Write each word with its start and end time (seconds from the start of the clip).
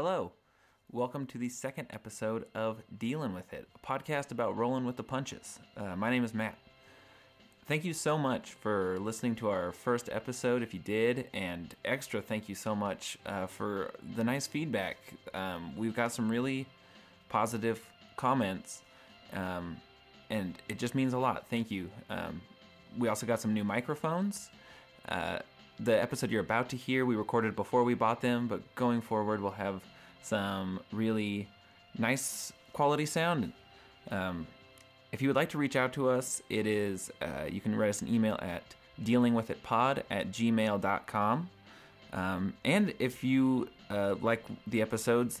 Hello. 0.00 0.30
Welcome 0.92 1.26
to 1.26 1.38
the 1.38 1.48
second 1.48 1.88
episode 1.90 2.44
of 2.54 2.84
Dealing 2.98 3.34
with 3.34 3.52
It, 3.52 3.66
a 3.74 3.84
podcast 3.84 4.30
about 4.30 4.56
rolling 4.56 4.84
with 4.84 4.96
the 4.96 5.02
punches. 5.02 5.58
Uh, 5.76 5.96
my 5.96 6.08
name 6.08 6.22
is 6.22 6.32
Matt. 6.32 6.56
Thank 7.66 7.84
you 7.84 7.92
so 7.92 8.16
much 8.16 8.52
for 8.52 9.00
listening 9.00 9.34
to 9.34 9.50
our 9.50 9.72
first 9.72 10.08
episode, 10.12 10.62
if 10.62 10.72
you 10.72 10.78
did, 10.78 11.28
and 11.34 11.74
extra 11.84 12.22
thank 12.22 12.48
you 12.48 12.54
so 12.54 12.76
much 12.76 13.18
uh, 13.26 13.48
for 13.48 13.90
the 14.14 14.22
nice 14.22 14.46
feedback. 14.46 14.98
Um, 15.34 15.76
we've 15.76 15.96
got 15.96 16.12
some 16.12 16.28
really 16.28 16.68
positive 17.28 17.84
comments, 18.16 18.82
um, 19.32 19.78
and 20.30 20.54
it 20.68 20.78
just 20.78 20.94
means 20.94 21.12
a 21.12 21.18
lot. 21.18 21.48
Thank 21.50 21.72
you. 21.72 21.90
Um, 22.08 22.40
we 22.96 23.08
also 23.08 23.26
got 23.26 23.40
some 23.40 23.52
new 23.52 23.64
microphones. 23.64 24.48
Uh, 25.08 25.40
the 25.80 26.00
episode 26.00 26.30
you're 26.30 26.40
about 26.42 26.68
to 26.70 26.76
hear, 26.76 27.04
we 27.06 27.16
recorded 27.16 27.54
before 27.56 27.84
we 27.84 27.94
bought 27.94 28.20
them, 28.20 28.48
but 28.48 28.74
going 28.74 29.00
forward, 29.00 29.40
we'll 29.40 29.52
have 29.52 29.82
some 30.22 30.80
really 30.92 31.48
nice 31.96 32.52
quality 32.72 33.06
sound. 33.06 33.52
Um, 34.10 34.46
if 35.12 35.22
you 35.22 35.28
would 35.28 35.36
like 35.36 35.50
to 35.50 35.58
reach 35.58 35.76
out 35.76 35.92
to 35.94 36.08
us, 36.08 36.42
it 36.50 36.66
is 36.66 37.10
uh, 37.22 37.44
you 37.48 37.60
can 37.60 37.74
write 37.74 37.90
us 37.90 38.02
an 38.02 38.12
email 38.12 38.38
at 38.40 38.62
dealingwithitpod 39.02 40.02
at 40.10 40.30
gmail.com. 40.30 41.50
Um, 42.12 42.54
and 42.64 42.94
if 42.98 43.22
you 43.22 43.68
uh, 43.90 44.16
like 44.20 44.44
the 44.66 44.82
episodes, 44.82 45.40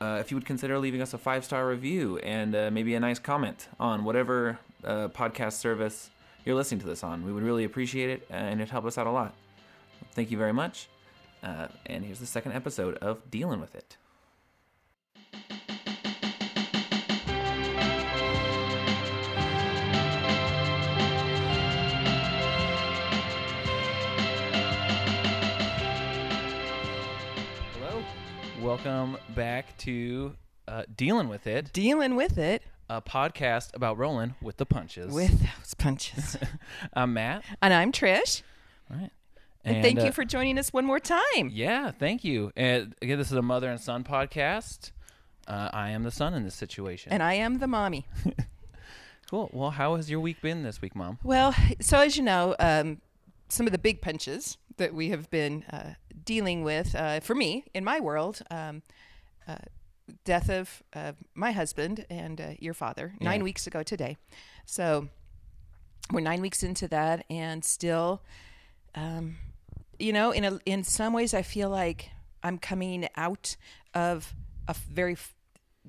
uh, 0.00 0.18
if 0.20 0.30
you 0.30 0.36
would 0.36 0.46
consider 0.46 0.78
leaving 0.78 1.00
us 1.02 1.14
a 1.14 1.18
five 1.18 1.44
star 1.44 1.66
review 1.66 2.18
and 2.18 2.54
uh, 2.54 2.70
maybe 2.70 2.94
a 2.94 3.00
nice 3.00 3.18
comment 3.18 3.68
on 3.80 4.04
whatever 4.04 4.58
uh, 4.84 5.08
podcast 5.08 5.54
service 5.54 6.10
you're 6.44 6.54
listening 6.54 6.80
to 6.80 6.86
this 6.86 7.02
on, 7.02 7.24
we 7.24 7.32
would 7.32 7.42
really 7.42 7.64
appreciate 7.64 8.10
it 8.10 8.26
and 8.30 8.60
it'd 8.60 8.70
help 8.70 8.84
us 8.84 8.98
out 8.98 9.06
a 9.06 9.10
lot. 9.10 9.34
Thank 10.14 10.30
you 10.30 10.38
very 10.38 10.52
much. 10.52 10.88
Uh, 11.42 11.68
and 11.86 12.04
here's 12.04 12.20
the 12.20 12.26
second 12.26 12.52
episode 12.52 12.96
of 12.98 13.30
Dealing 13.30 13.60
with 13.60 13.74
It. 13.74 13.96
Hello. 27.74 28.02
Welcome 28.62 29.16
back 29.34 29.76
to 29.78 30.34
uh, 30.66 30.84
Dealing 30.96 31.28
with 31.28 31.46
It, 31.46 31.72
dealing 31.72 32.16
with 32.16 32.38
it 32.38 32.62
a 32.88 33.00
podcast 33.02 33.74
about 33.74 33.98
rolling 33.98 34.34
with 34.40 34.56
the 34.56 34.66
punches. 34.66 35.12
with 35.12 35.40
those 35.40 35.74
punches. 35.74 36.36
I'm 36.94 37.12
Matt. 37.14 37.44
and 37.62 37.72
I'm 37.74 37.92
Trish. 37.92 38.42
All 38.90 38.96
right. 38.98 39.10
And, 39.64 39.82
thank 39.82 40.00
uh, 40.00 40.04
you 40.04 40.12
for 40.12 40.24
joining 40.24 40.58
us 40.58 40.72
one 40.72 40.84
more 40.84 41.00
time. 41.00 41.48
Yeah, 41.50 41.90
thank 41.90 42.22
you. 42.24 42.52
And 42.56 42.94
again, 43.00 43.18
this 43.18 43.30
is 43.30 43.36
a 43.36 43.42
mother 43.42 43.70
and 43.70 43.80
son 43.80 44.04
podcast. 44.04 44.90
Uh, 45.48 45.70
I 45.72 45.90
am 45.90 46.02
the 46.02 46.10
son 46.10 46.34
in 46.34 46.44
this 46.44 46.54
situation. 46.54 47.12
And 47.12 47.22
I 47.22 47.34
am 47.34 47.58
the 47.58 47.66
mommy. 47.66 48.06
cool. 49.30 49.50
Well, 49.52 49.70
how 49.70 49.96
has 49.96 50.10
your 50.10 50.20
week 50.20 50.40
been 50.42 50.62
this 50.62 50.80
week, 50.82 50.94
Mom? 50.94 51.18
Well, 51.22 51.54
so 51.80 52.00
as 52.00 52.16
you 52.16 52.22
know, 52.22 52.54
um, 52.58 53.00
some 53.48 53.66
of 53.66 53.72
the 53.72 53.78
big 53.78 54.00
punches 54.00 54.56
that 54.76 54.94
we 54.94 55.10
have 55.10 55.30
been 55.30 55.64
uh, 55.64 55.94
dealing 56.24 56.62
with, 56.64 56.94
uh, 56.94 57.20
for 57.20 57.34
me, 57.34 57.64
in 57.74 57.84
my 57.84 58.00
world, 58.00 58.42
um, 58.50 58.82
uh, 59.46 59.56
death 60.24 60.48
of 60.50 60.82
uh, 60.94 61.12
my 61.34 61.52
husband 61.52 62.04
and 62.10 62.40
uh, 62.40 62.48
your 62.58 62.74
father 62.74 63.14
nine 63.20 63.40
Yeah. 63.40 63.44
weeks 63.44 63.66
ago 63.66 63.82
today. 63.82 64.16
So 64.66 65.08
we're 66.10 66.20
nine 66.20 66.40
weeks 66.40 66.62
into 66.62 66.88
that, 66.88 67.24
and 67.30 67.64
still, 67.64 68.22
um, 68.94 69.36
you 69.98 70.12
know, 70.12 70.30
in 70.30 70.44
a, 70.44 70.58
in 70.66 70.84
some 70.84 71.12
ways, 71.12 71.34
I 71.34 71.42
feel 71.42 71.68
like 71.70 72.10
I'm 72.42 72.58
coming 72.58 73.08
out 73.16 73.56
of 73.94 74.34
a 74.66 74.70
f- 74.70 74.84
very 74.90 75.12
f- 75.14 75.34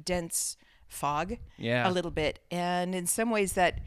dense 0.02 0.58
fog 0.88 1.38
Yeah. 1.58 1.90
a 1.90 1.92
little 1.92 2.12
bit, 2.12 2.40
and 2.52 2.94
in 2.96 3.08
some 3.08 3.30
ways 3.30 3.54
that 3.54 3.80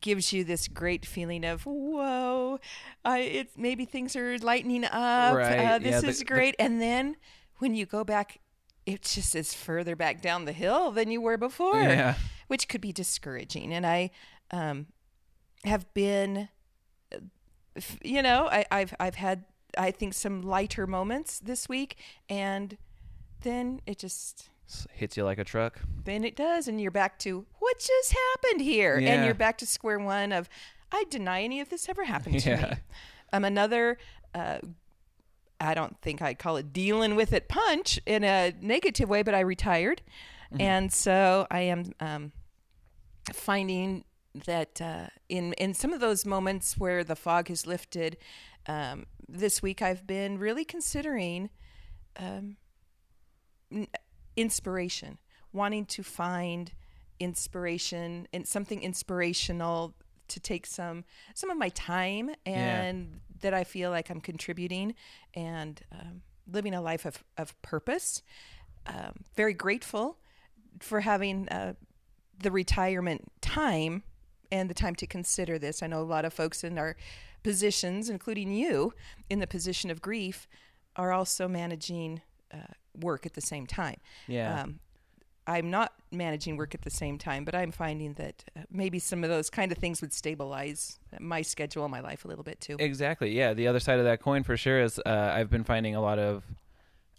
gives 0.00 0.32
you 0.32 0.44
this 0.44 0.66
great 0.68 1.04
feeling 1.04 1.44
of 1.44 1.66
whoa, 1.66 2.58
I 3.04 3.18
it 3.20 3.50
maybe 3.56 3.84
things 3.84 4.16
are 4.16 4.38
lightening 4.38 4.84
up. 4.84 5.34
Right, 5.36 5.58
Uh, 5.58 5.78
this 5.78 6.02
yeah, 6.02 6.08
is 6.08 6.18
the- 6.20 6.24
great, 6.24 6.54
and 6.58 6.80
then 6.80 7.16
when 7.58 7.74
you 7.74 7.86
go 7.86 8.04
back. 8.04 8.38
It 8.86 9.02
just 9.02 9.36
is 9.36 9.52
further 9.54 9.94
back 9.94 10.22
down 10.22 10.46
the 10.46 10.54
hill 10.54 10.90
than 10.90 11.10
you 11.10 11.20
were 11.20 11.36
before, 11.36 11.80
Yeah. 11.80 12.14
which 12.48 12.66
could 12.66 12.80
be 12.80 12.92
discouraging. 12.92 13.74
And 13.74 13.86
I 13.86 14.10
um, 14.50 14.86
have 15.64 15.92
been 15.94 16.48
you 18.02 18.22
know, 18.22 18.48
I, 18.50 18.64
I've 18.70 18.94
I've 19.00 19.14
had 19.16 19.44
I 19.78 19.90
think 19.90 20.14
some 20.14 20.42
lighter 20.42 20.86
moments 20.86 21.38
this 21.38 21.68
week, 21.68 21.96
and 22.28 22.76
then 23.42 23.80
it 23.86 23.98
just 23.98 24.48
Hits 24.92 25.16
you 25.16 25.24
like 25.24 25.38
a 25.38 25.44
truck. 25.44 25.80
then 26.04 26.22
it 26.24 26.36
does, 26.36 26.68
and 26.68 26.80
you're 26.80 26.90
back 26.92 27.18
to 27.20 27.44
what 27.58 27.78
just 27.78 28.14
happened 28.34 28.60
here, 28.60 28.98
Yeah. 28.98 29.14
and 29.14 29.24
you're 29.24 29.34
back 29.34 29.58
to 29.58 29.66
square 29.66 29.98
one 29.98 30.32
of 30.32 30.48
I 30.92 31.04
deny 31.10 31.42
any 31.42 31.60
of 31.60 31.68
this 31.70 31.88
ever 31.88 32.04
happened 32.04 32.40
to 32.40 32.50
Yeah. 32.50 32.60
me. 32.70 32.76
Um, 33.32 33.44
another. 33.44 33.98
Uh, 34.34 34.58
I 35.60 35.74
don't 35.74 36.00
think 36.00 36.22
I'd 36.22 36.38
call 36.38 36.56
it 36.56 36.72
dealing 36.72 37.14
with 37.16 37.32
it 37.32 37.46
punch 37.48 38.00
in 38.06 38.24
a 38.24 38.52
negative 38.62 39.08
way, 39.10 39.22
but 39.22 39.34
I 39.34 39.40
retired. 39.40 40.00
And 40.58 40.90
so 40.92 41.46
I 41.50 41.60
am 41.60 41.92
um, 42.00 42.32
finding 43.32 44.04
that 44.46 44.80
uh, 44.80 45.06
in 45.28 45.52
in 45.54 45.74
some 45.74 45.92
of 45.92 46.00
those 46.00 46.24
moments 46.24 46.78
where 46.78 47.04
the 47.04 47.16
fog 47.16 47.48
has 47.48 47.66
lifted, 47.66 48.16
um, 48.66 49.06
this 49.28 49.62
week 49.62 49.82
I've 49.82 50.06
been 50.06 50.38
really 50.38 50.64
considering 50.64 51.50
um, 52.16 52.56
n- 53.72 53.88
inspiration, 54.36 55.18
wanting 55.52 55.86
to 55.86 56.02
find 56.02 56.72
inspiration 57.18 58.26
and 58.32 58.46
something 58.46 58.82
inspirational 58.82 59.94
to 60.28 60.40
take 60.40 60.66
some 60.66 61.04
some 61.34 61.50
of 61.50 61.58
my 61.58 61.68
time 61.70 62.30
and 62.46 63.20
that 63.40 63.54
I 63.54 63.64
feel 63.64 63.90
like 63.90 64.10
I'm 64.10 64.20
contributing 64.20 64.94
and 65.34 65.80
um, 65.92 66.22
living 66.50 66.74
a 66.74 66.80
life 66.80 67.04
of, 67.04 67.22
of 67.36 67.60
purpose. 67.62 68.22
Um, 68.86 69.24
very 69.36 69.54
grateful 69.54 70.18
for 70.80 71.00
having 71.00 71.48
uh, 71.48 71.74
the 72.38 72.50
retirement 72.50 73.30
time 73.40 74.02
and 74.52 74.68
the 74.68 74.74
time 74.74 74.94
to 74.96 75.06
consider 75.06 75.58
this. 75.58 75.82
I 75.82 75.86
know 75.86 76.00
a 76.00 76.02
lot 76.02 76.24
of 76.24 76.32
folks 76.32 76.64
in 76.64 76.78
our 76.78 76.96
positions, 77.42 78.10
including 78.10 78.52
you, 78.52 78.92
in 79.28 79.38
the 79.38 79.46
position 79.46 79.90
of 79.90 80.02
grief, 80.02 80.48
are 80.96 81.12
also 81.12 81.48
managing 81.48 82.20
uh, 82.52 82.74
work 82.94 83.26
at 83.26 83.34
the 83.34 83.40
same 83.40 83.66
time. 83.66 83.96
Yeah. 84.26 84.62
Um, 84.62 84.80
I'm 85.46 85.70
not 85.70 85.94
managing 86.12 86.56
work 86.56 86.74
at 86.74 86.82
the 86.82 86.90
same 86.90 87.18
time, 87.18 87.44
but 87.44 87.54
I'm 87.54 87.72
finding 87.72 88.12
that 88.14 88.44
uh, 88.56 88.60
maybe 88.70 88.98
some 88.98 89.24
of 89.24 89.30
those 89.30 89.50
kind 89.50 89.72
of 89.72 89.78
things 89.78 90.00
would 90.00 90.12
stabilize 90.12 90.98
my 91.18 91.42
schedule 91.42 91.84
and 91.84 91.90
my 91.90 92.00
life 92.00 92.24
a 92.24 92.28
little 92.28 92.44
bit 92.44 92.60
too. 92.60 92.76
Exactly. 92.78 93.36
Yeah. 93.36 93.54
The 93.54 93.66
other 93.66 93.80
side 93.80 93.98
of 93.98 94.04
that 94.04 94.20
coin 94.20 94.44
for 94.44 94.56
sure 94.56 94.80
is 94.80 95.00
uh, 95.04 95.32
I've 95.34 95.50
been 95.50 95.64
finding 95.64 95.96
a 95.96 96.00
lot 96.00 96.18
of, 96.18 96.44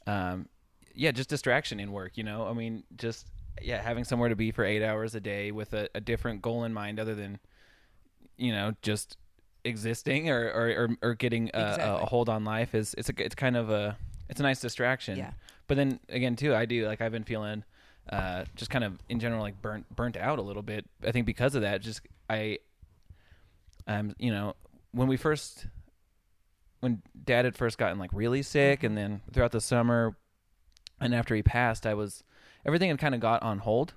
um, 0.08 0.48
yeah, 0.94 1.12
just 1.12 1.30
distraction 1.30 1.80
in 1.80 1.92
work. 1.92 2.12
You 2.16 2.24
know, 2.24 2.48
I 2.48 2.54
mean, 2.54 2.84
just 2.96 3.28
yeah, 3.62 3.82
having 3.82 4.04
somewhere 4.04 4.30
to 4.30 4.36
be 4.36 4.52
for 4.52 4.64
eight 4.64 4.84
hours 4.84 5.16
a 5.16 5.20
day 5.20 5.52
with 5.52 5.74
a, 5.74 5.90
a 5.96 6.02
different 6.02 6.42
goal 6.42 6.64
in 6.64 6.74
mind, 6.74 7.00
other 7.00 7.16
than, 7.16 7.40
you 8.38 8.52
know, 8.52 8.74
just 8.82 9.18
existing 9.64 10.30
or 10.30 10.50
or, 10.52 10.70
or, 10.70 11.10
or 11.10 11.14
getting 11.14 11.52
a, 11.54 12.00
a 12.02 12.06
hold 12.06 12.30
on 12.30 12.44
life 12.44 12.74
is 12.74 12.96
it's 12.98 13.10
a 13.10 13.14
it's 13.24 13.36
kind 13.36 13.56
of 13.56 13.70
a 13.70 13.98
it's 14.30 14.40
a 14.40 14.44
nice 14.44 14.60
distraction. 14.60 15.18
Yeah. 15.18 15.32
But 15.68 15.78
then 15.78 16.00
again, 16.10 16.36
too, 16.36 16.56
I 16.56 16.66
do 16.66 16.88
like 16.88 17.02
I've 17.02 17.12
been 17.12 17.24
feeling. 17.24 17.64
Uh, 18.10 18.44
just 18.56 18.72
kind 18.72 18.84
of 18.84 18.98
in 19.10 19.20
general, 19.20 19.42
like 19.42 19.62
burnt 19.62 19.86
burnt 19.96 20.18
out 20.18 20.40
a 20.40 20.42
little 20.42 20.64
bit. 20.64 20.86
I 21.06 21.12
think 21.12 21.26
because 21.26 21.54
of 21.56 21.62
that, 21.62 21.82
just 21.82 22.02
I, 22.30 22.58
um, 23.88 24.16
you 24.18 24.32
know, 24.32 24.56
when 24.92 25.08
we 25.08 25.18
first 25.18 25.68
when 26.82 27.02
dad 27.24 27.46
had 27.46 27.56
first 27.56 27.78
gotten 27.78 27.98
like 27.98 28.10
really 28.12 28.42
sick 28.42 28.84
and 28.84 28.98
then 28.98 29.22
throughout 29.32 29.52
the 29.52 29.62
summer 29.62 30.18
and 31.00 31.16
after 31.16 31.36
he 31.36 31.42
passed 31.42 31.86
i 31.86 31.94
was 31.94 32.24
everything 32.66 32.90
had 32.90 33.00
kind 33.00 33.16
of 33.16 33.22
got 33.22 33.42
on 33.44 33.60
hold 33.60 33.94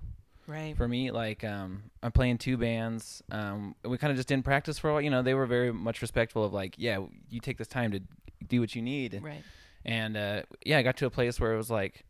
Right. 0.47 0.77
for 0.77 0.87
me 0.87 1.11
like 1.11 1.43
um 1.43 1.85
i'm 2.03 2.13
playing 2.13 2.37
two 2.37 2.59
bands 2.59 3.23
um 3.31 3.75
we 3.83 3.97
kind 3.97 4.11
of 4.11 4.17
just 4.19 4.29
didn't 4.29 4.45
practice 4.45 4.79
for 4.79 4.91
a 4.91 4.93
while 4.93 5.01
you 5.01 5.09
know 5.09 5.23
they 5.23 5.33
were 5.33 5.47
very 5.47 5.73
much 5.73 6.03
respectful 6.03 6.45
of 6.45 6.53
like 6.53 6.75
yeah 6.77 6.99
you 7.31 7.41
take 7.41 7.57
this 7.57 7.67
time 7.69 7.93
to 7.93 8.01
do 8.47 8.61
what 8.61 8.75
you 8.75 8.83
need 8.83 9.21
Right. 9.23 9.43
and 9.87 10.17
uh 10.19 10.43
yeah 10.67 10.77
i 10.79 10.83
got 10.83 10.99
to 10.99 11.07
a 11.07 11.11
place 11.11 11.41
where 11.41 11.55
it 11.55 11.57
was 11.57 11.71
like 11.71 12.05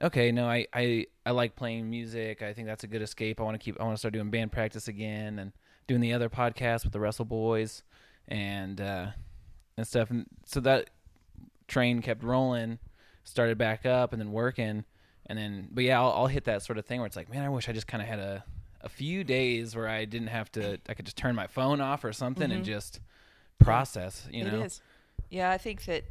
okay 0.00 0.30
no 0.30 0.46
i 0.48 0.68
i, 0.72 1.06
I 1.26 1.32
like 1.32 1.56
playing 1.56 1.90
music 1.90 2.42
i 2.42 2.52
think 2.52 2.68
that's 2.68 2.84
a 2.84 2.86
good 2.86 3.02
escape 3.02 3.40
i 3.40 3.42
want 3.42 3.56
to 3.56 3.64
keep 3.64 3.80
i 3.80 3.82
want 3.84 3.94
to 3.96 3.98
start 3.98 4.14
doing 4.14 4.30
band 4.30 4.52
practice 4.52 4.86
again 4.86 5.40
and 5.40 5.50
doing 5.88 6.00
the 6.00 6.12
other 6.12 6.28
podcast 6.28 6.84
with 6.84 6.92
the 6.92 7.00
wrestle 7.00 7.24
boys 7.24 7.82
and 8.28 8.80
uh 8.80 9.06
and 9.76 9.84
stuff 9.86 10.10
and 10.10 10.26
so 10.46 10.60
that 10.60 10.90
train 11.66 12.02
kept 12.02 12.22
rolling 12.22 12.78
started 13.24 13.58
back 13.58 13.84
up 13.84 14.12
and 14.12 14.20
then 14.22 14.30
working 14.30 14.84
and 15.28 15.38
then 15.38 15.68
but 15.70 15.84
yeah 15.84 16.00
i'll, 16.00 16.12
I'll 16.12 16.26
hit 16.26 16.44
that 16.44 16.62
sort 16.62 16.78
of 16.78 16.86
thing 16.86 17.00
where 17.00 17.06
it's 17.06 17.16
like 17.16 17.28
man 17.30 17.44
i 17.44 17.48
wish 17.48 17.68
i 17.68 17.72
just 17.72 17.86
kind 17.86 18.02
of 18.02 18.08
had 18.08 18.18
a 18.18 18.44
a 18.80 18.88
few 18.88 19.24
days 19.24 19.74
where 19.76 19.88
i 19.88 20.04
didn't 20.04 20.28
have 20.28 20.50
to 20.52 20.78
i 20.88 20.94
could 20.94 21.04
just 21.04 21.16
turn 21.16 21.34
my 21.34 21.46
phone 21.46 21.80
off 21.80 22.04
or 22.04 22.12
something 22.12 22.50
and 22.52 22.64
just 22.64 23.00
process 23.58 24.26
you 24.30 24.44
know 24.44 24.62
It 24.62 24.66
is. 24.66 24.80
Yeah, 25.30 25.50
I 25.50 25.58
think 25.58 25.84
that 25.86 26.04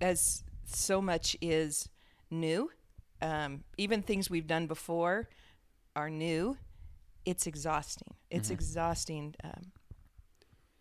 as 0.00 0.42
so 0.64 1.02
much 1.02 1.36
is 1.40 1.88
new. 2.30 2.70
Um, 3.20 3.64
even 3.76 4.00
things 4.02 4.30
we've 4.30 4.46
done 4.46 4.66
before 4.66 5.28
are 5.94 6.08
new. 6.08 6.56
It's 7.26 7.46
exhausting. 7.46 8.14
It's 8.30 8.46
Mm-hmm. 8.46 8.54
exhausting 8.54 9.34
um, 9.44 9.72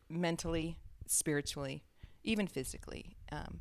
mentally, 0.10 0.78
spiritually, 1.08 1.84
even 2.24 2.48
physically. 2.48 3.18
Um, 3.32 3.60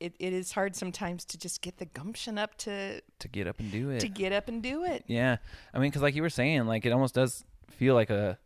it, 0.00 0.14
it 0.18 0.32
is 0.32 0.52
hard 0.52 0.74
sometimes 0.74 1.24
to 1.26 1.38
just 1.38 1.60
get 1.62 1.76
the 1.78 1.84
gumption 1.86 2.38
up 2.38 2.56
to 2.58 3.00
to 3.18 3.28
get 3.28 3.46
up 3.46 3.60
and 3.60 3.70
do 3.70 3.90
it. 3.90 4.00
to 4.00 4.08
get 4.08 4.32
up 4.32 4.48
and 4.48 4.62
do 4.62 4.84
it. 4.84 5.04
Yeah, 5.06 5.36
I 5.74 5.78
mean, 5.78 5.90
because 5.90 6.02
like 6.02 6.14
you 6.14 6.22
were 6.22 6.30
saying, 6.30 6.66
like 6.66 6.84
it 6.86 6.90
almost 6.92 7.14
does 7.14 7.44
feel 7.68 7.94
like 7.94 8.10
a 8.10 8.38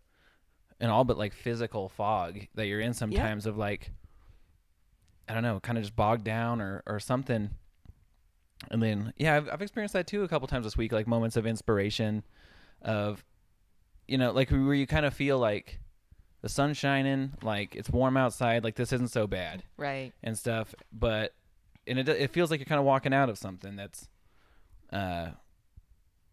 an 0.80 0.90
all 0.90 1.04
but 1.04 1.16
like 1.16 1.32
physical 1.32 1.88
fog 1.88 2.40
that 2.56 2.66
you're 2.66 2.80
in 2.80 2.92
sometimes 2.92 3.46
of 3.46 3.56
like 3.56 3.90
I 5.28 5.32
don't 5.34 5.42
know, 5.42 5.58
kind 5.60 5.78
of 5.78 5.84
just 5.84 5.96
bogged 5.96 6.24
down 6.24 6.60
or 6.60 6.82
or 6.86 7.00
something. 7.00 7.50
And 8.70 8.82
then 8.82 9.12
yeah, 9.16 9.36
I've, 9.36 9.48
I've 9.50 9.62
experienced 9.62 9.94
that 9.94 10.06
too 10.06 10.22
a 10.24 10.28
couple 10.28 10.48
times 10.48 10.64
this 10.66 10.76
week, 10.76 10.92
like 10.92 11.06
moments 11.06 11.36
of 11.36 11.46
inspiration, 11.46 12.22
of 12.82 13.24
you 14.08 14.18
know, 14.18 14.32
like 14.32 14.50
where 14.50 14.74
you 14.74 14.86
kind 14.86 15.06
of 15.06 15.14
feel 15.14 15.38
like 15.38 15.80
the 16.42 16.48
sun's 16.48 16.76
shining, 16.76 17.32
like 17.42 17.74
it's 17.74 17.88
warm 17.88 18.16
outside, 18.18 18.64
like 18.64 18.74
this 18.74 18.92
isn't 18.92 19.08
so 19.08 19.26
bad 19.26 19.62
Right. 19.78 20.12
and 20.22 20.36
stuff. 20.36 20.74
But 20.92 21.32
and 21.86 21.98
it 21.98 22.08
it 22.08 22.30
feels 22.30 22.50
like 22.50 22.60
you're 22.60 22.66
kind 22.66 22.78
of 22.78 22.84
walking 22.84 23.12
out 23.14 23.28
of 23.28 23.38
something 23.38 23.76
that's, 23.76 24.08
uh, 24.92 25.28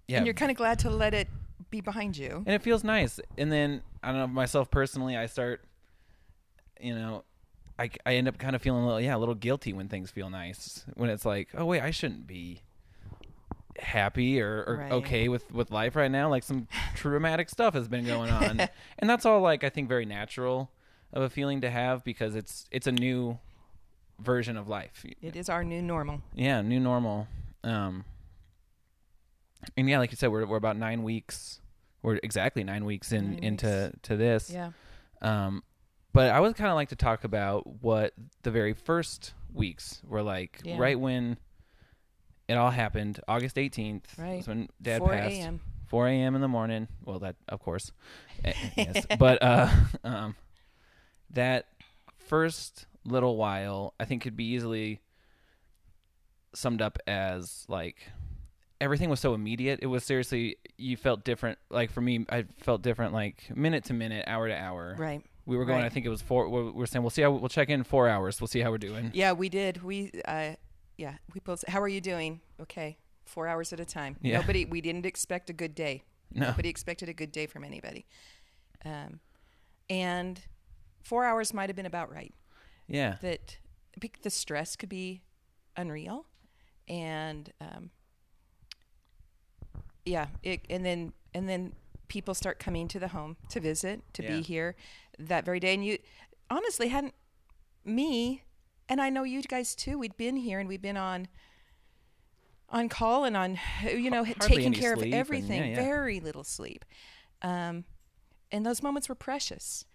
yeah, 0.07 0.17
And 0.17 0.25
you're 0.25 0.33
kind 0.33 0.51
of 0.51 0.57
glad 0.57 0.79
to 0.79 0.89
let 0.89 1.13
it 1.13 1.27
be 1.69 1.81
behind 1.81 2.17
you. 2.17 2.43
and 2.45 2.55
it 2.55 2.61
feels 2.61 2.83
nice. 2.83 3.19
And 3.37 3.51
then 3.51 3.81
I 4.03 4.07
don't 4.11 4.17
know 4.19 4.27
myself 4.27 4.69
personally, 4.71 5.15
I 5.15 5.25
start, 5.27 5.63
you 6.79 6.95
know, 6.95 7.23
I 7.79 7.89
I 8.05 8.15
end 8.15 8.27
up 8.27 8.37
kind 8.37 8.55
of 8.55 8.61
feeling 8.61 8.83
a 8.83 8.85
little 8.85 9.01
yeah 9.01 9.15
a 9.15 9.19
little 9.19 9.35
guilty 9.35 9.73
when 9.73 9.87
things 9.87 10.11
feel 10.11 10.29
nice 10.29 10.85
when 10.95 11.09
it's 11.09 11.25
like 11.25 11.49
oh 11.55 11.65
wait 11.65 11.81
I 11.81 11.89
shouldn't 11.91 12.27
be 12.27 12.61
happy 13.79 14.41
or, 14.41 14.63
or 14.67 14.75
Right. 14.77 14.91
okay 14.91 15.29
with 15.29 15.51
with 15.51 15.71
life 15.71 15.95
right 15.95 16.11
now 16.11 16.29
like 16.29 16.43
some 16.43 16.67
traumatic 16.95 17.49
stuff 17.49 17.73
has 17.73 17.87
been 17.87 18.05
going 18.05 18.29
on 18.29 18.59
and 18.99 19.09
that's 19.09 19.25
all 19.25 19.39
like 19.41 19.63
I 19.63 19.69
think 19.69 19.87
very 19.87 20.05
natural 20.05 20.69
of 21.13 21.23
a 21.23 21.29
feeling 21.29 21.61
to 21.61 21.69
have 21.69 22.03
because 22.03 22.35
it's 22.35 22.67
it's 22.71 22.85
a 22.87 22.91
new 22.91 23.39
version 24.21 24.57
of 24.57 24.67
life 24.67 25.03
It 25.21 25.35
is 25.35 25.49
our 25.49 25.63
new 25.63 25.81
normal. 25.81 26.21
yeah 26.35 26.61
new 26.61 26.79
normal 26.79 27.27
um 27.63 28.05
and 29.77 29.89
yeah 29.89 29.99
like 29.99 30.11
you 30.11 30.17
said 30.17 30.31
we're, 30.31 30.45
we're 30.45 30.57
about 30.57 30.77
nine 30.77 31.03
weeks 31.03 31.59
we're 32.01 32.19
exactly 32.23 32.63
nine 32.63 32.85
weeks 32.85 33.11
in 33.11 33.31
Nine 33.31 33.39
into 33.43 33.91
to 34.03 34.15
this 34.17 34.49
Yeah. 34.49 34.71
um 35.21 35.63
but 36.13 36.31
i 36.31 36.39
would 36.39 36.55
kind 36.55 36.69
of 36.69 36.75
like 36.75 36.89
to 36.89 36.95
talk 36.95 37.23
about 37.23 37.81
what 37.83 38.13
the 38.43 38.51
very 38.51 38.73
first 38.73 39.33
weeks 39.53 40.01
were 40.07 40.23
like 40.23 40.59
Yeah. 40.63 40.77
right 40.79 40.99
when 40.99 41.37
it 42.47 42.53
all 42.55 42.71
happened 42.71 43.19
august 43.27 43.55
18th 43.55 44.17
Right. 44.17 44.45
when 44.47 44.69
dad 44.81 44.99
4 44.99 45.09
passed 45.13 45.35
a.m. 45.35 45.59
4 45.87 46.07
a.m 46.07 46.35
in 46.35 46.41
the 46.41 46.47
morning 46.47 46.87
well 47.05 47.19
that 47.19 47.35
of 47.49 47.59
course 47.59 47.91
Eh, 48.43 48.53
yes 48.75 49.05
but 49.19 49.41
uh 49.43 49.69
um 50.03 50.35
that 51.29 51.67
first 52.17 52.87
little 53.05 53.35
while 53.37 53.93
i 53.99 54.05
think 54.05 54.21
could 54.21 54.35
be 54.37 54.45
easily 54.45 55.01
summed 56.53 56.81
up 56.81 56.97
as 57.07 57.65
like 57.69 57.97
everything 58.79 59.09
was 59.09 59.19
so 59.19 59.33
immediate 59.33 59.79
it 59.81 59.85
was 59.87 60.03
seriously 60.03 60.57
you 60.77 60.97
felt 60.97 61.23
different 61.23 61.57
like 61.69 61.89
for 61.91 62.01
me 62.01 62.25
i 62.29 62.43
felt 62.59 62.81
different 62.81 63.13
like 63.13 63.49
minute 63.55 63.83
to 63.85 63.93
minute 63.93 64.23
hour 64.27 64.47
to 64.47 64.53
hour 64.55 64.95
Right. 64.97 65.23
we 65.45 65.55
were 65.55 65.65
going 65.65 65.79
Right. 65.79 65.85
i 65.85 65.89
think 65.89 66.05
it 66.05 66.09
was 66.09 66.21
four 66.21 66.49
we're, 66.49 66.71
we're 66.71 66.85
saying 66.85 67.03
we'll 67.03 67.09
see 67.09 67.21
how 67.21 67.31
we'll 67.31 67.49
check 67.49 67.69
in 67.69 67.83
four 67.83 68.07
hours 68.09 68.41
we'll 68.41 68.47
see 68.49 68.59
how 68.59 68.69
we're 68.71 68.77
doing 68.77 69.11
Yeah, 69.13 69.31
we 69.33 69.49
did. 69.49 69.81
We, 69.83 70.11
uh, 70.25 70.53
yeah, 70.97 71.15
we 71.33 71.39
both. 71.39 71.63
How 71.67 71.81
are 71.81 71.87
you 71.87 72.01
doing? 72.01 72.41
Okay, 72.61 72.97
four 73.25 73.47
hours 73.47 73.73
at 73.73 73.79
a 73.79 73.85
time. 73.85 74.17
Yeah. 74.21 74.39
Nobody. 74.39 74.65
We 74.65 74.81
didn't 74.81 75.05
expect 75.07 75.49
a 75.49 75.53
good 75.53 75.73
day. 75.73 76.03
no 76.31 76.47
Nobody 76.47 76.69
expected 76.69 77.09
a 77.09 77.13
good 77.13 77.31
day 77.31 77.47
from 77.47 77.63
anybody. 77.63 78.05
Um, 78.85 79.19
and 79.89 80.39
four 81.03 81.25
hours 81.25 81.53
might 81.55 81.69
have 81.69 81.75
been 81.75 81.87
about 81.87 82.11
right. 82.11 82.33
Yeah 82.87 83.17
That 83.21 83.57
the 84.23 84.29
stress 84.29 84.75
could 84.75 84.89
be 84.89 85.21
unreal, 85.77 86.25
and 86.87 87.51
um, 87.61 87.91
yeah, 90.05 90.27
it, 90.43 90.61
and 90.69 90.85
then 90.85 91.13
and 91.33 91.47
then 91.47 91.73
people 92.07 92.33
start 92.33 92.59
coming 92.59 92.87
to 92.89 92.99
the 92.99 93.09
home 93.09 93.37
to 93.49 93.59
visit 93.59 94.01
to 94.13 94.23
Yeah. 94.23 94.37
be 94.37 94.41
here 94.41 94.75
that 95.19 95.45
very 95.45 95.59
day, 95.59 95.73
and 95.73 95.85
you 95.85 95.97
honestly 96.49 96.89
hadn't 96.89 97.13
me 97.85 98.43
and 98.89 98.99
I 99.01 99.09
know 99.09 99.23
you 99.23 99.41
guys 99.43 99.73
too. 99.75 99.97
We'd 99.97 100.17
been 100.17 100.35
here 100.35 100.59
and 100.59 100.67
we'd 100.67 100.81
been 100.81 100.97
on 100.97 101.27
on 102.69 102.89
call 102.89 103.23
and 103.25 103.37
on 103.37 103.59
you 103.85 104.09
know 104.09 104.23
Hardly 104.25 104.47
taking 104.47 104.73
care 104.73 104.93
of 104.93 105.01
and- 105.01 105.13
everything. 105.13 105.59
yeah, 105.61 105.67
yeah. 105.69 105.75
Very 105.75 106.19
little 106.19 106.43
sleep, 106.43 106.83
um, 107.41 107.85
and 108.51 108.65
those 108.65 108.81
moments 108.83 109.07
were 109.07 109.15
precious. 109.15 109.85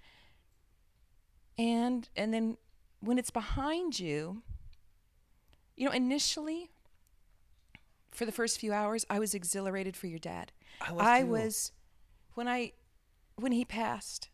And 1.58 2.08
and 2.16 2.32
then 2.34 2.56
when 3.06 3.18
it's 3.18 3.30
behind 3.30 3.98
you, 3.98 4.42
you 5.76 5.86
know, 5.86 5.92
initially 5.92 6.70
for 8.10 8.24
the 8.24 8.32
first 8.32 8.58
few 8.58 8.72
hours, 8.72 9.04
I 9.08 9.18
was 9.18 9.34
exhilarated 9.34 9.96
for 9.96 10.06
your 10.06 10.18
dad. 10.18 10.52
I 10.80 11.18
I 11.18 11.20
too. 11.20 11.26
was 11.28 11.72
when 12.34 12.48
I 12.48 12.72
when 13.36 13.52
he 13.52 13.64
passed. 13.64 14.28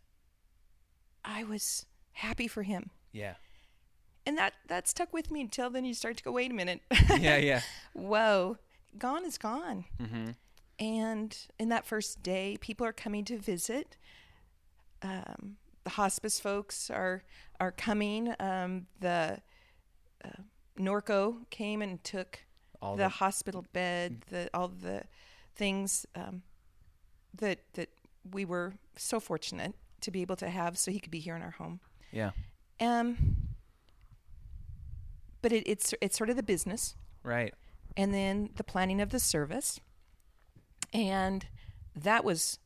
I 1.25 1.45
was 1.45 1.87
happy 2.13 2.49
for 2.49 2.63
him 2.63 2.91
yeah 3.13 3.35
and 4.27 4.37
that 4.39 4.55
that 4.69 4.89
stuck 4.89 5.13
with 5.13 5.31
me 5.31 5.41
until 5.41 5.71
then 5.71 5.85
you 5.85 5.95
start 5.95 6.17
to 6.17 6.25
go 6.25 6.33
wait 6.33 6.51
a 6.51 6.55
minute 6.55 6.81
yeah 7.19 7.37
yeah 7.37 7.61
whoa 7.93 8.57
gone 8.99 9.25
is 9.25 9.39
gone 9.39 9.85
mm-hmm. 10.01 10.31
and 10.79 11.47
in 11.59 11.69
that 11.69 11.87
first 11.87 12.23
day 12.23 12.57
people 12.61 12.87
are 12.87 12.93
coming 12.93 13.25
to 13.25 13.39
visit 13.39 13.97
um, 15.03 15.57
the 15.84 15.90
hospice 15.90 16.40
folks 16.40 16.90
are 16.90 17.23
are 17.61 17.73
coming. 17.73 18.34
Um, 18.40 18.87
the 19.00 19.38
uh, 20.25 20.43
norco 20.79 21.49
came 21.50 21.82
and 21.82 22.02
took 22.02 22.40
all 22.81 22.96
the 22.96 23.05
the 23.05 23.08
hospital 23.08 23.64
bed 23.73 24.25
the 24.31 24.49
all 24.55 24.69
the 24.69 25.05
things 25.55 26.06
um, 26.14 26.43
that 27.34 27.61
that 27.75 27.90
we 28.32 28.44
were 28.44 28.75
so 28.96 29.20
fortunate 29.20 29.75
to 30.00 30.11
be 30.11 30.23
able 30.23 30.37
to 30.37 30.49
have 30.49 30.79
so 30.79 30.90
he 30.90 31.00
could 31.00 31.11
be 31.11 31.20
here 31.20 31.37
in 31.37 31.43
our 31.43 31.52
home. 31.52 31.81
Yeah. 32.11 32.31
Um 32.81 33.37
but 35.40 35.52
it, 35.52 35.64
it's 35.67 35.94
it's 36.00 36.17
sort 36.17 36.31
of 36.31 36.37
the 36.37 36.43
business. 36.43 36.94
Right. 37.23 37.55
And 37.96 38.14
then 38.14 38.50
the 38.57 38.64
planning 38.64 39.00
of 39.00 39.11
the 39.11 39.18
service. 39.18 39.80
And 40.95 41.47
that 41.95 42.25
was 42.25 42.59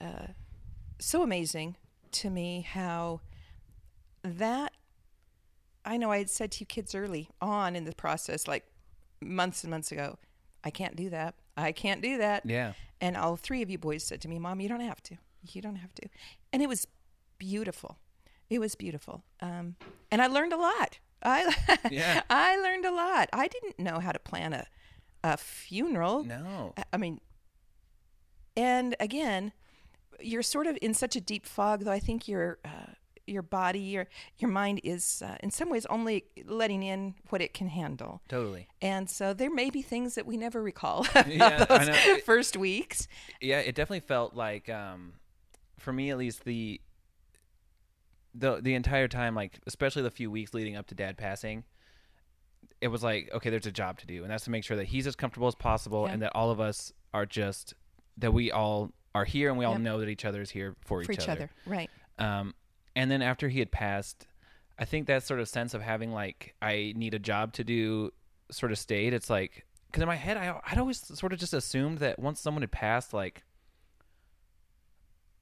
uh, 0.00 0.28
so 0.98 1.22
amazing 1.22 1.76
to 2.12 2.30
me 2.30 2.60
how 2.62 3.20
that 4.22 4.72
i 5.84 5.96
know 5.96 6.10
i 6.10 6.18
had 6.18 6.28
said 6.30 6.50
to 6.52 6.60
you 6.60 6.66
kids 6.66 6.94
early 6.94 7.28
on 7.40 7.74
in 7.76 7.84
the 7.84 7.94
process 7.94 8.46
like 8.46 8.64
months 9.20 9.62
and 9.64 9.70
months 9.70 9.90
ago 9.92 10.18
i 10.64 10.70
can't 10.70 10.96
do 10.96 11.08
that 11.10 11.34
i 11.56 11.72
can't 11.72 12.02
do 12.02 12.18
that 12.18 12.44
yeah 12.46 12.72
and 13.02 13.16
all 13.16 13.34
three 13.36 13.62
of 13.62 13.70
you 13.70 13.78
boys 13.78 14.04
said 14.04 14.20
to 14.20 14.28
me, 14.28 14.38
Mom, 14.38 14.60
you 14.60 14.68
don't 14.68 14.80
have 14.82 15.02
to. 15.04 15.16
You 15.52 15.62
don't 15.62 15.76
have 15.76 15.94
to. 15.94 16.08
And 16.52 16.60
it 16.62 16.68
was 16.68 16.86
beautiful. 17.38 17.96
It 18.50 18.58
was 18.58 18.74
beautiful. 18.74 19.24
Um, 19.40 19.76
and 20.10 20.20
I 20.20 20.26
learned 20.26 20.52
a 20.52 20.58
lot. 20.58 20.98
I, 21.22 21.78
Yeah. 21.90 22.20
I 22.28 22.58
learned 22.58 22.84
a 22.84 22.90
lot. 22.92 23.30
I 23.32 23.48
didn't 23.48 23.78
know 23.78 24.00
how 24.00 24.12
to 24.12 24.18
plan 24.18 24.52
a, 24.52 24.66
a 25.24 25.38
funeral. 25.38 26.24
no 26.24 26.74
I- 26.76 26.84
I 26.92 26.96
mean, 26.98 27.22
and 28.54 28.94
again, 29.00 29.52
you're 30.22 30.42
sort 30.42 30.66
of 30.66 30.76
in 30.82 30.94
such 30.94 31.16
a 31.16 31.20
deep 31.20 31.46
fog, 31.46 31.84
though 31.84 31.92
I 31.92 32.00
think 32.00 32.28
your 32.28 32.58
uh, 32.64 32.92
your 33.26 33.42
body, 33.42 33.78
your 33.80 34.06
your 34.38 34.50
mind 34.50 34.80
is 34.82 35.22
uh, 35.24 35.36
in 35.40 35.50
some 35.50 35.70
ways 35.70 35.86
only 35.86 36.24
letting 36.46 36.82
in 36.82 37.14
what 37.28 37.40
it 37.40 37.54
can 37.54 37.68
handle. 37.68 38.22
totally 38.28 38.66
And 38.82 39.08
so 39.08 39.32
there 39.34 39.50
may 39.54 39.70
be 39.70 39.82
things 39.82 40.14
that 40.16 40.26
we 40.26 40.36
never 40.36 40.60
recall 40.62 41.06
Yeah, 41.26 41.64
I 41.70 41.84
those 41.84 41.88
know. 41.88 42.16
first 42.24 42.56
weeks. 42.56 43.06
yeah 43.40 43.60
it 43.60 43.74
definitely 43.76 44.00
felt 44.00 44.34
like 44.34 44.68
um 44.68 45.12
for 45.78 45.92
me 45.92 46.10
at 46.10 46.18
least 46.18 46.44
the 46.44 46.80
the 48.34 48.60
the 48.60 48.74
entire 48.74 49.08
time 49.08 49.34
like 49.34 49.58
especially 49.66 50.02
the 50.02 50.10
few 50.10 50.30
weeks 50.30 50.54
leading 50.54 50.76
up 50.76 50.86
to 50.86 50.94
dad 50.94 51.16
passing 51.16 51.64
it 52.80 52.88
was 52.88 53.02
like 53.02 53.28
okay 53.34 53.50
there's 53.50 53.66
a 53.66 53.72
job 53.72 53.98
to 53.98 54.06
do 54.06 54.22
and 54.22 54.30
that's 54.30 54.44
to 54.44 54.50
make 54.50 54.62
sure 54.64 54.76
that 54.76 54.86
he's 54.86 55.06
as 55.06 55.16
comfortable 55.16 55.48
as 55.48 55.54
possible 55.54 56.04
Yeah. 56.06 56.12
and 56.12 56.22
that 56.22 56.32
all 56.34 56.50
of 56.50 56.60
us 56.60 56.92
are 57.12 57.26
just 57.26 57.74
that 58.18 58.32
we 58.32 58.50
all 58.52 58.92
are 59.14 59.24
here 59.24 59.48
and 59.50 59.58
we 59.58 59.64
all 59.64 59.72
Yep. 59.72 59.80
know 59.82 59.98
that 60.00 60.08
each 60.08 60.24
other 60.24 60.40
is 60.40 60.50
here 60.50 60.76
for, 60.80 61.02
for 61.04 61.12
each 61.12 61.28
other. 61.28 61.50
Right. 61.66 61.90
Um, 62.18 62.54
and 62.96 63.10
then 63.10 63.22
after 63.22 63.48
he 63.48 63.58
had 63.58 63.70
passed, 63.70 64.26
I 64.78 64.84
think 64.84 65.06
that 65.08 65.22
sort 65.24 65.40
of 65.40 65.48
sense 65.48 65.74
of 65.74 65.82
having 65.82 66.12
like 66.12 66.54
I 66.62 66.92
need 66.96 67.14
a 67.14 67.18
job 67.18 67.52
to 67.54 67.64
do 67.64 68.12
sort 68.50 68.72
of 68.72 68.78
stayed. 68.78 69.12
It's 69.12 69.28
like 69.30 69.64
because 69.86 70.02
in 70.02 70.06
my 70.08 70.16
head 70.16 70.36
I 70.36 70.60
I'd 70.66 70.78
always 70.78 70.98
sort 71.18 71.32
of 71.32 71.38
just 71.38 71.52
assumed 71.54 71.98
that 71.98 72.18
once 72.18 72.40
someone 72.40 72.62
had 72.62 72.70
passed, 72.72 73.12
like 73.12 73.42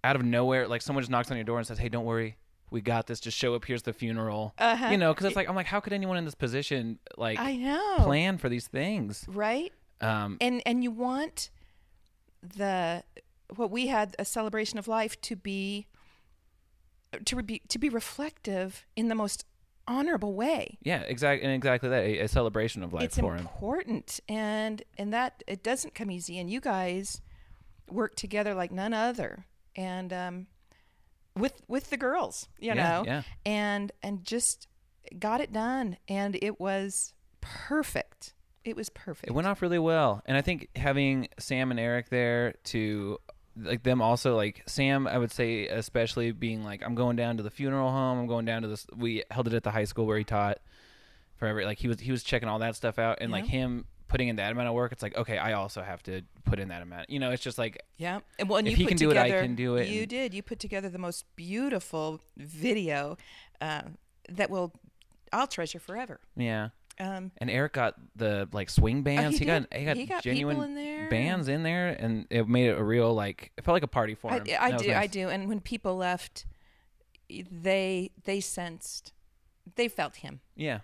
out 0.04 0.16
of 0.16 0.24
nowhere, 0.24 0.68
like 0.68 0.82
someone 0.82 1.02
just 1.02 1.10
knocks 1.10 1.30
on 1.30 1.36
your 1.36 1.44
door 1.44 1.58
and 1.58 1.66
says, 1.66 1.78
"Hey, 1.78 1.88
don't 1.88 2.04
worry, 2.04 2.36
we 2.70 2.80
got 2.80 3.06
this. 3.06 3.20
Just 3.20 3.36
show 3.36 3.54
up. 3.54 3.64
Here's 3.64 3.82
the 3.82 3.92
funeral. 3.92 4.54
Uh-huh. 4.58 4.88
You 4.90 4.96
know, 4.98 5.12
because 5.12 5.26
it's 5.26 5.36
like 5.36 5.48
I'm 5.48 5.56
like, 5.56 5.66
how 5.66 5.80
could 5.80 5.92
anyone 5.92 6.16
in 6.16 6.24
this 6.24 6.34
position 6.34 6.98
like 7.16 7.38
I 7.38 7.56
know. 7.56 7.96
plan 7.98 8.38
for 8.38 8.48
these 8.48 8.66
things? 8.66 9.24
Right? 9.28 9.72
Um, 10.00 10.36
And 10.40 10.62
and 10.66 10.82
you 10.84 10.90
want 10.90 11.50
the 12.56 13.02
what 13.56 13.70
we 13.70 13.86
had 13.86 14.14
a 14.18 14.24
celebration 14.24 14.78
of 14.78 14.86
life 14.88 15.20
to 15.22 15.36
be 15.36 15.86
to 17.24 17.42
be 17.42 17.60
to 17.68 17.78
be 17.78 17.88
reflective 17.88 18.86
in 18.96 19.08
the 19.08 19.14
most 19.14 19.44
honorable 19.86 20.34
way. 20.34 20.76
yeah, 20.82 21.00
exactly, 21.00 21.44
and 21.46 21.54
exactly 21.54 21.88
that 21.88 22.04
a, 22.04 22.18
a 22.20 22.28
celebration 22.28 22.82
of 22.82 22.92
life 22.92 23.04
it's 23.04 23.18
for 23.18 23.32
him. 23.34 23.40
important 23.40 24.20
and 24.28 24.82
and 24.98 25.12
that 25.14 25.42
it 25.46 25.62
doesn't 25.62 25.94
come 25.94 26.10
easy 26.10 26.38
and 26.38 26.50
you 26.50 26.60
guys 26.60 27.22
work 27.90 28.14
together 28.14 28.52
like 28.52 28.70
none 28.70 28.92
other 28.92 29.46
and 29.74 30.12
um 30.12 30.46
with 31.34 31.62
with 31.68 31.88
the 31.88 31.96
girls 31.96 32.48
you 32.58 32.68
Yeah, 32.68 32.74
know 32.74 33.04
yeah. 33.06 33.22
and 33.46 33.90
and 34.02 34.24
just 34.24 34.68
got 35.18 35.40
it 35.40 35.52
done 35.54 35.96
and 36.06 36.36
it 36.42 36.60
was 36.60 37.14
perfect 37.40 38.34
it 38.64 38.76
was 38.76 38.90
perfect 38.90 39.28
It 39.28 39.32
went 39.32 39.46
off 39.46 39.62
really 39.62 39.78
well, 39.78 40.20
and 40.26 40.36
I 40.36 40.42
think 40.42 40.68
having 40.76 41.28
Sam 41.38 41.70
and 41.70 41.80
Eric 41.80 42.10
there 42.10 42.52
to 42.64 43.18
like 43.60 43.82
them 43.82 44.00
also 44.02 44.36
like 44.36 44.62
Sam, 44.66 45.06
I 45.06 45.18
would 45.18 45.32
say 45.32 45.66
especially 45.68 46.32
being 46.32 46.64
like 46.64 46.82
I'm 46.84 46.94
going 46.94 47.16
down 47.16 47.36
to 47.38 47.42
the 47.42 47.50
funeral 47.50 47.90
home. 47.90 48.18
I'm 48.18 48.26
going 48.26 48.44
down 48.44 48.62
to 48.62 48.68
this. 48.68 48.86
We 48.96 49.24
held 49.30 49.46
it 49.48 49.54
at 49.54 49.62
the 49.64 49.70
high 49.70 49.84
school 49.84 50.06
where 50.06 50.18
he 50.18 50.24
taught 50.24 50.58
forever. 51.36 51.64
Like 51.64 51.78
he 51.78 51.88
was 51.88 52.00
he 52.00 52.10
was 52.10 52.22
checking 52.22 52.48
all 52.48 52.58
that 52.60 52.76
stuff 52.76 52.98
out, 52.98 53.18
and 53.20 53.30
like 53.32 53.46
him 53.46 53.84
putting 54.08 54.28
in 54.28 54.36
that 54.36 54.52
amount 54.52 54.68
of 54.68 54.74
work. 54.74 54.92
It's 54.92 55.02
like 55.02 55.16
okay, 55.16 55.38
I 55.38 55.52
also 55.54 55.82
have 55.82 56.02
to 56.04 56.22
put 56.44 56.58
in 56.58 56.68
that 56.68 56.82
amount. 56.82 57.10
You 57.10 57.18
know, 57.20 57.30
it's 57.30 57.42
just 57.42 57.58
like 57.58 57.82
yeah 57.96 58.20
and 58.38 58.48
when 58.48 58.66
If 58.66 58.72
you 58.72 58.76
he 58.76 58.84
put 58.84 58.88
can 58.90 58.96
do 58.98 59.10
it, 59.10 59.16
I 59.16 59.24
together, 59.24 59.42
can 59.42 59.54
do 59.54 59.76
it, 59.76 59.88
you 59.88 60.00
and- 60.02 60.08
did 60.08 60.34
you 60.34 60.42
put 60.42 60.58
together 60.58 60.88
the 60.88 60.98
most 60.98 61.24
beautiful 61.36 62.20
video 62.36 63.16
uh, 63.60 63.82
that 64.30 64.50
will 64.50 64.72
i'll 65.30 65.46
treasure 65.46 65.78
forever 65.78 66.20
yeah. 66.36 66.68
Um 67.00 67.30
And 67.38 67.50
Eric 67.50 67.74
got 67.74 67.94
the 68.16 68.48
like 68.52 68.70
swing 68.70 69.02
bands. 69.02 69.38
he 69.38 69.44
he, 69.44 69.46
got 69.46 69.72
he 69.72 69.84
got 69.84 69.96
He 69.96 70.06
got 70.06 70.22
genuine 70.22 70.76
in 70.76 71.08
bands 71.08 71.48
in 71.48 71.62
there, 71.62 71.88
and 71.88 72.26
it 72.30 72.48
made 72.48 72.68
it 72.70 72.78
a 72.78 72.82
real 72.84 73.14
like 73.14 73.52
it 73.56 73.64
felt 73.64 73.74
like 73.74 73.82
a 73.82 73.88
party 73.88 74.14
for 74.14 74.30
I, 74.32 74.38
him. 74.38 74.46
I 74.58 74.72
was 74.72 74.82
do, 74.82 74.92
I 74.92 75.06
do. 75.06 75.28
And 75.28 75.48
when 75.48 75.60
people 75.60 75.96
left, 75.96 76.46
they 77.28 78.10
they 78.24 78.40
sensed, 78.40 79.12
they 79.76 79.88
felt 79.88 80.16
him. 80.16 80.40
Yeah. 80.56 80.80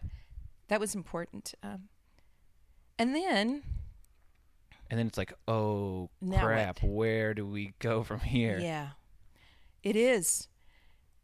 That 0.68 0.80
was 0.80 0.94
important. 0.94 1.54
Um, 1.62 1.88
and 2.98 3.14
then 3.14 3.62
And 4.90 4.98
then 4.98 5.06
it's 5.06 5.18
like, 5.18 5.32
oh 5.48 6.10
crap, 6.30 6.82
where 6.82 7.34
do 7.34 7.46
we 7.46 7.74
go 7.78 8.02
from 8.02 8.20
here? 8.20 8.58
Yeah, 8.58 8.90
it 9.82 9.96
is. 9.96 10.48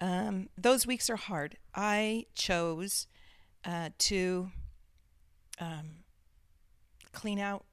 Um, 0.00 0.48
those 0.56 0.86
weeks 0.86 1.10
are 1.10 1.16
hard. 1.16 1.58
I 1.74 2.26
chose 2.34 3.06
uh, 3.64 3.90
to 3.98 4.50
um, 5.60 6.04
clean 7.12 7.38
out 7.38 7.64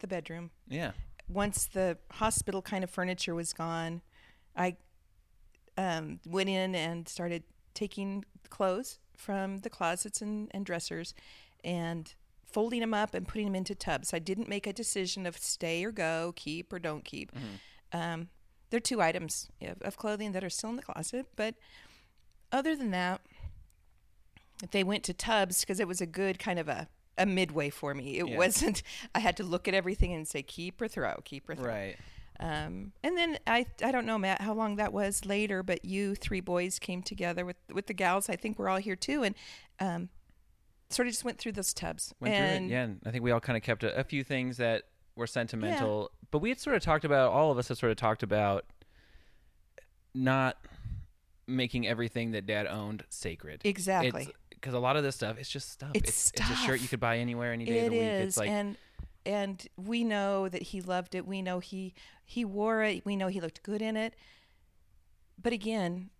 the 0.00 0.06
bedroom. 0.06 0.50
Yeah. 0.68 0.92
Once 1.28 1.66
the 1.66 1.98
hospital 2.12 2.62
kind 2.62 2.84
of 2.84 2.90
furniture 2.90 3.34
was 3.34 3.52
gone, 3.52 4.02
I 4.54 4.76
um, 5.78 6.20
went 6.26 6.48
in 6.48 6.74
and 6.74 7.08
started 7.08 7.42
taking 7.74 8.24
clothes 8.48 8.98
from 9.16 9.58
the 9.58 9.70
closets 9.70 10.20
and, 10.20 10.48
and 10.52 10.64
dressers 10.64 11.14
and 11.64 12.14
folding 12.44 12.80
them 12.80 12.94
up 12.94 13.14
and 13.14 13.26
putting 13.26 13.46
them 13.46 13.54
into 13.54 13.74
tubs. 13.74 14.14
I 14.14 14.18
didn't 14.18 14.48
make 14.48 14.66
a 14.66 14.72
decision 14.72 15.26
of 15.26 15.36
stay 15.36 15.84
or 15.84 15.92
go, 15.92 16.32
keep 16.36 16.72
or 16.72 16.78
don't 16.78 17.04
keep. 17.04 17.32
Um, 17.92 18.28
there 18.70 18.78
are 18.78 18.80
two 18.80 19.02
items 19.02 19.48
of, 19.62 19.82
of 19.82 19.96
clothing 19.96 20.32
that 20.32 20.44
are 20.44 20.50
still 20.50 20.70
in 20.70 20.76
the 20.76 20.82
closet, 20.82 21.26
but 21.36 21.54
other 22.52 22.76
than 22.76 22.90
that, 22.92 23.20
they 24.70 24.84
went 24.84 25.04
to 25.04 25.12
tubs 25.12 25.60
because 25.60 25.80
it 25.80 25.88
was 25.88 26.00
a 26.00 26.06
good 26.06 26.38
kind 26.38 26.58
of 26.58 26.68
a, 26.68 26.88
a 27.18 27.26
midway 27.26 27.70
for 27.70 27.94
me. 27.94 28.18
It 28.18 28.28
Yeah. 28.28 28.36
wasn't, 28.36 28.82
I 29.14 29.20
had 29.20 29.36
to 29.38 29.42
look 29.44 29.66
at 29.68 29.74
everything 29.74 30.12
and 30.12 30.26
say, 30.26 30.42
keep 30.42 30.80
or 30.80 30.88
throw, 30.88 31.14
keep 31.24 31.48
or 31.48 31.54
throw. 31.54 31.66
Right. 31.66 31.96
Um, 32.38 32.92
and 33.02 33.16
then 33.16 33.38
I 33.46 33.64
I 33.82 33.90
don't 33.90 34.04
know 34.04 34.18
Matt 34.18 34.42
how 34.42 34.52
long 34.52 34.76
that 34.76 34.92
was 34.92 35.24
later, 35.24 35.62
but 35.62 35.86
you 35.86 36.14
three 36.14 36.40
boys 36.42 36.78
came 36.78 37.02
together 37.02 37.46
with 37.46 37.56
with 37.72 37.86
the 37.86 37.94
gals. 37.94 38.28
I 38.28 38.36
think 38.36 38.58
we're 38.58 38.68
all 38.68 38.76
here 38.76 38.94
too, 38.94 39.22
and 39.22 39.34
um, 39.80 40.10
sort 40.90 41.08
of 41.08 41.12
just 41.14 41.24
went 41.24 41.38
through 41.38 41.52
those 41.52 41.72
tubs. 41.72 42.12
Went 42.20 42.34
and 42.34 42.58
through 42.58 42.66
it. 42.66 42.70
Yeah. 42.70 42.82
And 42.82 43.00
I 43.06 43.10
think 43.10 43.24
we 43.24 43.30
all 43.30 43.40
kind 43.40 43.56
of 43.56 43.62
kept 43.62 43.84
a, 43.84 43.96
a 43.98 44.04
few 44.04 44.22
things 44.22 44.58
that 44.58 44.82
were 45.14 45.26
sentimental, 45.26 46.10
but 46.30 46.40
we 46.40 46.50
had 46.50 46.60
sort 46.60 46.76
of 46.76 46.82
talked 46.82 47.06
about, 47.06 47.32
all 47.32 47.50
of 47.50 47.56
us 47.56 47.68
had 47.68 47.78
sort 47.78 47.90
of 47.90 47.96
talked 47.96 48.22
about 48.22 48.66
not 50.14 50.58
making 51.46 51.86
everything 51.86 52.32
that 52.32 52.44
dad 52.46 52.66
owned 52.66 53.04
sacred. 53.08 53.62
Exactly. 53.64 54.28
Because 54.56 54.74
a 54.74 54.78
lot 54.78 54.96
of 54.96 55.02
this 55.04 55.14
stuff, 55.14 55.36
it's 55.38 55.48
just 55.50 55.70
stuff. 55.70 55.90
It's 55.94 56.32
it's 56.32 56.50
a 56.50 56.56
shirt 56.56 56.80
you 56.80 56.88
could 56.88 57.00
buy 57.00 57.18
anywhere, 57.18 57.52
any 57.52 57.64
day 57.64 57.78
It 57.80 57.86
of 57.86 57.92
the 57.92 57.98
week. 57.98 58.08
is, 58.08 58.26
It's 58.28 58.36
like, 58.36 58.50
and 58.50 58.76
and 59.24 59.66
we 59.76 60.04
know 60.04 60.48
that 60.48 60.62
he 60.62 60.80
loved 60.80 61.14
it. 61.14 61.26
We 61.26 61.42
know 61.42 61.58
he 61.60 61.94
he 62.24 62.44
wore 62.44 62.82
it. 62.82 63.04
We 63.06 63.16
know 63.16 63.28
he 63.28 63.40
looked 63.40 63.62
good 63.62 63.82
in 63.82 63.96
it. 63.96 64.14
But 65.40 65.52
again, 65.52 66.10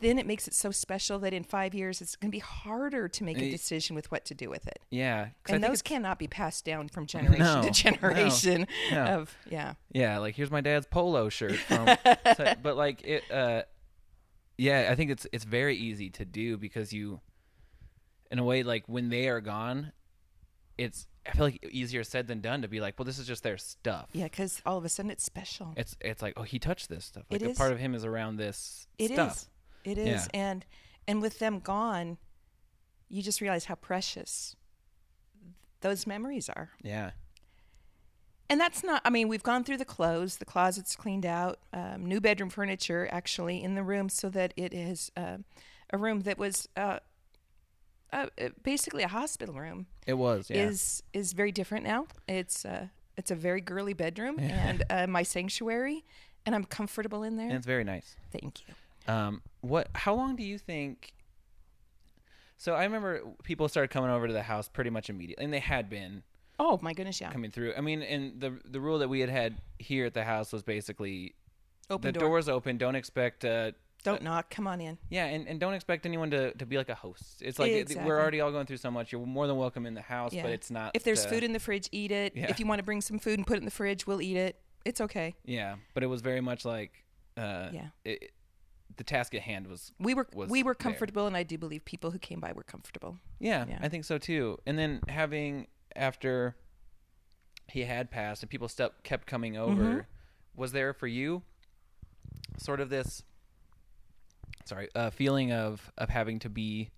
then 0.00 0.18
it 0.18 0.26
makes 0.26 0.46
it 0.46 0.54
so 0.54 0.70
special 0.70 1.18
that 1.20 1.32
in 1.32 1.42
five 1.44 1.74
years 1.74 2.00
it's 2.02 2.14
going 2.16 2.30
to 2.30 2.34
be 2.36 2.40
harder 2.40 3.08
to 3.08 3.24
make 3.24 3.38
a 3.38 3.50
decision 3.50 3.96
with 3.96 4.10
what 4.12 4.24
to 4.26 4.34
do 4.34 4.50
with 4.50 4.66
it. 4.66 4.80
Yeah, 4.90 5.28
And 5.48 5.64
those 5.64 5.80
cannot 5.80 6.18
be 6.18 6.26
passed 6.26 6.64
down 6.64 6.88
from 6.88 7.06
generation 7.06 7.38
No, 7.44 7.60
to 7.62 7.66
no, 7.68 7.72
generation. 7.72 8.66
no. 8.92 9.04
Of 9.04 9.36
yeah, 9.50 9.74
Yeah, 9.90 10.18
like 10.18 10.34
here's 10.34 10.50
my 10.50 10.60
dad's 10.60 10.86
polo 10.86 11.28
shirt 11.30 11.56
from 11.56 11.86
but 12.62 12.76
like 12.76 13.02
it 13.02 13.30
uh 13.30 13.62
yeah, 14.58 14.88
I 14.90 14.94
think 14.96 15.10
it's 15.10 15.26
it's 15.32 15.44
very 15.44 15.76
easy 15.76 16.10
to 16.10 16.24
do 16.24 16.56
because 16.58 16.92
you 16.92 17.20
in 18.30 18.38
a 18.38 18.44
way 18.44 18.62
like 18.62 18.84
when 18.86 19.08
they 19.08 19.28
are 19.28 19.40
gone, 19.40 19.92
it's 20.76 21.06
I 21.26 21.32
feel 21.32 21.44
like 21.46 21.66
easier 21.70 22.04
said 22.04 22.26
than 22.26 22.40
done 22.40 22.62
to 22.62 22.68
be 22.68 22.80
like, 22.80 22.98
well 22.98 23.04
this 23.04 23.18
is 23.18 23.26
just 23.26 23.42
their 23.42 23.58
stuff. 23.58 24.08
yeah, 24.12 24.24
because 24.24 24.62
all 24.64 24.78
of 24.78 24.84
a 24.84 24.88
sudden 24.88 25.10
it's 25.10 25.24
special. 25.24 25.74
It's 25.76 25.96
it's 26.00 26.22
like, 26.22 26.34
oh, 26.36 26.42
he 26.42 26.58
touched 26.58 26.88
this 26.88 27.04
stuff. 27.04 27.24
Like 27.30 27.42
It 27.42 27.46
a 27.46 27.50
is. 27.50 27.58
part 27.58 27.72
of 27.72 27.78
him 27.78 27.94
is 27.94 28.04
around 28.04 28.36
this 28.36 28.86
It 28.98 29.10
is. 29.10 29.16
stuff. 29.16 29.44
It 29.84 29.98
is. 29.98 30.06
Yeah. 30.34 30.40
And 30.40 30.66
and 31.06 31.22
with 31.22 31.38
them 31.38 31.58
gone, 31.60 32.18
you 33.08 33.22
just 33.22 33.40
realize 33.40 33.64
how 33.66 33.74
precious 33.76 34.54
those 35.80 36.06
memories 36.06 36.48
are. 36.48 36.70
Yeah. 36.82 37.12
And 38.50 38.58
that's 38.58 38.82
not, 38.82 39.02
I 39.04 39.10
mean, 39.10 39.28
we've 39.28 39.42
gone 39.42 39.62
through 39.62 39.76
the 39.76 39.84
clothes, 39.84 40.36
the 40.38 40.46
closet's 40.46 40.96
cleaned 40.96 41.26
out, 41.26 41.58
um, 41.74 42.06
new 42.06 42.18
bedroom 42.20 42.48
furniture 42.48 43.06
actually 43.12 43.62
in 43.62 43.74
the 43.74 43.82
room 43.82 44.08
so 44.08 44.30
that 44.30 44.54
it 44.56 44.72
is 44.72 45.12
uh, 45.18 45.36
a 45.92 45.98
room 45.98 46.20
that 46.20 46.38
was 46.38 46.66
uh, 46.74 46.98
uh, 48.12 48.26
basically 48.62 49.02
a 49.02 49.08
hospital 49.08 49.54
room 49.54 49.86
It 50.06 50.14
was, 50.14 50.48
yeah. 50.50 50.64
is 50.68 51.02
is 51.12 51.32
very 51.32 51.52
different 51.52 51.84
now. 51.84 52.06
It's 52.28 52.64
uh, 52.64 52.86
it's 53.16 53.30
a 53.30 53.34
very 53.34 53.60
girly 53.60 53.92
bedroom 53.94 54.38
and 54.38 54.82
uh, 54.90 55.06
my 55.06 55.22
sanctuary, 55.22 56.04
and 56.46 56.54
I'm 56.54 56.64
comfortable 56.64 57.22
in 57.22 57.36
there. 57.36 57.46
and 57.46 57.56
it's 57.56 57.66
very 57.66 57.84
nice. 57.84 58.16
Thank 58.32 58.60
you. 58.66 58.74
Um, 59.12 59.42
what? 59.60 59.88
How 59.94 60.14
long 60.14 60.36
do 60.36 60.42
you 60.42 60.58
think? 60.58 61.12
So 62.56 62.74
I 62.74 62.84
remember 62.84 63.22
people 63.44 63.68
started 63.68 63.88
coming 63.88 64.10
over 64.10 64.26
to 64.26 64.32
the 64.32 64.42
house 64.42 64.68
pretty 64.68 64.90
much 64.90 65.08
immediately, 65.10 65.44
and 65.44 65.52
they 65.52 65.60
had 65.60 65.88
been 65.88 66.22
Oh 66.60 66.78
my 66.82 66.92
goodness, 66.92 67.20
yeah. 67.20 67.30
coming 67.30 67.50
through. 67.52 67.72
I 67.76 67.80
mean, 67.80 68.02
and 68.02 68.40
the 68.40 68.58
the 68.64 68.80
rule 68.80 68.98
that 68.98 69.08
we 69.08 69.20
had 69.20 69.30
had 69.30 69.60
here 69.78 70.06
at 70.06 70.14
the 70.14 70.24
house 70.24 70.52
was 70.52 70.62
basically 70.62 71.34
Open 71.90 72.08
the 72.12 72.18
door. 72.18 72.28
doors 72.28 72.48
open. 72.48 72.76
Don't 72.78 72.96
expect. 72.96 73.44
Uh, 73.44 73.72
Don't 74.04 74.22
knock. 74.22 74.48
Come 74.50 74.66
on 74.66 74.80
in. 74.80 74.96
yeah, 75.10 75.24
and, 75.26 75.46
and 75.48 75.58
don't 75.58 75.74
expect 75.74 76.06
anyone 76.06 76.30
to, 76.30 76.52
to 76.54 76.64
be 76.66 76.76
like 76.76 76.88
a 76.88 76.94
host. 76.94 77.42
It's 77.42 77.58
like 77.58 77.72
Exactly. 77.72 78.06
we're 78.06 78.18
already 78.20 78.40
all 78.40 78.52
going 78.52 78.64
through 78.66 78.76
so 78.76 78.90
much. 78.90 79.10
You're 79.12 79.26
more 79.26 79.46
than 79.46 79.56
welcome 79.56 79.86
in 79.86 79.94
the 79.94 80.00
house, 80.02 80.32
Yeah. 80.32 80.42
but 80.42 80.52
it's 80.52 80.70
not. 80.70 80.92
If 80.94 81.02
there's 81.04 81.24
food 81.26 81.42
in 81.42 81.52
the 81.52 81.58
fridge, 81.60 81.88
eat 81.92 82.12
it. 82.12 82.32
Yeah. 82.36 82.46
If 82.48 82.60
you 82.60 82.66
want 82.66 82.78
to 82.78 82.84
bring 82.84 83.00
some 83.00 83.18
food 83.18 83.38
and 83.38 83.46
put 83.46 83.54
it 83.56 83.60
in 83.60 83.64
the 83.64 83.70
fridge, 83.72 84.06
we'll 84.06 84.22
eat 84.22 84.36
it. 84.36 84.60
It's 84.84 85.00
okay. 85.00 85.34
yeah, 85.44 85.76
but 85.94 86.02
it 86.02 86.06
was 86.06 86.20
very 86.22 86.40
much 86.40 86.64
like. 86.64 87.04
Uh, 87.36 87.70
Yeah. 87.72 87.88
It, 88.04 88.32
the 88.96 89.04
task 89.04 89.34
at 89.34 89.42
hand 89.42 89.66
was 89.68 89.92
We 90.00 90.14
were 90.14 90.26
was 90.34 90.48
we 90.48 90.62
were 90.62 90.70
there. 90.72 90.90
comfortable, 90.90 91.26
and 91.26 91.36
I 91.36 91.42
do 91.42 91.58
believe 91.58 91.84
people 91.84 92.10
who 92.10 92.18
came 92.18 92.40
by 92.40 92.52
were 92.52 92.62
comfortable. 92.64 93.18
Yeah, 93.38 93.64
Yeah. 93.68 93.78
I 93.82 93.88
think 93.88 94.04
so 94.04 94.16
too. 94.18 94.58
And 94.66 94.78
then 94.78 95.00
having 95.08 95.66
after 95.94 96.56
he 97.68 97.82
had 97.84 98.10
passed 98.10 98.42
and 98.42 98.50
people 98.50 98.66
step 98.68 99.02
kept 99.04 99.26
coming 99.26 99.56
over, 99.56 99.82
Mm-hmm. 99.82 100.00
was 100.56 100.72
there 100.72 100.92
for 100.94 101.06
you 101.06 101.42
sort 102.56 102.80
of 102.80 102.88
this 102.90 103.22
sorry, 104.68 104.88
uh 104.94 105.10
feeling 105.10 105.52
of 105.52 105.90
of 105.98 106.08
having 106.08 106.38
to 106.40 106.48
be 106.48 106.90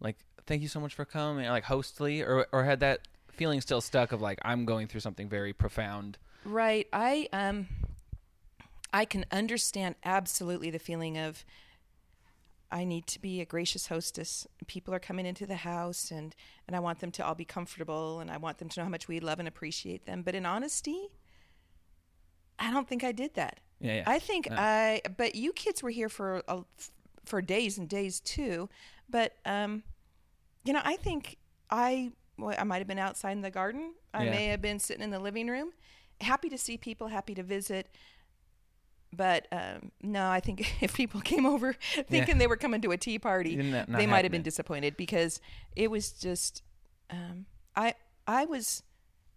like 0.00 0.16
thank 0.46 0.62
you 0.62 0.68
so 0.68 0.80
much 0.80 0.94
for 0.94 1.04
coming 1.04 1.48
like 1.48 1.64
hostly 1.64 2.22
or 2.22 2.46
or 2.52 2.64
had 2.64 2.80
that 2.80 3.00
feeling 3.32 3.60
still 3.60 3.80
stuck 3.80 4.12
of 4.12 4.20
like 4.20 4.38
I'm 4.42 4.64
going 4.64 4.86
through 4.86 5.00
something 5.00 5.28
very 5.28 5.52
profound. 5.52 6.18
Right. 6.44 6.86
I 6.92 7.28
um 7.32 7.66
I 8.92 9.04
can 9.04 9.26
understand 9.30 9.96
absolutely 10.04 10.70
the 10.70 10.78
feeling 10.78 11.18
of 11.18 11.44
I 12.70 12.84
need 12.84 13.06
to 13.08 13.20
be 13.20 13.40
a 13.40 13.44
gracious 13.44 13.86
hostess. 13.86 14.46
People 14.66 14.92
are 14.92 14.98
coming 14.98 15.26
into 15.26 15.46
the 15.46 15.56
house 15.56 16.10
and 16.10 16.34
and 16.66 16.74
I 16.74 16.80
want 16.80 17.00
them 17.00 17.10
to 17.12 17.24
all 17.24 17.34
be 17.34 17.44
comfortable 17.44 18.20
and 18.20 18.30
I 18.30 18.38
want 18.38 18.58
them 18.58 18.68
to 18.70 18.80
know 18.80 18.84
how 18.84 18.90
much 18.90 19.08
we 19.08 19.20
love 19.20 19.38
and 19.38 19.48
appreciate 19.48 20.06
them. 20.06 20.22
But 20.22 20.34
in 20.34 20.46
honesty, 20.46 21.08
I 22.58 22.70
don't 22.70 22.88
think 22.88 23.04
I 23.04 23.12
did 23.12 23.34
that. 23.34 23.60
Yeah, 23.80 23.96
yeah. 23.96 24.04
I 24.06 24.18
think 24.18 24.48
No. 24.50 24.56
I 24.58 25.02
but 25.16 25.34
you 25.34 25.52
kids 25.52 25.82
were 25.82 25.90
here 25.90 26.08
for 26.08 26.42
a, 26.48 26.62
for 27.24 27.42
days 27.42 27.78
and 27.78 27.88
days 27.88 28.20
too. 28.20 28.68
But 29.08 29.34
um, 29.44 29.82
you 30.64 30.72
know, 30.72 30.80
I 30.84 30.96
think 30.96 31.36
I 31.70 32.12
well, 32.38 32.54
I 32.58 32.64
might 32.64 32.78
have 32.78 32.86
been 32.88 32.98
outside 32.98 33.32
in 33.32 33.42
the 33.42 33.50
garden. 33.50 33.94
I 34.14 34.24
Yeah. 34.24 34.30
may 34.30 34.46
have 34.46 34.62
been 34.62 34.78
sitting 34.78 35.02
in 35.02 35.10
the 35.10 35.18
living 35.18 35.48
room, 35.48 35.72
happy 36.20 36.48
to 36.48 36.58
see 36.58 36.76
people, 36.76 37.08
happy 37.08 37.34
to 37.34 37.42
visit. 37.42 37.88
But 39.12 39.46
um, 39.52 39.92
no, 40.02 40.28
I 40.28 40.40
think 40.40 40.60
if 40.82 40.94
people 40.94 41.20
came 41.20 41.46
over 41.46 41.74
thinking 42.08 42.38
they 42.38 42.46
were 42.46 42.56
coming 42.56 42.80
to 42.82 42.90
a 42.92 42.96
tea 42.96 43.18
party, 43.18 43.56
they 43.88 44.06
might 44.06 44.24
have 44.24 44.32
been 44.32 44.42
disappointed 44.42 44.96
because 44.96 45.40
it 45.74 45.90
was 45.90 46.10
just 46.12 46.62
um, 47.10 47.46
I 47.74 47.94
I 48.26 48.44
was 48.46 48.82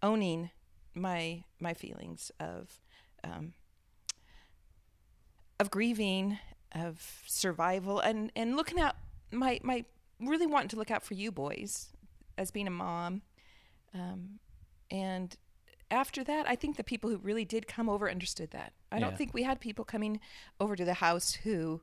owning 0.02 0.50
my 0.94 1.44
my 1.60 1.72
feelings 1.74 2.32
of 2.40 2.80
um, 3.22 3.54
of 5.60 5.70
grieving, 5.70 6.38
of 6.72 7.22
survival, 7.26 8.00
and 8.00 8.32
and 8.34 8.56
looking 8.56 8.80
out 8.80 8.96
my 9.30 9.60
my 9.62 9.84
really 10.18 10.46
wanting 10.46 10.68
to 10.70 10.76
look 10.76 10.90
out 10.90 11.04
for 11.04 11.14
you 11.14 11.30
boys 11.30 11.88
as 12.36 12.50
being 12.50 12.66
a 12.66 12.70
mom, 12.70 13.22
um, 13.94 14.40
and 14.90 15.36
after 15.90 16.22
that, 16.24 16.48
I 16.48 16.56
think 16.56 16.76
the 16.76 16.84
people 16.84 17.10
who 17.10 17.16
really 17.18 17.44
did 17.44 17.66
come 17.66 17.88
over 17.88 18.10
understood 18.10 18.50
that. 18.52 18.72
I 18.92 18.96
Yeah. 18.98 19.06
don't 19.06 19.18
think 19.18 19.34
we 19.34 19.42
had 19.42 19.60
people 19.60 19.84
coming 19.84 20.20
over 20.60 20.76
to 20.76 20.84
the 20.84 20.94
house 20.94 21.32
who 21.34 21.80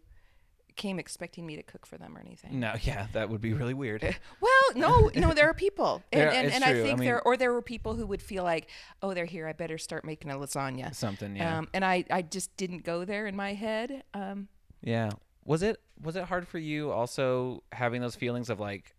came 0.77 0.99
expecting 0.99 1.45
me 1.45 1.55
to 1.57 1.63
cook 1.63 1.85
for 1.85 1.97
them 1.97 2.15
or 2.17 2.21
anything. 2.21 2.59
No, 2.59 2.75
yeah, 2.81 3.07
that 3.13 3.29
would 3.29 3.41
be 3.41 3.53
really 3.53 3.73
weird. 3.73 4.01
Well, 4.39 4.51
no, 4.75 5.09
no, 5.15 5.33
there 5.33 5.49
are 5.49 5.53
people, 5.53 6.01
and, 6.13 6.21
There- 6.21 6.31
and, 6.31 6.51
and. 6.53 6.63
I 6.63 6.69
I 6.69 6.73
think 6.75 6.99
mean- 6.99 7.07
there, 7.07 7.21
or 7.21 7.35
there 7.35 7.51
were 7.51 7.61
people 7.61 7.95
who 7.95 8.05
would 8.07 8.21
feel 8.21 8.43
like, 8.43 8.69
oh, 9.01 9.13
they're 9.13 9.25
here, 9.25 9.47
I 9.47 9.53
better 9.53 9.77
start 9.77 10.05
making 10.05 10.31
a 10.31 10.35
lasagna. 10.35 10.93
Something, 10.95 11.35
yeah. 11.35 11.57
Um, 11.57 11.67
and 11.73 11.83
I, 11.83 12.05
I 12.09 12.21
just 12.21 12.55
didn't 12.57 12.83
go 12.83 13.03
there 13.05 13.27
in 13.27 13.35
my 13.35 13.53
head. 13.53 14.03
Um, 14.13 14.47
Yeah. 14.81 15.11
Was 15.45 15.63
it 15.63 15.81
was 16.01 16.15
it 16.15 16.25
hard 16.25 16.47
for 16.47 16.59
you 16.59 16.91
also 16.91 17.63
having 17.71 18.01
those 18.01 18.15
feelings 18.15 18.49
of 18.49 18.59
like 18.59 18.95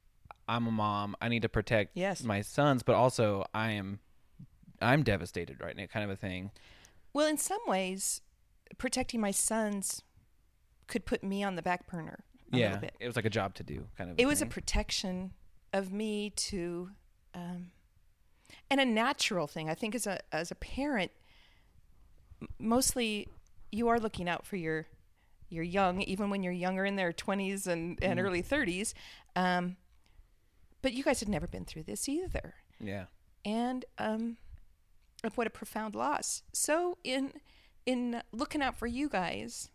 I'm 0.48 0.66
a 0.66 0.70
mom, 0.70 1.14
I 1.20 1.28
need 1.28 1.42
to 1.42 1.48
protect 1.50 1.90
Yes. 1.94 2.24
my 2.24 2.40
sons, 2.40 2.82
but 2.82 2.94
also 2.94 3.44
I 3.54 3.72
am 3.72 4.00
I'm 4.80 5.02
devastated 5.02 5.60
right 5.60 5.76
now 5.76 5.84
kind 5.86 6.04
of 6.04 6.10
a 6.10 6.16
thing. 6.16 6.50
well, 7.12 7.26
in 7.26 7.36
some 7.36 7.58
ways, 7.66 8.22
protecting 8.78 9.20
my 9.20 9.30
sons 9.30 10.02
could 10.88 11.04
put 11.06 11.22
me 11.22 11.44
on 11.44 11.54
the 11.54 11.62
back 11.62 11.86
burner 11.86 12.24
a 12.52 12.56
yeah. 12.56 12.66
little 12.66 12.80
bit. 12.80 12.94
It 12.98 13.06
was 13.06 13.14
like 13.16 13.24
a 13.24 13.30
job 13.30 13.54
to 13.54 13.62
do 13.62 13.86
kind 13.96 14.10
of 14.10 14.18
It 14.18 14.26
was 14.26 14.42
a 14.42 14.46
protection 14.46 15.32
of 15.72 15.92
me 15.92 16.30
to, 16.30 16.90
um, 17.34 17.70
and 18.70 18.80
a 18.80 18.84
natural 18.84 19.46
thing. 19.46 19.68
I 19.70 19.74
think 19.74 19.94
as 19.94 20.06
a 20.06 20.18
as 20.34 20.50
a 20.50 20.54
parent, 20.54 21.12
mostly 22.58 23.28
you 23.70 23.88
are 23.88 23.98
looking 24.00 24.28
out 24.28 24.46
for 24.46 24.56
your 24.56 24.86
your 25.50 25.64
young, 25.64 26.02
even 26.02 26.30
when 26.30 26.42
you're 26.42 26.52
younger 26.52 26.84
in 26.84 26.96
their 26.96 27.12
twenties 27.12 27.66
and, 27.66 27.98
and 28.02 28.18
early 28.18 28.42
thirties. 28.42 28.94
Um, 29.36 29.76
but 30.82 30.92
you 30.92 31.02
guys 31.04 31.20
had 31.20 31.28
never 31.28 31.46
been 31.46 31.64
through 31.64 31.82
this 31.84 32.08
either, 32.08 32.54
Yeah. 32.80 33.06
and 33.44 33.84
um, 33.98 34.36
what 35.34 35.46
a 35.46 35.50
profound 35.50 35.94
loss. 35.94 36.42
So 36.52 36.98
in 37.04 37.32
in 37.84 38.22
looking 38.32 38.62
out 38.62 38.76
for 38.76 38.86
you 38.86 39.08
guys, 39.08 39.70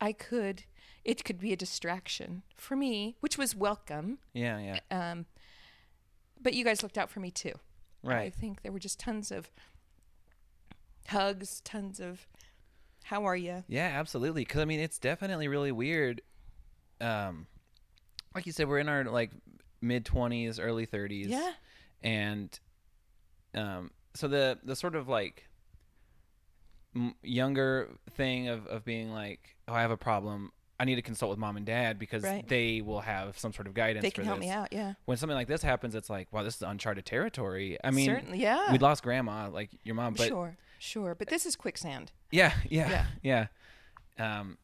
I 0.00 0.12
could 0.12 0.64
it 1.04 1.24
could 1.24 1.38
be 1.38 1.52
a 1.52 1.56
distraction 1.56 2.42
for 2.54 2.76
me, 2.76 3.16
which 3.20 3.38
was 3.38 3.56
welcome. 3.56 4.18
Yeah, 4.34 4.58
yeah. 4.58 4.80
Um, 4.90 5.26
but 6.40 6.52
you 6.54 6.64
guys 6.64 6.82
looked 6.82 6.98
out 6.98 7.08
for 7.10 7.20
me 7.20 7.30
too. 7.30 7.54
Right. 8.02 8.26
I 8.26 8.30
think 8.30 8.62
there 8.62 8.72
were 8.72 8.78
just 8.78 9.00
tons 9.00 9.32
of 9.32 9.50
hugs, 11.08 11.60
tons 11.64 11.98
of 11.98 12.28
how 13.04 13.24
are 13.24 13.36
you? 13.36 13.64
Yeah, 13.68 13.90
absolutely. 13.94 14.42
Because 14.42 14.60
I 14.60 14.66
mean, 14.66 14.80
it's 14.80 14.98
definitely 14.98 15.48
really 15.48 15.72
weird. 15.72 16.20
Um, 17.00 17.46
like 18.34 18.44
you 18.44 18.52
said, 18.52 18.68
we're 18.68 18.78
in 18.78 18.88
our 18.88 19.04
like 19.04 19.30
mid 19.80 20.04
twenties, 20.04 20.60
early 20.60 20.84
thirties. 20.84 21.28
Yeah. 21.28 21.52
and 22.02 22.58
um, 23.54 23.90
so 24.14 24.28
the 24.28 24.58
the 24.62 24.76
sort 24.76 24.94
of 24.94 25.08
like 25.08 25.47
younger 27.22 27.88
thing 28.16 28.48
of 28.48 28.66
of 28.66 28.84
being 28.84 29.12
like, 29.12 29.56
oh, 29.66 29.74
I 29.74 29.82
have 29.82 29.90
a 29.90 29.96
problem. 29.96 30.52
I 30.80 30.84
need 30.84 30.94
to 30.94 31.02
consult 31.02 31.30
with 31.30 31.38
mom 31.40 31.56
and 31.56 31.66
dad 31.66 31.98
because 31.98 32.22
Right. 32.22 32.46
they 32.46 32.82
will 32.82 33.00
have 33.00 33.36
some 33.36 33.52
sort 33.52 33.66
of 33.66 33.74
guidance. 33.74 34.02
They 34.04 34.12
can 34.12 34.22
for 34.22 34.28
help 34.28 34.38
me 34.38 34.48
out. 34.48 34.68
Yeah. 34.72 34.94
When 35.06 35.16
something 35.16 35.34
like 35.34 35.48
this 35.48 35.60
happens, 35.60 35.96
it's 35.96 36.08
like, 36.08 36.32
wow, 36.32 36.44
this 36.44 36.54
is 36.54 36.62
uncharted 36.62 37.04
territory. 37.04 37.76
I 37.82 37.90
mean, 37.90 38.06
certainly. 38.06 38.38
Yeah. 38.38 38.70
we 38.70 38.78
lost 38.78 39.02
grandma, 39.02 39.48
like 39.50 39.70
your 39.82 39.96
mom, 39.96 40.14
but 40.14 40.28
sure. 40.28 40.56
Sure. 40.78 41.16
But 41.16 41.28
this 41.30 41.46
is 41.46 41.56
quicksand. 41.56 42.12
yeah, 42.30 42.52
yeah, 42.70 43.06
yeah, 43.22 43.46
Um, 44.20 44.56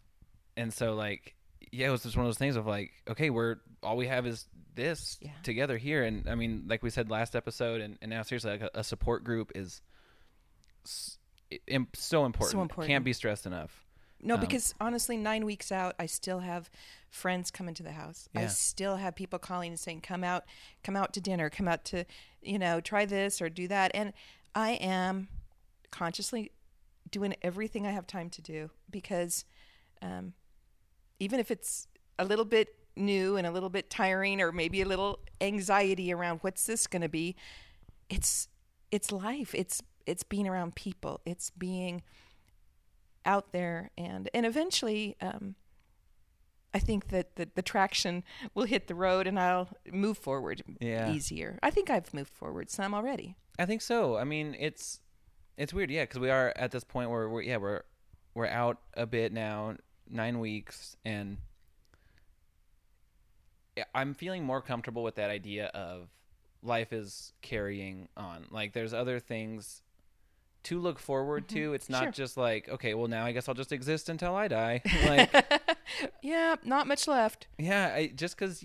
and 0.57 0.73
so 0.73 0.95
like, 0.95 1.35
yeah, 1.73 1.89
it 1.89 1.91
was 1.91 2.05
just 2.05 2.17
one 2.17 2.25
of 2.25 2.29
those 2.29 2.39
things 2.39 2.55
of 2.55 2.65
like, 2.65 2.93
okay, 3.09 3.31
we're 3.31 3.57
all 3.83 3.97
we 3.97 4.07
have 4.07 4.25
is 4.25 4.47
this 4.77 5.19
Yeah. 5.21 5.31
together 5.43 5.77
here, 5.79 6.05
and 6.05 6.29
I 6.29 6.37
mean, 6.37 6.67
like 6.69 6.85
we 6.85 6.91
said 6.91 7.11
last 7.11 7.35
episode, 7.35 7.81
and, 7.81 7.99
and 8.01 8.11
now 8.11 8.23
seriously, 8.23 8.53
like 8.53 8.63
a, 8.63 8.71
a 8.75 8.85
support 8.85 9.25
group 9.25 9.51
is 9.57 9.83
s- 10.85 11.19
so 11.95 12.25
important. 12.25 12.63
important. 12.63 12.89
Can't 12.89 13.05
be 13.05 13.13
stressed 13.13 13.47
enough. 13.47 13.85
No, 14.21 14.35
Um, 14.35 14.41
because 14.41 14.75
honestly, 14.81 15.17
nine 15.17 15.45
weeks 15.45 15.71
out, 15.71 15.95
I 15.99 16.07
still 16.07 16.41
have 16.41 16.71
friends 17.11 17.51
coming 17.51 17.75
to 17.75 17.83
the 17.83 17.93
house. 17.93 18.29
I 18.35 18.47
still 18.47 18.97
have 18.97 19.15
people 19.15 19.39
calling 19.39 19.71
and 19.71 19.79
saying, 19.79 20.01
"Come 20.01 20.25
out, 20.25 20.45
come 20.83 20.97
out 20.97 21.13
to 21.15 21.21
dinner, 21.21 21.51
come 21.51 21.69
out 21.69 21.85
to, 21.87 22.05
you 22.43 22.59
know, 22.59 22.81
try 22.81 23.05
this 23.05 23.43
or 23.43 23.51
do 23.51 23.69
that." 23.69 23.91
And 23.95 24.13
I 24.55 24.73
am 24.73 25.29
consciously 25.91 26.53
doing 27.11 27.35
everything 27.43 27.87
I 27.87 27.91
have 27.91 28.07
time 28.07 28.31
to 28.31 28.43
do 28.43 28.71
because, 28.91 29.45
um, 30.01 30.33
even 31.21 31.39
if 31.39 31.51
it's 31.51 31.87
a 32.19 32.25
little 32.25 32.45
bit 32.45 32.75
new 32.97 33.37
and 33.37 33.47
a 33.47 33.51
little 33.51 33.69
bit 33.69 33.91
tiring, 33.91 34.41
or 34.41 34.53
maybe 34.53 34.81
a 34.81 34.87
little 34.87 35.21
anxiety 35.41 36.13
around 36.13 36.39
what's 36.41 36.65
this 36.67 36.87
going 36.87 37.03
to 37.03 37.09
be, 37.09 37.37
it's 38.09 38.49
it's 38.91 39.13
life. 39.13 39.55
It's 39.55 39.83
it's 40.07 40.23
being 40.23 40.47
around 40.49 40.75
people. 40.75 41.21
It's 41.25 41.51
being 41.51 42.03
out 43.27 43.53
there 43.53 43.91
and 43.97 44.29
and 44.35 44.45
eventually 44.45 45.17
um, 45.23 45.55
I 46.75 46.79
think 46.79 47.09
that 47.09 47.37
the, 47.37 47.49
the 47.55 47.63
traction 47.63 48.23
will 48.55 48.65
hit 48.65 48.87
the 48.89 48.95
road 48.95 49.27
and 49.27 49.39
I'll 49.39 49.69
move 49.91 50.19
forward 50.19 50.63
Yeah. 50.81 51.11
easier. 51.11 51.59
I 51.63 51.71
think 51.71 51.89
I've 51.89 52.13
moved 52.13 52.31
forward 52.33 52.69
some 52.69 52.93
already. 52.95 53.37
I 53.59 53.65
think 53.67 53.81
so. 53.81 54.17
I 54.17 54.25
mean, 54.25 54.57
it's 54.59 55.01
it's 55.57 55.73
weird, 55.73 55.91
yeah, 55.91 56.03
because 56.03 56.19
we 56.19 56.31
are 56.31 56.53
at 56.57 56.71
this 56.73 56.83
point 56.85 57.11
where 57.11 57.29
we're 57.29 57.43
yeah 57.43 57.57
we're 57.59 57.83
we're 58.35 58.49
out 58.49 58.79
a 58.95 59.07
bit 59.07 59.33
now, 59.33 59.77
nine 60.11 60.41
weeks, 60.41 60.97
and 61.05 61.39
I'm 63.95 64.15
feeling 64.15 64.45
more 64.45 64.61
comfortable 64.61 65.03
with 65.03 65.15
that 65.17 65.31
idea 65.31 65.67
of 65.67 66.09
life 66.63 66.93
is 66.93 67.33
carrying 67.43 68.09
on. 68.17 68.47
Like 68.51 68.73
there's 68.73 68.93
other 68.93 69.19
things 69.21 69.83
to 70.65 70.79
look 70.81 70.99
forward 70.99 71.49
to. 71.49 71.73
It's 71.75 71.89
not 71.89 71.99
Mm-hmm. 71.99 72.05
Sure. 72.07 72.13
just 72.13 72.37
like 72.37 72.69
okay, 72.69 72.95
well 72.95 73.09
now 73.09 73.25
I 73.25 73.33
guess 73.33 73.49
I'll 73.49 73.55
just 73.55 73.73
exist 73.73 74.09
until 74.09 74.35
I 74.35 74.49
die. 74.49 74.83
Like 75.07 75.33
Yeah, 76.23 76.57
not 76.65 76.87
much 76.87 77.07
left. 77.07 77.47
yeah, 77.59 77.93
I, 77.95 78.07
just 78.15 78.37
because 78.39 78.65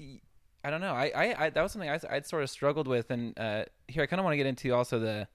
I 0.64 0.70
don't 0.70 0.82
know. 0.82 0.94
I, 0.94 1.12
I, 1.16 1.46
I 1.46 1.50
that 1.52 1.62
was 1.62 1.72
something 1.72 1.90
I, 1.90 2.00
I'd 2.10 2.26
sort 2.26 2.44
of 2.44 2.50
struggled 2.50 2.88
with, 2.88 3.12
and 3.12 3.38
uh, 3.38 3.66
here 3.88 4.04
I 4.04 4.06
kind 4.06 4.20
of 4.20 4.24
want 4.26 4.34
to 4.34 4.38
get 4.38 4.46
into 4.48 4.74
also 4.74 5.00
the. 5.00 5.28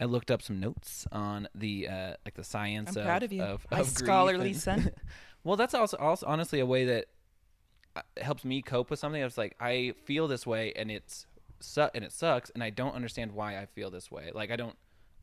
I 0.00 0.04
looked 0.04 0.30
up 0.30 0.42
some 0.42 0.60
notes 0.60 1.06
on 1.10 1.48
the 1.54 1.88
uh, 1.88 2.14
like 2.24 2.34
the 2.34 2.44
science. 2.44 2.96
I'm 2.96 3.00
of, 3.02 3.06
proud 3.06 3.22
of 3.24 3.32
you. 3.32 3.42
Of, 3.42 3.66
of 3.70 3.86
scholarly 3.88 4.52
son. 4.54 4.90
well, 5.44 5.56
that's 5.56 5.74
also, 5.74 5.96
also 5.96 6.24
honestly 6.26 6.60
a 6.60 6.66
way 6.66 6.84
that 6.84 7.06
uh, 7.96 8.02
helps 8.18 8.44
me 8.44 8.62
cope 8.62 8.90
with 8.90 8.98
something. 9.00 9.20
It's 9.20 9.36
like 9.38 9.56
I 9.60 9.94
feel 10.04 10.28
this 10.28 10.46
way, 10.46 10.72
and 10.76 10.90
it's 10.90 11.26
su- 11.60 11.88
and 11.94 12.04
it 12.04 12.12
sucks, 12.12 12.50
and 12.50 12.62
I 12.62 12.70
don't 12.70 12.94
understand 12.94 13.32
why 13.32 13.58
I 13.58 13.66
feel 13.66 13.90
this 13.90 14.10
way. 14.10 14.30
Like 14.32 14.50
I 14.52 14.56
don't 14.56 14.76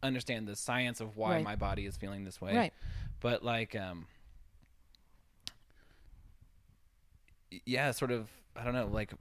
understand 0.05 0.47
the 0.47 0.55
science 0.55 1.01
of 1.01 1.17
why 1.17 1.35
Right. 1.35 1.43
my 1.43 1.55
body 1.55 1.85
is 1.85 1.97
feeling 1.97 2.23
this 2.23 2.39
way. 2.41 2.55
Right. 2.55 2.73
But 3.21 3.43
like, 3.43 3.75
um, 3.75 4.07
yeah, 7.65 7.91
sort 7.91 8.11
of. 8.11 8.27
I 8.55 8.63
don't 8.63 8.73
know, 8.73 8.87
like 8.87 9.13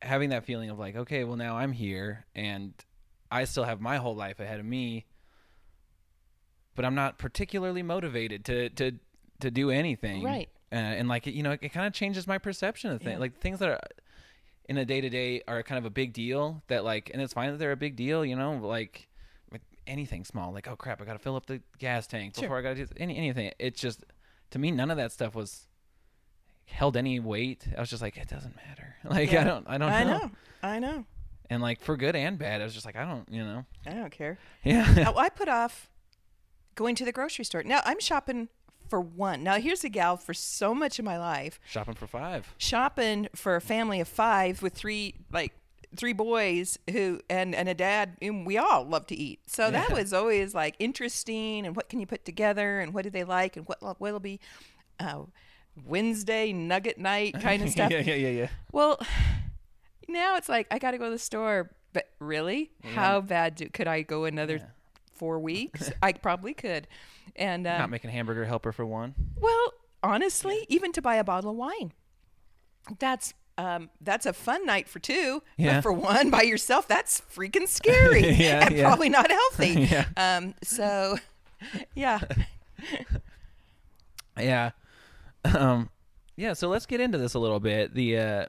having 0.00 0.30
that 0.30 0.44
feeling 0.44 0.70
of 0.70 0.78
like, 0.78 0.96
okay, 0.96 1.24
well 1.24 1.36
now 1.36 1.58
I'm 1.58 1.72
here, 1.72 2.24
and 2.34 2.72
I 3.30 3.44
still 3.44 3.64
have 3.64 3.80
my 3.80 3.96
whole 3.98 4.16
life 4.16 4.40
ahead 4.40 4.58
of 4.58 4.64
me, 4.64 5.04
but 6.74 6.84
I'm 6.86 6.94
not 6.94 7.18
particularly 7.18 7.82
motivated 7.82 8.44
to 8.46 8.70
to 8.70 8.92
to 9.40 9.50
do 9.50 9.70
anything. 9.70 10.22
Right. 10.22 10.48
Uh, 10.72 10.76
and 10.76 11.08
like 11.08 11.26
you 11.26 11.42
know, 11.42 11.56
it, 11.60 11.68
kind 11.72 11.86
of 11.86 11.92
changes 11.92 12.26
my 12.26 12.38
perception 12.38 12.90
of 12.90 13.00
things. 13.02 13.14
Yeah. 13.14 13.18
Like 13.18 13.38
things 13.38 13.58
that 13.58 13.68
are 13.68 13.80
in 14.68 14.78
a 14.78 14.84
day 14.84 15.00
to 15.00 15.10
day 15.10 15.42
are 15.46 15.62
kind 15.62 15.78
of 15.78 15.84
a 15.84 15.90
big 15.90 16.12
deal. 16.12 16.62
That 16.68 16.84
like, 16.84 17.10
and 17.12 17.20
it's 17.20 17.34
fine 17.34 17.50
that 17.50 17.58
they're 17.58 17.72
a 17.72 17.76
big 17.76 17.96
deal. 17.96 18.24
You 18.24 18.36
know, 18.36 18.54
like 18.54 19.08
anything 19.90 20.24
small, 20.24 20.52
like 20.52 20.68
oh 20.68 20.76
crap, 20.76 21.02
I 21.02 21.04
got 21.04 21.12
to 21.14 21.18
fill 21.18 21.36
up 21.36 21.46
the 21.46 21.60
gas 21.78 22.06
tank 22.06 22.34
Sure. 22.34 22.42
before 22.42 22.58
I 22.58 22.62
got 22.62 22.76
to 22.76 22.86
do 22.86 22.92
any 22.96 23.16
anything. 23.16 23.52
It's 23.58 23.80
just 23.80 24.04
to 24.52 24.58
me, 24.58 24.70
none 24.70 24.90
of 24.90 24.96
that 24.96 25.12
stuff 25.12 25.34
was 25.34 25.66
held 26.66 26.96
any 26.96 27.18
weight. 27.20 27.66
I 27.76 27.80
was 27.80 27.90
just 27.90 28.02
like, 28.02 28.16
it 28.16 28.28
doesn't 28.28 28.54
matter. 28.56 28.94
Like 29.04 29.32
Yeah. 29.32 29.40
I 29.40 29.44
don't, 29.44 29.66
I 29.68 29.78
don't 29.78 29.90
I 29.92 30.04
know. 30.04 30.18
know. 30.18 30.30
I 30.62 30.78
know. 30.78 31.04
And 31.48 31.60
like 31.62 31.80
for 31.80 31.96
good 31.96 32.14
and 32.14 32.38
bad, 32.38 32.60
I 32.60 32.64
was 32.64 32.74
just 32.74 32.86
like, 32.86 32.96
I 32.96 33.04
don't, 33.04 33.28
you 33.30 33.42
know. 33.42 33.64
I 33.86 33.90
don't 33.94 34.10
care. 34.12 34.38
Yeah. 34.64 35.12
I 35.16 35.28
put 35.30 35.48
off 35.48 35.90
going 36.76 36.94
to 36.96 37.04
the 37.04 37.12
grocery 37.12 37.44
store. 37.44 37.62
Now 37.64 37.80
I'm 37.84 37.98
shopping 38.00 38.48
for 38.88 39.00
one. 39.00 39.42
Now 39.42 39.56
here's 39.56 39.82
a 39.84 39.88
gal 39.88 40.16
for 40.16 40.34
so 40.34 40.74
much 40.74 40.98
of 40.98 41.04
my 41.04 41.18
life 41.18 41.58
Shopping 41.66 41.94
for 41.94 42.06
five. 42.06 42.52
shopping 42.58 43.28
for 43.34 43.56
a 43.56 43.60
family 43.60 44.00
of 44.00 44.08
five 44.08 44.62
with 44.62 44.74
three 44.74 45.14
like 45.32 45.52
three 45.96 46.12
boys 46.12 46.78
who 46.90 47.20
and 47.28 47.54
and 47.54 47.68
a 47.68 47.74
dad 47.74 48.16
and 48.22 48.46
we 48.46 48.56
all 48.56 48.84
love 48.84 49.06
to 49.08 49.14
eat. 49.16 49.40
So 49.46 49.70
that 49.70 49.90
was 49.92 50.12
always 50.12 50.54
like 50.54 50.76
interesting 50.78 51.66
and 51.66 51.74
what 51.74 51.88
can 51.88 52.00
you 52.00 52.06
put 52.06 52.24
together 52.24 52.80
and 52.80 52.94
what 52.94 53.04
do 53.04 53.10
they 53.10 53.24
like 53.24 53.56
and 53.56 53.66
what 53.66 54.00
what'll 54.00 54.20
be 54.20 54.38
uh, 54.98 55.22
wednesday 55.84 56.52
nugget 56.52 56.98
night 56.98 57.34
kind 57.40 57.62
of 57.62 57.70
stuff. 57.70 57.90
Yeah, 57.90 58.00
yeah, 58.00 58.14
yeah, 58.14 58.28
yeah. 58.28 58.48
well 58.72 59.00
now 60.08 60.36
it's 60.36 60.48
like 60.48 60.66
i 60.70 60.78
gotta 60.78 60.98
go 60.98 61.04
to 61.04 61.10
the 61.10 61.18
store 61.18 61.70
but 61.92 62.08
really? 62.20 62.70
How 62.94 63.20
bad 63.20 63.56
do, 63.56 63.68
could 63.68 63.88
i 63.88 64.02
go 64.02 64.24
another 64.24 64.60
four 65.14 65.38
weeks? 65.50 65.90
I 66.02 66.12
probably 66.12 66.54
could. 66.54 66.86
And 67.36 67.66
um, 67.66 67.78
Not 67.78 67.90
making 67.90 68.10
hamburger 68.10 68.44
helper 68.44 68.72
for 68.72 68.86
one. 68.86 69.14
well, 69.40 69.72
honestly, 70.02 70.66
even 70.68 70.92
to 70.92 71.02
buy 71.02 71.16
a 71.16 71.24
bottle 71.24 71.50
of 71.50 71.56
wine, 71.56 71.92
that's 72.98 73.34
um, 73.60 73.90
that's 74.00 74.24
a 74.26 74.32
fun 74.32 74.64
night 74.64 74.88
for 74.88 74.98
two. 74.98 75.42
Yeah. 75.56 75.76
But 75.76 75.82
for 75.82 75.92
one 75.92 76.30
by 76.30 76.42
yourself, 76.42 76.88
that's 76.88 77.20
freaking 77.34 77.68
scary 77.68 78.28
Yeah, 78.34 78.66
and 78.66 78.76
yeah. 78.76 78.86
probably 78.86 79.08
not 79.10 79.30
healthy. 79.30 79.80
Yeah. 79.90 80.06
Um, 80.16 80.54
so, 80.62 81.18
yeah. 81.94 82.20
Yeah. 84.38 84.70
Um 85.44 85.90
yeah, 86.36 86.52
so 86.54 86.68
let's 86.68 86.86
get 86.86 87.00
into 87.00 87.18
this 87.18 87.34
a 87.34 87.38
little 87.38 87.60
bit. 87.60 87.94
The 87.94 88.18
uh 88.18 88.46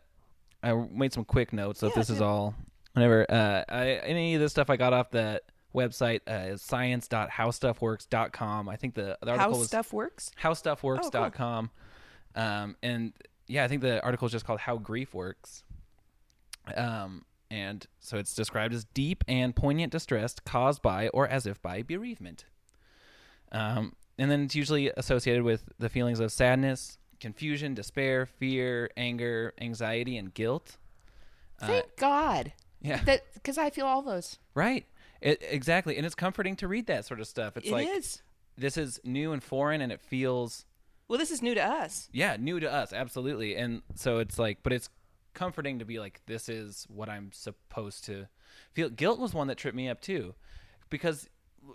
I 0.63 0.74
made 0.74 1.12
some 1.13 1.26
quick 1.26 1.52
notes, 1.52 1.80
so 1.82 1.88
if 1.88 1.95
this 1.95 2.10
is 2.10 2.21
all 2.21 2.56
whatever. 2.93 3.26
Uh 3.30 3.63
I 3.67 3.88
any 4.04 4.36
of 4.36 4.41
this 4.41 4.52
stuff 4.52 4.69
I 4.69 4.78
got 4.78 4.93
off 4.93 5.12
the 5.12 5.41
website 5.76 6.21
uh 6.28 6.54
is 6.54 6.62
science.howstuffworks.com. 6.62 8.69
I 8.69 8.76
think 8.76 8.93
the, 8.95 9.17
the 9.21 9.32
How 9.32 9.38
article 9.38 9.60
was 9.60 9.67
stuff 9.67 9.91
works. 9.93 10.32
howstuffworks.com. 10.41 11.69
Um 12.36 12.76
and 12.82 13.13
yeah, 13.52 13.64
I 13.64 13.68
think 13.68 13.82
the 13.82 14.02
article 14.04 14.26
is 14.26 14.32
just 14.32 14.46
called 14.46 14.62
How 14.62 14.78
Grief 14.78 15.14
Works. 15.14 15.64
Um 16.76 17.26
and 17.50 17.86
so 18.00 18.18
it's 18.18 18.34
described 18.34 18.74
as 18.74 18.86
deep 18.86 19.24
and 19.28 19.54
poignant 19.56 19.92
distress 19.92 20.36
caused 20.46 20.82
by 20.82 21.10
or 21.10 21.28
as 21.28 21.46
if 21.46 21.62
by 21.62 21.82
bereavement. 21.84 22.46
Um, 23.52 23.94
and 24.18 24.32
then 24.32 24.44
it's 24.44 24.56
usually 24.56 24.90
associated 24.96 25.44
with 25.44 25.66
the 25.78 25.90
feelings 25.90 26.22
of 26.22 26.32
sadness, 26.32 26.98
confusion, 27.20 27.74
despair, 27.74 28.26
fear, 28.26 28.90
anger, 28.96 29.54
anxiety, 29.60 30.16
and 30.16 30.34
guilt. 30.34 30.78
Uh, 31.62 31.68
Thank 31.68 31.98
God. 31.98 32.54
yeah, 32.82 33.02
because 33.34 33.58
I 33.58 33.70
feel 33.70 33.86
all 33.86 34.02
those. 34.02 34.38
right. 34.56 34.86
It, 35.20 35.44
exactly, 35.48 35.98
and 35.98 36.06
it's 36.06 36.16
comforting 36.16 36.56
to 36.56 36.68
read 36.70 36.88
that 36.88 37.06
sort 37.06 37.20
of 37.20 37.28
stuff. 37.28 37.58
It's 37.58 37.68
It 37.68 37.72
like 37.74 37.88
is. 37.90 38.22
this 38.58 38.78
is 38.78 39.00
new 39.04 39.34
and 39.34 39.44
foreign, 39.44 39.82
and 39.82 39.92
it 39.92 40.00
feels 40.00 40.66
Well, 41.12 41.17
this 41.19 41.30
is 41.32 41.41
new 41.41 41.54
to 41.56 41.62
us. 41.62 42.08
yeah 42.13 42.38
new 42.39 42.62
to 42.62 42.71
us, 42.71 42.93
absolutely. 42.93 43.58
And 43.58 43.82
so 43.95 44.19
it's 44.19 44.39
like, 44.39 44.60
but 44.63 44.71
it's 44.71 44.89
comforting 45.34 45.80
to 45.80 45.86
be 45.86 46.00
like, 46.00 46.21
this 46.26 46.47
is 46.47 46.88
what 46.89 47.10
I'm 47.10 47.34
supposed 47.34 48.06
to 48.06 48.28
feel. 48.71 48.89
Guilt 48.89 49.19
was 49.19 49.34
one 49.34 49.47
that 49.47 49.58
tripped 49.58 49.76
me 49.76 49.89
up 49.89 50.00
too, 50.00 50.36
because 50.89 51.28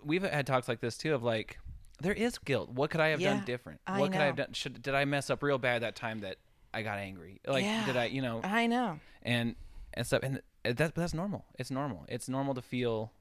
we've 0.03 0.23
had 0.23 0.47
talks 0.47 0.67
like 0.67 0.79
this 0.79 0.97
too 0.97 1.13
of 1.13 1.21
like, 1.21 1.59
there 2.01 2.13
is 2.13 2.39
guilt. 2.39 2.71
What 2.71 2.89
could 2.89 2.99
I 2.99 3.09
have 3.09 3.19
done 3.19 3.37
Yeah, 3.37 3.45
different? 3.45 3.79
I 3.85 3.99
what 3.99 4.11
could 4.11 4.21
I 4.21 4.25
have 4.25 4.37
done? 4.37 4.53
Should 4.53 4.81
did 4.81 4.95
I 4.95 5.05
mess 5.05 5.29
up 5.29 5.43
real 5.43 5.59
bad 5.59 5.83
that 5.83 5.95
time 5.95 6.21
that 6.21 6.37
I 6.73 6.81
got 6.81 6.97
angry? 6.97 7.39
Like, 7.45 7.63
Yeah. 7.63 7.85
did 7.85 7.95
I, 7.95 8.05
you 8.05 8.23
know, 8.23 8.41
I 8.43 8.65
know. 8.65 8.99
and 9.21 9.55
and 9.93 10.07
stuff. 10.07 10.21
And 10.23 10.41
that's 10.63 10.93
that's 10.95 11.13
normal. 11.13 11.45
It's 11.59 11.69
normal. 11.69 12.05
It's 12.09 12.27
normal 12.27 12.55
to 12.55 12.63
feel 12.63 13.11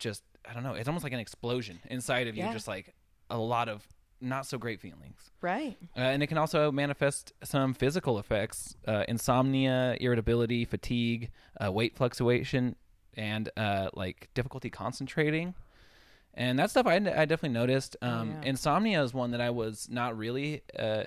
just 0.00 0.24
I 0.48 0.52
don't 0.52 0.64
know. 0.64 0.74
It's 0.74 0.88
almost 0.88 1.04
like 1.04 1.12
an 1.12 1.20
explosion 1.20 1.78
inside 1.88 2.26
of 2.26 2.36
you, 2.36 2.42
Yeah. 2.42 2.52
just 2.52 2.66
like 2.66 2.92
a 3.30 3.38
lot 3.38 3.68
of 3.68 3.86
not 4.24 4.46
so 4.46 4.58
great 4.58 4.80
feelings. 4.80 5.30
Right. 5.40 5.76
Uh, 5.96 6.00
and 6.00 6.22
it 6.22 6.26
can 6.28 6.38
also 6.38 6.72
manifest 6.72 7.32
some 7.42 7.74
physical 7.74 8.18
effects 8.18 8.76
uh, 8.88 9.04
insomnia, 9.08 9.96
irritability, 10.00 10.64
fatigue, 10.64 11.30
uh, 11.62 11.70
weight 11.70 11.96
fluctuation, 11.96 12.76
and 13.16 13.50
uh, 13.56 13.90
like 13.94 14.28
difficulty 14.34 14.70
concentrating. 14.70 15.54
And 16.34 16.58
that 16.58 16.70
stuff 16.70 16.86
I, 16.86 16.94
I 16.96 16.98
definitely 17.26 17.50
noticed. 17.50 17.96
Um, 18.02 18.30
yeah. 18.32 18.48
Insomnia 18.48 19.02
is 19.04 19.14
one 19.14 19.30
that 19.32 19.40
I 19.40 19.50
was 19.50 19.88
not 19.90 20.16
really 20.18 20.62
uh, 20.76 21.04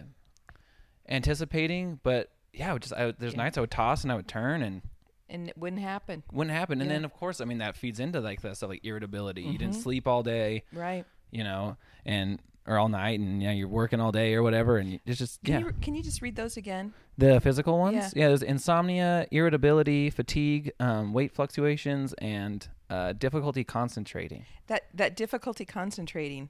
anticipating, 1.10 2.00
but 2.04 2.32
yeah, 2.54 2.74
I 2.74 2.78
just 2.78 2.94
I, 2.94 3.12
there's 3.12 3.34
Yeah. 3.34 3.38
nights 3.44 3.58
I 3.58 3.62
would 3.62 3.72
toss 3.72 4.04
and 4.04 4.12
I 4.12 4.16
would 4.16 4.28
turn 4.28 4.62
and 4.62 4.82
And 5.30 5.50
it 5.50 5.58
wouldn't 5.58 5.82
happen. 5.82 6.24
wouldn't 6.32 6.56
happen. 6.56 6.80
And 6.82 6.90
Yeah. 6.90 6.96
then 6.98 7.06
of 7.06 7.14
course, 7.14 7.42
I 7.42 7.46
mean 7.46 7.58
that 7.58 7.76
feeds 7.76 8.00
into 8.00 8.22
like 8.22 8.42
that 8.42 8.56
stuff 8.58 8.70
like 8.70 8.86
irritability. 8.86 9.42
You 9.42 9.58
didn't 9.58 9.76
Mhm. 9.76 9.84
sleep 9.84 10.08
all 10.08 10.24
day, 10.24 10.64
Right. 10.72 11.06
you 11.32 11.44
know, 11.44 11.76
and 12.06 12.40
or 12.68 12.78
all 12.78 12.90
night, 12.90 13.20
and 13.20 13.42
you 13.42 13.48
know, 13.48 13.54
you're 13.54 13.68
working 13.68 14.00
all 14.00 14.12
day 14.12 14.34
or 14.36 14.44
whatever, 14.44 14.78
and 14.78 15.00
it's 15.06 15.18
just 15.18 15.42
Can 15.44 15.54
yeah. 15.54 15.60
you 15.68 15.74
can 15.82 15.96
you 15.96 16.04
just 16.04 16.22
read 16.22 16.36
those 16.36 16.58
again? 16.58 16.94
The 17.18 17.40
physical 17.42 17.80
ones? 17.80 17.96
Yeah. 17.96 18.10
Yeah, 18.24 18.28
there's 18.28 18.44
insomnia, 18.44 19.28
irritability, 19.32 20.10
fatigue, 20.10 20.72
um, 20.80 21.14
weight 21.14 21.32
fluctuations, 21.32 22.14
and 22.20 22.68
uh, 22.90 23.14
difficulty 23.14 23.64
concentrating. 23.64 24.46
that 24.68 24.84
that 24.94 25.16
difficulty 25.16 25.66
concentrating 25.66 26.50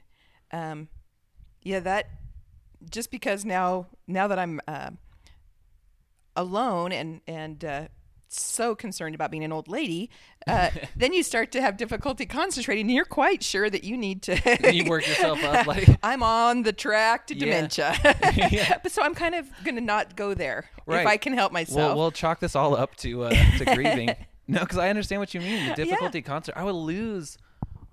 um 0.52 0.88
yeah 1.64 1.80
that 1.80 2.10
just 2.90 3.10
because 3.12 3.44
now 3.44 3.88
now 4.08 4.28
that 4.28 4.40
i'm 4.40 4.62
uh, 4.68 4.92
alone 6.36 6.92
and 6.92 7.22
and 7.28 7.66
uh, 7.66 7.88
so 8.30 8.76
concerned 8.76 9.16
about 9.16 9.32
being 9.32 9.44
an 9.44 9.52
old 9.52 9.68
lady 9.68 10.10
uh, 10.48 10.70
then 10.96 11.14
you 11.14 11.24
start 11.24 11.52
to 11.52 11.62
have 11.62 11.78
difficulty 11.78 12.26
concentrating 12.26 12.86
and 12.88 12.92
you're 12.96 13.06
quite 13.06 13.44
sure 13.44 13.70
that 13.70 13.84
you 13.84 13.96
need 13.98 14.22
to 14.22 14.36
you 14.74 14.86
work 14.86 15.08
yourself 15.08 15.44
up 15.44 15.66
like 15.68 15.88
i'm 16.04 16.22
on 16.24 16.64
the 16.64 16.74
track 16.74 17.28
to 17.28 17.36
Yeah. 17.36 17.46
dementia 17.46 17.96
Yeah. 18.52 18.78
but 18.84 18.92
so 18.92 19.02
i'm 19.02 19.14
kind 19.16 19.36
of 19.36 19.48
gonna 19.64 19.82
not 19.82 20.16
go 20.16 20.34
there 20.34 20.70
Right. 20.86 21.02
if 21.02 21.08
i 21.08 21.18
can 21.18 21.34
help 21.34 21.52
myself 21.52 21.78
we'll, 21.78 21.96
we'll 21.98 22.12
chalk 22.12 22.40
this 22.40 22.56
all 22.56 22.76
up 22.76 22.96
to 22.98 23.24
uh, 23.26 23.30
to 23.58 23.66
grieving. 23.66 24.10
No, 24.50 24.62
because 24.62 24.78
I 24.78 24.88
understand 24.90 25.20
what 25.20 25.34
you 25.34 25.42
mean. 25.42 25.68
The 25.68 25.76
difficulty 25.76 26.22
concert. 26.22 26.54
I 26.56 26.64
would 26.64 26.72
lose 26.72 27.38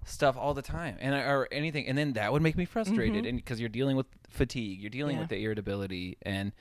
stuff 0.05 0.37
all 0.37 0.55
the 0.55 0.63
time, 0.63 0.97
and 1.01 1.13
or 1.13 1.49
anything, 1.51 1.89
and 1.89 1.99
then 1.99 2.13
that 2.13 2.33
would 2.33 2.43
make 2.43 2.57
me 2.57 2.65
frustrated. 2.65 3.27
And 3.27 3.37
because 3.39 3.59
you're 3.59 3.69
dealing 3.69 3.97
with 3.97 4.07
fatigue, 4.31 4.81
you're 4.81 4.89
dealing 4.91 5.15
Mm-hmm. 5.17 5.19
Yeah. 5.19 5.23
with 5.23 5.31
the 5.31 5.43
irritability 5.45 6.17
and 6.23 6.53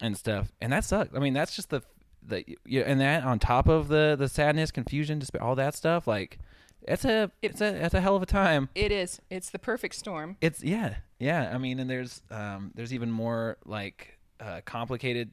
and 0.00 0.16
stuff, 0.16 0.50
and 0.62 0.72
that 0.72 0.82
sucks. 0.84 1.14
I 1.14 1.18
mean, 1.18 1.34
that's 1.34 1.54
just 1.54 1.68
the 1.68 1.82
the 2.22 2.44
yeah, 2.66 2.82
and 2.86 3.00
that 3.00 3.24
on 3.24 3.38
top 3.38 3.68
of 3.68 3.88
the 3.88 4.16
the 4.18 4.28
sadness, 4.28 4.70
confusion, 4.70 5.18
despair, 5.18 5.42
all 5.42 5.54
that 5.56 5.74
stuff. 5.74 6.06
Like, 6.06 6.38
it's 6.82 7.04
a 7.04 7.30
it's 7.42 7.60
a 7.60 7.84
it's 7.84 7.94
a 7.94 8.00
hell 8.00 8.16
of 8.16 8.22
a 8.22 8.26
time. 8.26 8.68
it 8.74 8.92
is 8.92 9.20
it's 9.30 9.50
the 9.50 9.58
perfect 9.58 9.94
storm 9.94 10.36
It's 10.40 10.62
yeah, 10.62 10.96
yeah. 11.18 11.50
I 11.54 11.58
mean, 11.58 11.78
and 11.78 11.88
there's 11.90 12.22
um 12.30 12.72
there's 12.74 12.92
even 12.94 13.10
more 13.10 13.56
like 13.64 14.18
uh, 14.40 14.60
complicated, 14.64 15.30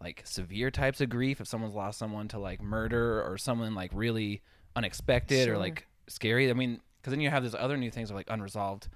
like 0.00 0.22
severe 0.24 0.70
types 0.70 1.00
of 1.00 1.08
grief. 1.08 1.40
If 1.40 1.46
someone's 1.46 1.74
lost 1.74 1.98
someone 1.98 2.28
to 2.28 2.38
like 2.38 2.60
murder 2.62 3.22
or 3.22 3.38
someone 3.38 3.74
like 3.74 3.90
really 3.94 4.42
unexpected 4.74 5.48
or 5.48 5.58
like 5.58 5.86
scary. 6.08 6.50
I 6.50 6.54
mean, 6.54 6.80
because 7.00 7.12
then 7.12 7.20
you 7.20 7.30
have 7.30 7.42
these 7.42 7.54
other 7.54 7.76
new 7.76 7.90
things 7.90 8.10
of 8.10 8.16
like 8.16 8.28
unresolved 8.30 8.88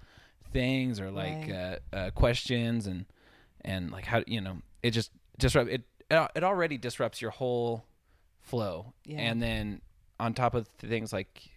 things 0.52 1.00
or 1.00 1.10
like 1.10 1.48
Right. 1.48 1.78
uh, 1.92 1.96
uh, 1.96 2.10
questions 2.10 2.86
and 2.86 3.06
and 3.64 3.90
like 3.90 4.04
how 4.06 4.22
you 4.26 4.40
know 4.40 4.58
it 4.82 4.90
just 4.90 5.10
disrupt 5.38 5.70
it. 5.70 5.82
It 6.10 6.30
it 6.36 6.44
already 6.44 6.78
disrupts 6.78 7.20
your 7.20 7.30
whole 7.32 7.84
flow, 8.40 8.92
Yeah. 9.04 9.18
and 9.20 9.42
then 9.42 9.80
on 10.20 10.34
top 10.34 10.54
of 10.54 10.68
things 10.78 11.12
like 11.12 11.50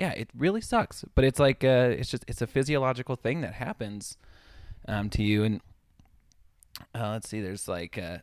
yeah, 0.00 0.12
it 0.12 0.30
really 0.36 0.60
sucks. 0.60 1.04
But 1.14 1.24
it's 1.24 1.40
like 1.40 1.64
uh, 1.64 1.94
it's 1.98 2.10
just 2.10 2.24
it's 2.28 2.40
a 2.42 2.46
physiological 2.46 3.16
thing 3.16 3.40
that 3.40 3.54
happens 3.54 4.16
um, 4.86 5.10
to 5.10 5.22
you. 5.22 5.42
And 5.44 5.60
uh, 6.94 7.10
let's 7.10 7.28
see, 7.28 7.40
there's 7.40 7.66
like 7.66 7.98
uh, 7.98 8.18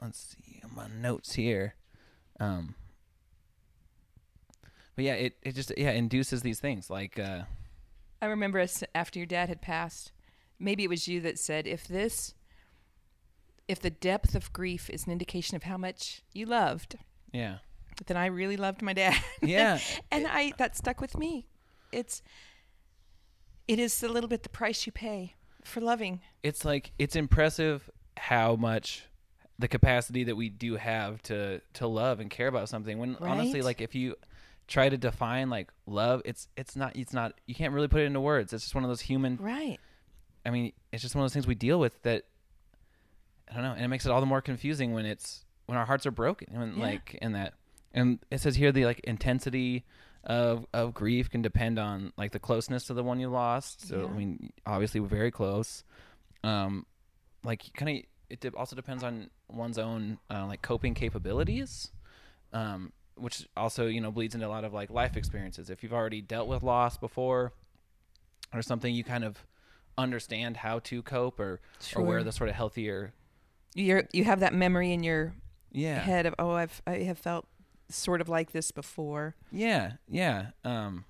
let's 0.00 0.36
see 0.36 0.62
my 0.74 0.86
notes 0.88 1.32
here. 1.34 1.74
Um, 2.38 2.76
but 4.94 5.04
yeah, 5.04 5.14
it 5.14 5.36
it 5.42 5.54
just 5.56 5.72
yeah 5.76 5.90
induces 5.90 6.42
these 6.42 6.60
things 6.60 6.88
like 6.90 7.18
uh, 7.18 7.42
I 8.20 8.26
remember 8.26 8.60
us 8.60 8.84
after 8.94 9.18
your 9.18 9.26
dad 9.26 9.48
had 9.48 9.60
passed. 9.60 10.12
Maybe 10.58 10.84
it 10.84 10.88
was 10.90 11.08
you 11.08 11.20
that 11.22 11.38
said, 11.40 11.66
"If 11.66 11.88
this, 11.88 12.34
if 13.68 13.80
the 13.80 13.90
depth 13.90 14.34
of 14.34 14.52
grief 14.52 14.90
is 14.90 15.06
an 15.06 15.12
indication 15.12 15.56
of 15.56 15.62
how 15.64 15.76
much 15.76 16.22
you 16.32 16.46
loved, 16.46 16.96
yeah 17.32 17.58
then 18.06 18.16
I 18.16 18.26
really 18.26 18.56
loved 18.56 18.82
my 18.82 18.92
dad." 18.94 19.16
yeah 19.42 19.78
and 20.10 20.26
I 20.26 20.52
that 20.58 20.76
stuck 20.76 21.00
with 21.00 21.16
me. 21.16 21.46
It's, 21.92 22.22
it 23.68 23.78
is 23.78 24.02
a 24.02 24.08
little 24.08 24.28
bit 24.28 24.42
the 24.42 24.48
price 24.48 24.86
you 24.86 24.92
pay 24.92 25.34
for 25.62 25.80
loving. 25.80 26.20
it's 26.42 26.64
like 26.64 26.92
it's 26.98 27.14
impressive 27.16 27.88
how 28.16 28.56
much 28.56 29.04
the 29.58 29.68
capacity 29.68 30.24
that 30.24 30.34
we 30.34 30.48
do 30.48 30.74
have 30.76 31.22
to 31.22 31.60
to 31.74 31.86
love 31.86 32.18
and 32.18 32.30
care 32.30 32.48
about 32.48 32.68
something 32.68 32.98
when 32.98 33.16
honestly 33.20 33.62
like 33.62 33.80
if 33.80 33.94
you 33.94 34.16
try 34.66 34.88
to 34.88 34.96
define 34.96 35.48
like 35.50 35.70
love 35.86 36.20
it's 36.24 36.48
it's 36.56 36.74
not 36.74 36.96
it's 36.96 37.12
not 37.12 37.34
you 37.46 37.54
can't 37.54 37.72
really 37.72 37.86
put 37.88 38.00
it 38.00 38.04
into 38.06 38.20
words 38.20 38.52
it's 38.52 38.64
just 38.64 38.74
one 38.74 38.82
of 38.82 38.90
those 38.90 39.02
human 39.02 39.36
Right. 39.36 39.78
i 40.44 40.50
mean 40.50 40.72
it's 40.90 41.02
just 41.02 41.14
one 41.14 41.22
of 41.22 41.26
those 41.26 41.32
things 41.34 41.46
we 41.46 41.54
deal 41.54 41.78
with 41.78 42.00
that 42.02 42.24
i 43.52 43.54
don't 43.54 43.64
know 43.64 43.72
and 43.72 43.84
it 43.84 43.88
makes 43.88 44.06
it 44.06 44.10
all 44.10 44.20
the 44.20 44.26
more 44.26 44.40
confusing 44.40 44.92
when 44.92 45.04
it's 45.06 45.44
when 45.66 45.78
our 45.78 45.84
hearts 45.86 46.06
are 46.06 46.10
broken 46.10 46.48
and 46.54 46.76
Yeah. 46.76 46.82
like 46.82 47.18
in 47.22 47.32
that 47.32 47.54
and 47.92 48.18
it 48.30 48.40
says 48.40 48.56
here 48.56 48.72
the 48.72 48.84
like 48.86 49.00
intensity 49.04 49.84
of 50.24 50.66
of 50.72 50.94
grief 50.94 51.28
can 51.30 51.42
depend 51.42 51.78
on 51.78 52.12
like 52.16 52.32
the 52.32 52.38
closeness 52.38 52.84
to 52.86 52.94
the 52.94 53.02
one 53.02 53.18
you 53.20 53.28
lost. 53.28 53.88
So 53.88 54.00
Yeah. 54.02 54.06
I 54.06 54.10
mean, 54.16 54.52
obviously 54.64 55.00
we're 55.00 55.08
very 55.08 55.30
close. 55.32 55.82
Um, 56.44 56.86
like 57.44 57.62
kind 57.74 57.98
of 57.98 58.04
it 58.30 58.40
de- 58.40 58.56
also 58.56 58.76
depends 58.76 59.02
on 59.02 59.30
one's 59.48 59.78
own 59.78 60.18
uh, 60.30 60.46
like 60.46 60.62
coping 60.62 60.94
capabilities. 60.94 61.90
Um, 62.52 62.92
which 63.16 63.46
also 63.56 63.86
you 63.88 64.00
know 64.00 64.10
bleeds 64.12 64.34
into 64.34 64.46
a 64.46 64.48
lot 64.48 64.64
of 64.64 64.72
like 64.72 64.90
life 64.90 65.16
experiences. 65.16 65.70
If 65.70 65.82
you've 65.82 65.92
already 65.92 66.20
dealt 66.22 66.46
with 66.48 66.62
loss 66.62 66.96
before, 66.96 67.52
or 68.54 68.62
something, 68.62 68.94
you 68.94 69.04
kind 69.04 69.24
of 69.24 69.44
understand 69.98 70.56
how 70.58 70.78
to 70.80 71.02
cope 71.02 71.38
or 71.40 71.60
or 71.96 72.02
where 72.04 72.22
the 72.24 72.32
sort 72.32 72.48
of 72.48 72.54
healthier 72.56 73.12
You're 73.74 74.04
you 74.12 74.24
have 74.24 74.40
that 74.40 74.52
memory 74.54 74.92
in 74.92 75.02
your 75.02 75.34
yeah 75.70 75.98
head 76.00 76.26
of 76.26 76.34
oh 76.38 76.50
I've 76.52 76.82
I 76.86 76.98
have 76.98 77.18
felt 77.18 77.46
sort 77.88 78.20
of 78.20 78.28
like 78.28 78.52
this 78.52 78.70
before, 78.70 79.34
yeah 79.50 79.92
yeah 80.08 80.46
um 80.64 81.04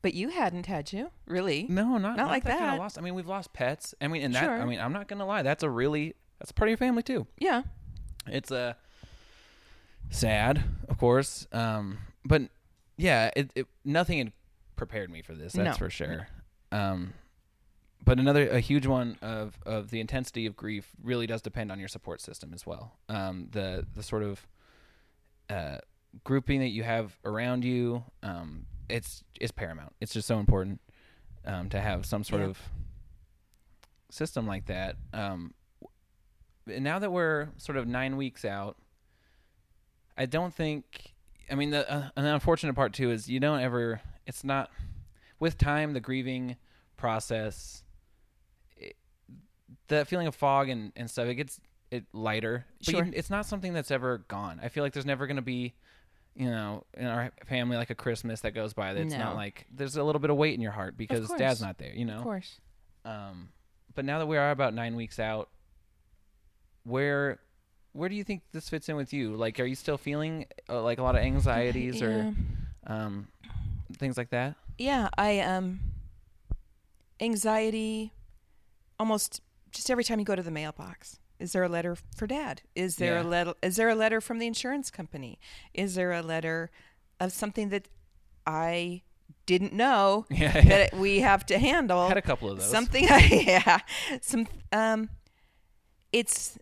but 0.00 0.14
you 0.14 0.28
hadn't, 0.30 0.66
had 0.66 0.92
you? 0.92 1.10
Really? 1.26 1.66
no 1.68 1.98
not 1.98 2.16
Not 2.16 2.28
like 2.28 2.44
kind 2.44 2.58
that. 2.60 2.72
of 2.74 2.78
lost 2.78 2.96
i 2.98 3.02
mean 3.02 3.14
we've 3.14 3.26
lost 3.26 3.52
pets 3.52 3.94
i 4.00 4.08
mean 4.08 4.22
and 4.22 4.34
that 4.34 4.48
i 4.48 4.64
mean 4.64 4.80
i'm 4.80 4.92
not 4.92 5.06
gonna 5.08 5.26
lie 5.26 5.42
that's 5.42 5.62
a 5.62 5.68
really 5.70 6.14
that's 6.38 6.52
part 6.52 6.68
of 6.68 6.70
your 6.70 6.76
family 6.78 7.02
too 7.02 7.26
Yeah. 7.38 7.62
it's 8.26 8.50
a 8.50 8.76
sad 10.10 10.62
of 10.88 10.96
course 10.98 11.46
um 11.52 11.98
but 12.24 12.42
yeah 12.96 13.30
it, 13.36 13.50
it 13.54 13.66
nothing 13.84 14.18
had 14.18 14.32
prepared 14.76 15.10
me 15.10 15.20
for 15.22 15.34
this 15.34 15.52
that's 15.52 15.78
No. 15.78 15.86
for 15.86 15.90
sure 15.90 16.28
um 16.72 17.12
but 18.04 18.18
another 18.18 18.48
a 18.48 18.60
huge 18.60 18.86
one 18.86 19.16
of 19.22 19.58
of 19.66 19.90
the 19.90 20.00
intensity 20.00 20.46
of 20.46 20.56
grief 20.56 20.90
really 21.02 21.26
does 21.26 21.42
depend 21.42 21.70
on 21.72 21.78
your 21.78 21.88
support 21.88 22.20
system 22.20 22.52
as 22.54 22.64
well 22.66 22.98
um 23.08 23.48
the 23.52 23.86
the 23.94 24.02
sort 24.02 24.22
of 24.22 24.46
uh 25.50 25.78
grouping 26.24 26.60
that 26.60 26.68
you 26.68 26.82
have 26.82 27.16
around 27.24 27.64
you 27.64 28.02
um 28.22 28.64
it's 28.88 29.22
is 29.40 29.50
paramount 29.50 29.92
it's 30.00 30.12
just 30.12 30.26
so 30.28 30.38
important 30.38 30.80
um 31.44 31.68
to 31.68 31.80
have 31.80 32.06
some 32.06 32.24
sort 32.24 32.40
Yeah. 32.42 32.48
of 32.48 32.58
system 34.10 34.46
like 34.46 34.66
that 34.66 34.96
um 35.12 35.52
and 36.66 36.84
now 36.84 36.98
that 36.98 37.10
we're 37.10 37.48
sort 37.56 37.78
of 37.78 37.86
nine 37.86 38.18
weeks 38.18 38.44
out, 38.44 38.76
I 40.18 40.26
don't 40.26 40.52
think. 40.52 41.14
I 41.50 41.54
mean, 41.54 41.70
the 41.70 41.90
uh, 41.90 42.10
an 42.14 42.26
unfortunate 42.26 42.74
part 42.74 42.92
too 42.92 43.10
is 43.10 43.26
you 43.30 43.40
don't 43.40 43.60
ever. 43.60 44.02
It's 44.26 44.44
not 44.44 44.70
with 45.40 45.56
time 45.56 45.94
the 45.94 46.00
grieving 46.00 46.56
process. 46.98 47.84
The 49.88 50.04
feeling 50.04 50.26
of 50.26 50.34
fog 50.34 50.68
and, 50.68 50.92
and 50.96 51.10
stuff 51.10 51.26
it 51.28 51.34
gets 51.34 51.60
it 51.90 52.04
lighter, 52.12 52.66
but 52.84 52.90
Sure. 52.90 53.04
you, 53.04 53.12
it's 53.14 53.30
not 53.30 53.46
something 53.46 53.72
that's 53.72 53.90
ever 53.90 54.18
gone. 54.28 54.60
I 54.62 54.68
feel 54.68 54.82
like 54.84 54.92
there's 54.92 55.06
never 55.06 55.26
going 55.26 55.36
to 55.36 55.42
be, 55.42 55.74
you 56.34 56.50
know, 56.50 56.84
in 56.94 57.06
our 57.06 57.32
family 57.46 57.76
like 57.76 57.90
a 57.90 57.94
Christmas 57.94 58.42
that 58.42 58.52
goes 58.52 58.72
by 58.74 58.92
that's 58.94 59.12
No. 59.12 59.18
not 59.18 59.36
like 59.36 59.66
there's 59.74 59.96
a 59.96 60.02
little 60.04 60.20
bit 60.20 60.30
of 60.30 60.36
weight 60.36 60.54
in 60.54 60.60
your 60.60 60.72
heart 60.72 60.96
because 60.96 61.28
dad's 61.38 61.60
not 61.62 61.78
there. 61.78 61.92
You 61.94 62.04
know, 62.04 62.18
Of 62.18 62.22
course. 62.24 62.60
um, 63.06 63.48
but 63.94 64.04
now 64.04 64.18
that 64.18 64.26
we 64.26 64.36
are 64.36 64.50
about 64.50 64.74
nine 64.74 64.96
weeks 64.96 65.18
out, 65.18 65.48
where 66.84 67.38
where 67.92 68.08
do 68.08 68.14
you 68.14 68.22
think 68.24 68.42
this 68.52 68.68
fits 68.68 68.88
in 68.88 68.96
with 68.96 69.12
you? 69.12 69.34
Like, 69.34 69.58
are 69.58 69.64
you 69.64 69.74
still 69.74 69.96
feeling 69.98 70.46
uh, 70.68 70.82
like 70.82 70.98
a 70.98 71.02
lot 71.02 71.16
of 71.16 71.22
anxieties 71.22 72.00
Yeah. 72.00 72.06
or 72.06 72.34
um, 72.86 73.28
things 73.98 74.16
like 74.16 74.30
that? 74.30 74.54
Yeah, 74.76 75.08
I 75.16 75.40
um 75.40 75.80
anxiety 77.20 78.12
almost 78.98 79.40
just 79.72 79.90
every 79.90 80.04
time 80.04 80.18
you 80.18 80.24
go 80.24 80.36
to 80.36 80.42
the 80.42 80.50
mailbox. 80.50 81.18
Is 81.38 81.52
there 81.52 81.62
a 81.62 81.68
letter 81.68 81.96
for 82.16 82.26
dad? 82.26 82.62
Is 82.74 82.96
there 82.96 83.14
Yeah. 83.14 83.22
a 83.22 83.24
letter 83.28 83.54
is 83.62 83.76
there 83.76 83.88
a 83.88 83.94
letter 83.94 84.20
from 84.20 84.38
the 84.38 84.46
insurance 84.46 84.90
company? 84.90 85.38
Is 85.72 85.94
there 85.94 86.12
a 86.12 86.22
letter 86.22 86.70
of 87.20 87.32
something 87.32 87.68
that 87.68 87.88
I 88.46 89.02
didn't 89.46 89.72
know 89.72 90.26
Yeah, 90.30 90.60
that 90.60 90.94
we 90.94 91.20
have 91.20 91.46
to 91.46 91.58
handle? 91.58 92.08
had 92.08 92.16
a 92.16 92.22
couple 92.22 92.50
of 92.50 92.58
those. 92.58 92.70
Something 92.70 93.04
yeah. 93.30 93.78
Some 94.20 94.48
um 94.72 95.10
it's 96.12 96.58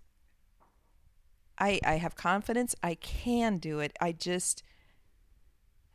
I 1.58 1.80
I 1.84 1.94
have 1.96 2.14
confidence 2.16 2.74
I 2.82 2.96
can 2.96 3.56
do 3.56 3.80
it. 3.80 3.96
I 4.00 4.12
just 4.12 4.62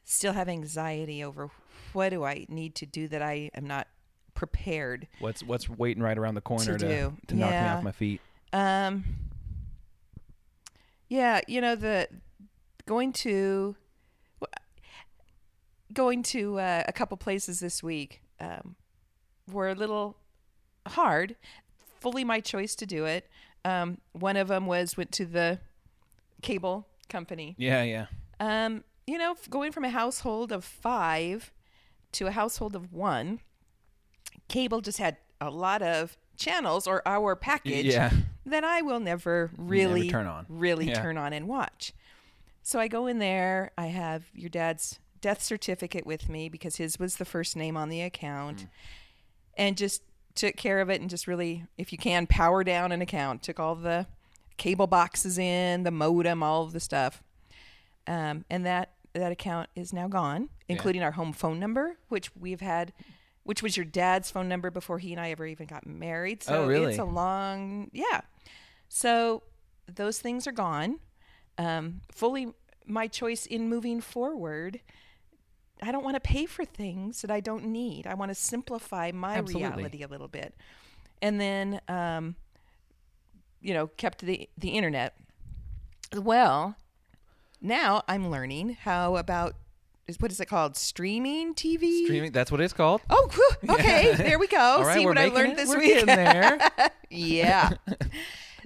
still 0.03 0.33
have 0.33 0.49
anxiety 0.49 1.23
over 1.23 1.51
what 1.93 2.09
do 2.09 2.23
I 2.23 2.45
need 2.49 2.73
to 2.75 2.85
do 2.85 3.07
that 3.09 3.21
I 3.21 3.51
am 3.53 3.65
not 3.67 3.87
prepared. 4.41 5.07
What's 5.19 5.43
what's 5.43 5.69
waiting 5.69 6.01
right 6.01 6.17
around 6.17 6.33
the 6.33 6.41
corner 6.41 6.75
to 6.75 6.87
do. 6.87 7.15
to, 7.27 7.35
knock 7.35 7.51
me 7.51 7.57
off 7.57 7.83
my 7.83 7.91
feet? 7.91 8.21
Um 8.51 9.03
Yeah, 11.09 11.41
you 11.47 11.61
know 11.61 11.75
the 11.75 12.07
going 12.87 13.13
to 13.13 13.75
going 15.93 16.23
to 16.23 16.57
uh, 16.57 16.83
a 16.87 16.91
couple 16.91 17.17
places 17.17 17.59
this 17.59 17.83
week 17.83 18.21
um, 18.39 18.75
were 19.47 19.69
a 19.69 19.75
little 19.75 20.17
hard. 20.87 21.35
Fully 21.99 22.23
my 22.23 22.39
choice 22.39 22.73
to 22.77 22.87
do 22.87 23.05
it. 23.05 23.29
Um, 23.63 23.99
one 24.13 24.37
of 24.37 24.47
them 24.47 24.65
was 24.65 24.97
went 24.97 25.11
to 25.11 25.25
the 25.25 25.59
cable 26.41 26.87
company. 27.09 27.53
Yeah, 27.59 27.83
yeah, 27.83 28.05
Um, 28.39 28.83
you 29.05 29.19
know, 29.19 29.35
going 29.51 29.71
from 29.71 29.83
a 29.83 29.91
household 29.91 30.51
of 30.51 30.65
five 30.65 31.51
to 32.13 32.25
a 32.25 32.31
household 32.31 32.75
of 32.75 32.91
one, 32.91 33.41
cable 34.47 34.81
just 34.81 34.97
had 34.97 35.17
a 35.39 35.49
lot 35.49 35.81
of 35.81 36.17
channels 36.37 36.87
or 36.87 37.01
our 37.07 37.35
package 37.35 37.85
yeah. 37.85 38.11
that 38.45 38.63
I 38.63 38.81
will 38.81 38.99
never 38.99 39.51
really 39.57 40.09
turn 40.09 40.27
on. 40.27 40.45
really 40.49 40.87
Yeah. 40.87 41.01
turn 41.01 41.17
on 41.17 41.33
and 41.33 41.47
watch. 41.47 41.93
So 42.63 42.79
I 42.79 42.87
go 42.87 43.07
in 43.07 43.19
there. 43.19 43.71
I 43.77 43.87
have 43.87 44.25
your 44.33 44.49
dad's 44.49 44.99
death 45.19 45.41
certificate 45.41 46.05
with 46.05 46.29
me 46.29 46.49
because 46.49 46.77
his 46.77 46.99
was 46.99 47.17
the 47.17 47.25
first 47.25 47.55
name 47.55 47.77
on 47.77 47.89
the 47.89 48.01
account, 48.01 48.67
and 49.57 49.77
just 49.77 50.03
took 50.35 50.55
care 50.55 50.79
of 50.79 50.89
it 50.89 51.01
and 51.01 51.09
just 51.09 51.27
really, 51.27 51.65
if 51.77 51.91
you 51.91 51.97
can, 51.97 52.25
power 52.27 52.63
down 52.63 52.91
an 52.91 53.01
account. 53.01 53.43
Took 53.43 53.59
all 53.59 53.75
the 53.75 54.07
cable 54.57 54.87
boxes 54.87 55.37
in, 55.37 55.83
the 55.83 55.91
modem, 55.91 56.43
all 56.43 56.63
of 56.63 56.71
the 56.71 56.79
stuff, 56.79 57.23
um, 58.07 58.45
and 58.49 58.65
that 58.65 58.93
that 59.13 59.31
account 59.31 59.69
is 59.75 59.91
now 59.91 60.07
gone, 60.07 60.49
including 60.69 61.03
our 61.03 61.11
home 61.11 61.33
phone 61.33 61.59
number, 61.59 61.97
which 62.09 62.35
we've 62.35 62.61
had. 62.61 62.93
Which 63.43 63.63
was 63.63 63.75
your 63.75 63.85
dad's 63.85 64.29
phone 64.29 64.47
number 64.47 64.69
before 64.69 64.99
he 64.99 65.11
and 65.11 65.19
I 65.19 65.31
ever 65.31 65.45
even 65.45 65.65
got 65.67 65.85
married. 65.87 66.43
So 66.43 66.63
Oh, 66.63 66.67
really? 66.67 66.91
it's 66.91 66.99
a 66.99 67.03
long, 67.03 67.89
yeah. 67.91 68.21
So 68.87 69.43
those 69.87 70.19
things 70.19 70.45
are 70.47 70.51
gone. 70.51 70.99
Um, 71.57 72.01
fully 72.11 72.53
my 72.85 73.07
choice 73.07 73.45
in 73.45 73.67
moving 73.69 73.99
forward. 74.01 74.81
I 75.81 75.91
don't 75.91 76.03
want 76.03 76.15
to 76.15 76.19
pay 76.19 76.45
for 76.45 76.63
things 76.65 77.21
that 77.21 77.31
I 77.31 77.39
don't 77.39 77.65
need. 77.65 78.05
I 78.05 78.13
want 78.13 78.29
to 78.29 78.35
simplify 78.35 79.11
my 79.11 79.37
Absolutely. 79.37 79.67
reality 79.67 80.03
a 80.03 80.07
little 80.07 80.27
bit. 80.27 80.53
And 81.23 81.41
then, 81.41 81.81
um, 81.87 82.35
you 83.61 83.73
know, 83.73 83.87
kept 83.87 84.21
the, 84.21 84.47
the 84.57 84.69
internet. 84.69 85.15
Well, 86.15 86.75
now 87.59 88.03
I'm 88.07 88.29
learning 88.29 88.77
how 88.81 89.15
about, 89.15 89.55
is 90.07 90.19
what 90.19 90.31
is 90.31 90.39
it 90.39 90.47
called? 90.47 90.75
Streaming 90.75 91.53
TV? 91.53 92.03
Streaming. 92.05 92.31
That's 92.31 92.51
what 92.51 92.59
it's 92.61 92.73
called. 92.73 93.01
Oh, 93.09 93.29
whew, 93.33 93.69
okay. 93.75 94.13
There 94.15 94.39
we 94.39 94.47
go. 94.47 94.57
All 94.59 94.83
right, 94.83 94.95
See 94.97 95.05
we're 95.05 95.11
what 95.11 95.17
I 95.17 95.27
learned 95.29 95.53
it. 95.53 95.57
this 95.57 95.69
We're 95.69 95.79
week. 95.79 96.05
there. 96.05 96.59
yeah. 97.09 97.71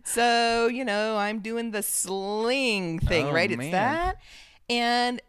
so, 0.03 0.67
you 0.67 0.85
know, 0.85 1.17
I'm 1.17 1.39
doing 1.39 1.71
the 1.71 1.83
sling 1.83 2.99
thing, 2.99 3.27
Oh, 3.27 3.31
right? 3.33 3.51
It's 3.51 3.71
that. 3.71 4.17
And 4.69 5.21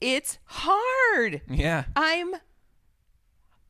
it's 0.00 0.38
hard. 0.44 1.42
yeah. 1.48 1.84
I'm 1.96 2.34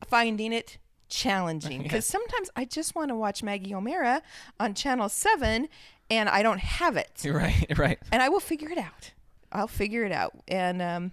finding 0.05 0.53
it 0.53 0.77
challenging 1.09 1.83
because 1.83 2.05
sometimes 2.05 2.49
I 2.55 2.65
just 2.65 2.95
want 2.95 3.09
to 3.09 3.15
watch 3.15 3.43
Maggie 3.43 3.73
O'Mara 3.73 4.21
on 4.59 4.73
Channel 4.73 5.09
7 5.09 5.67
and 6.09 6.29
I 6.29 6.43
don't 6.43 6.59
have 6.59 6.97
it. 6.97 7.11
You're 7.23 7.37
right. 7.37 7.65
Right. 7.77 7.99
And 8.11 8.21
I 8.21 8.29
will 8.29 8.39
figure 8.39 8.69
it 8.69 8.77
out. 8.77 9.11
I'll 9.51 9.67
figure 9.67 10.03
it 10.03 10.11
out. 10.11 10.33
And, 10.47 10.81
um, 10.81 11.11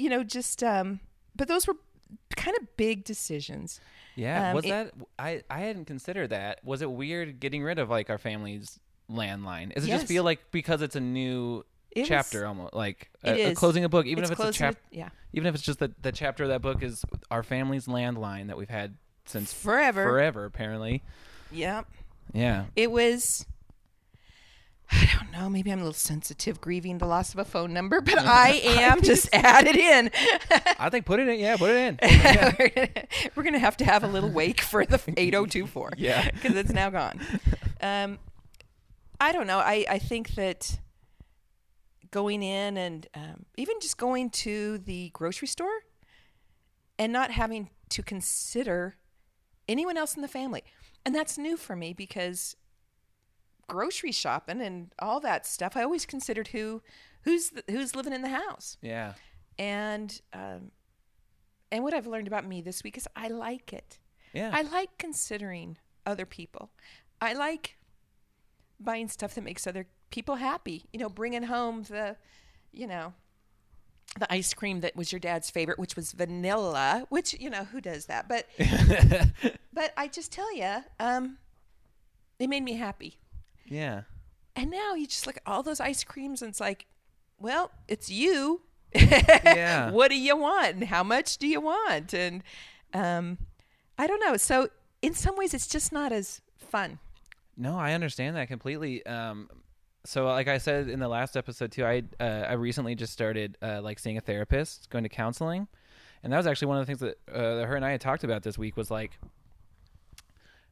you 0.00 0.08
know, 0.08 0.22
just, 0.24 0.62
um, 0.62 1.00
but 1.36 1.46
those 1.48 1.66
were 1.66 1.74
kind 2.36 2.56
of 2.60 2.76
big 2.76 3.04
decisions. 3.04 3.80
Yeah. 4.16 4.50
Um, 4.50 4.56
was 4.56 4.64
it- 4.64 4.68
that? 4.68 4.92
I 5.18 5.42
I 5.50 5.60
hadn't 5.60 5.84
considered 5.84 6.30
that. 6.30 6.64
Was 6.64 6.82
it 6.82 6.90
weird 6.90 7.38
getting 7.40 7.62
rid 7.62 7.78
of 7.78 7.88
like 7.90 8.10
our 8.10 8.18
family's 8.18 8.80
landline? 9.10 9.74
Does 9.74 9.84
it 9.84 9.88
Yes. 9.88 10.00
just 10.00 10.08
feel 10.08 10.24
like 10.24 10.40
because 10.50 10.82
it's 10.82 10.96
a 10.96 11.00
new 11.00 11.64
It 11.90 12.06
chapter, 12.06 12.40
was- 12.40 12.46
almost 12.48 12.74
like 12.74 13.10
a, 13.24 13.50
a 13.50 13.54
closing 13.54 13.84
a 13.84 13.88
book, 13.88 14.06
even 14.06 14.24
It's 14.24 14.30
if 14.32 14.40
it's 14.40 14.48
a 14.56 14.58
chapter, 14.58 14.80
yeah. 14.90 15.10
even 15.32 15.46
if 15.48 15.54
it's 15.54 15.64
just 15.64 15.78
the 15.78 15.92
the 16.02 16.12
chapter 16.12 16.44
of 16.44 16.48
that 16.50 16.62
book 16.62 16.82
is 16.82 17.04
our 17.30 17.42
family's 17.42 17.86
landline 17.86 18.46
that 18.48 18.56
we've 18.56 18.68
had 18.70 18.96
since 19.26 19.52
Forever. 19.52 20.04
forever 20.04 20.44
apparently. 20.44 21.02
Yep. 21.52 21.86
Yeah. 22.32 22.64
It 22.76 22.90
was. 22.90 23.44
I 24.92 25.08
don't 25.16 25.30
know. 25.30 25.48
Maybe 25.48 25.70
I'm 25.70 25.78
a 25.78 25.82
little 25.82 25.92
sensitive, 25.92 26.60
grieving 26.60 26.98
the 26.98 27.06
loss 27.06 27.32
of 27.32 27.38
a 27.38 27.44
phone 27.44 27.72
number, 27.72 28.00
but 28.00 28.18
I 28.18 28.60
am. 28.64 29.02
just 29.02 29.28
add 29.32 29.66
it 29.66 29.76
in. 29.76 30.10
I 30.78 30.90
think 30.90 31.06
put 31.06 31.20
it 31.20 31.28
in. 31.28 31.38
Yeah, 31.38 31.56
put 31.56 31.70
it 31.70 31.76
in. 31.76 31.98
we're, 32.58 32.68
gonna, 32.68 33.06
we're 33.36 33.42
gonna 33.44 33.58
have 33.58 33.76
to 33.78 33.84
have 33.84 34.02
a 34.02 34.08
little 34.08 34.30
wake 34.30 34.60
for 34.60 34.84
the 34.84 34.96
8024. 34.96 35.92
Yeah. 35.96 36.30
because 36.30 36.56
it's 36.56 36.72
now 36.72 36.90
gone. 36.90 37.20
Um, 37.80 38.18
I 39.20 39.32
don't 39.32 39.46
know. 39.46 39.58
I 39.58 39.84
I 39.88 39.98
think 39.98 40.34
that 40.34 40.78
going 42.10 42.42
in 42.42 42.76
and 42.76 43.06
um, 43.14 43.44
even 43.56 43.76
just 43.80 43.96
going 43.96 44.30
to 44.30 44.78
the 44.78 45.10
grocery 45.10 45.46
store 45.48 45.84
and 46.98 47.12
not 47.12 47.30
having 47.30 47.70
to 47.90 48.02
consider 48.02 48.96
anyone 49.68 49.96
else 49.96 50.16
in 50.16 50.22
the 50.22 50.28
family. 50.28 50.64
And 51.04 51.14
that's 51.14 51.38
new 51.38 51.56
for 51.56 51.76
me 51.76 51.92
because 51.92 52.56
grocery 53.70 54.12
shopping 54.12 54.60
and 54.60 54.92
all 54.98 55.20
that 55.20 55.46
stuff, 55.46 55.76
I 55.76 55.82
always 55.82 56.06
considered 56.06 56.48
who 56.48 56.82
who's 57.22 57.50
the, 57.50 57.64
who's 57.68 57.94
living 57.94 58.12
in 58.12 58.22
the 58.22 58.28
house. 58.28 58.76
Yeah. 58.82 59.14
And 59.58 60.20
um, 60.32 60.70
and 61.70 61.84
what 61.84 61.94
I've 61.94 62.06
learned 62.06 62.26
about 62.26 62.46
me 62.46 62.60
this 62.60 62.82
week 62.82 62.96
is 62.96 63.06
I 63.14 63.28
like 63.28 63.72
it. 63.72 63.98
Yeah. 64.32 64.50
I 64.52 64.62
like 64.62 64.98
considering 64.98 65.78
other 66.06 66.26
people. 66.26 66.70
I 67.20 67.34
like 67.34 67.76
buying 68.78 69.08
stuff 69.08 69.34
that 69.34 69.44
makes 69.44 69.66
other 69.66 69.86
people 70.10 70.36
happy. 70.36 70.86
You 70.92 71.00
know, 71.00 71.08
bringing 71.08 71.44
home 71.44 71.82
the, 71.84 72.16
you 72.72 72.86
know, 72.86 73.12
the 74.18 74.32
ice 74.32 74.54
cream 74.54 74.80
that 74.80 74.96
was 74.96 75.12
your 75.12 75.20
dad's 75.20 75.50
favorite, 75.50 75.78
which 75.78 75.94
was 75.96 76.12
vanilla. 76.12 77.06
Which 77.10 77.34
you 77.38 77.50
know 77.50 77.64
who 77.64 77.80
does 77.80 78.06
that, 78.06 78.28
but 78.28 78.46
but 79.72 79.92
I 79.96 80.08
just 80.08 80.32
tell 80.32 80.54
you, 80.56 80.84
um, 80.98 81.38
it 82.38 82.48
made 82.48 82.62
me 82.62 82.74
happy. 82.74 83.18
Yeah. 83.70 84.02
And 84.56 84.70
now 84.70 84.94
you 84.94 85.06
just 85.06 85.26
look 85.26 85.36
at 85.36 85.42
all 85.46 85.62
those 85.62 85.80
ice 85.80 86.04
creams, 86.04 86.42
and 86.42 86.50
it's 86.50 86.60
like, 86.60 86.86
well, 87.38 87.70
it's 87.88 88.10
you. 88.10 88.60
Yeah. 88.94 89.90
what 89.92 90.10
do 90.10 90.18
you 90.18 90.36
want, 90.36 90.74
and 90.74 90.84
how 90.84 91.02
much 91.02 91.38
do 91.38 91.46
you 91.46 91.60
want, 91.60 92.12
and 92.12 92.42
um, 92.92 93.38
I 93.96 94.06
don't 94.06 94.20
know. 94.20 94.36
So 94.36 94.68
in 95.00 95.14
some 95.14 95.36
ways, 95.36 95.54
it's 95.54 95.66
just 95.66 95.92
not 95.92 96.12
as 96.12 96.42
fun. 96.58 96.98
No, 97.56 97.78
I 97.78 97.92
understand 97.92 98.36
that 98.36 98.48
completely. 98.48 99.04
Um, 99.06 99.48
so 100.04 100.26
like 100.26 100.48
I 100.48 100.58
said 100.58 100.88
in 100.88 100.98
the 100.98 101.08
last 101.08 101.36
episode 101.36 101.72
too, 101.72 101.84
I 101.84 102.02
uh, 102.18 102.46
I 102.48 102.52
recently 102.54 102.94
just 102.94 103.12
started 103.12 103.56
uh, 103.62 103.80
like 103.82 103.98
seeing 103.98 104.16
a 104.16 104.20
therapist, 104.20 104.90
going 104.90 105.04
to 105.04 105.10
counseling, 105.10 105.68
and 106.22 106.32
that 106.32 106.36
was 106.36 106.46
actually 106.46 106.68
one 106.68 106.78
of 106.78 106.86
the 106.86 106.86
things 106.86 107.00
that, 107.00 107.18
uh, 107.32 107.56
that 107.56 107.66
her 107.66 107.76
and 107.76 107.84
I 107.84 107.92
had 107.92 108.00
talked 108.00 108.24
about 108.24 108.42
this 108.42 108.58
week 108.58 108.76
was 108.76 108.90
like 108.90 109.18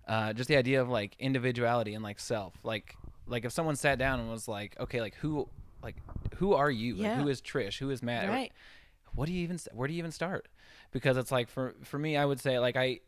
uh, 0.09 0.33
just 0.33 0.49
the 0.49 0.57
idea 0.57 0.81
of 0.81 0.89
like 0.89 1.15
individuality 1.19 1.95
and 1.95 2.03
like 2.03 2.19
self, 2.19 2.55
like 2.65 2.97
like 3.27 3.45
if 3.45 3.53
someone 3.53 3.77
sat 3.77 3.99
down 3.99 4.19
and 4.21 4.31
was 4.31 4.49
like, 4.49 4.75
okay, 4.81 5.01
like 5.01 5.15
who 5.17 5.49
like 5.83 5.97
who 6.37 6.55
are 6.55 6.71
you? 6.71 6.95
Like, 6.95 7.03
Yeah. 7.05 7.21
who 7.23 7.29
is 7.29 7.41
Trish? 7.43 7.79
Who 7.79 7.91
is 7.91 8.03
Matt? 8.03 8.29
Right. 8.29 8.53
What 9.15 9.27
do 9.27 9.33
you 9.33 9.43
even 9.43 9.59
where 9.73 9.87
do 9.87 9.95
you 9.95 9.99
even 9.99 10.13
start? 10.13 10.49
Because 10.93 11.17
it's 11.17 11.31
like 11.31 11.49
for 11.49 11.75
for 11.85 11.99
me, 11.99 12.17
I 12.17 12.25
would 12.25 12.41
say 12.41 12.59
like 12.59 12.77
I 12.77 13.01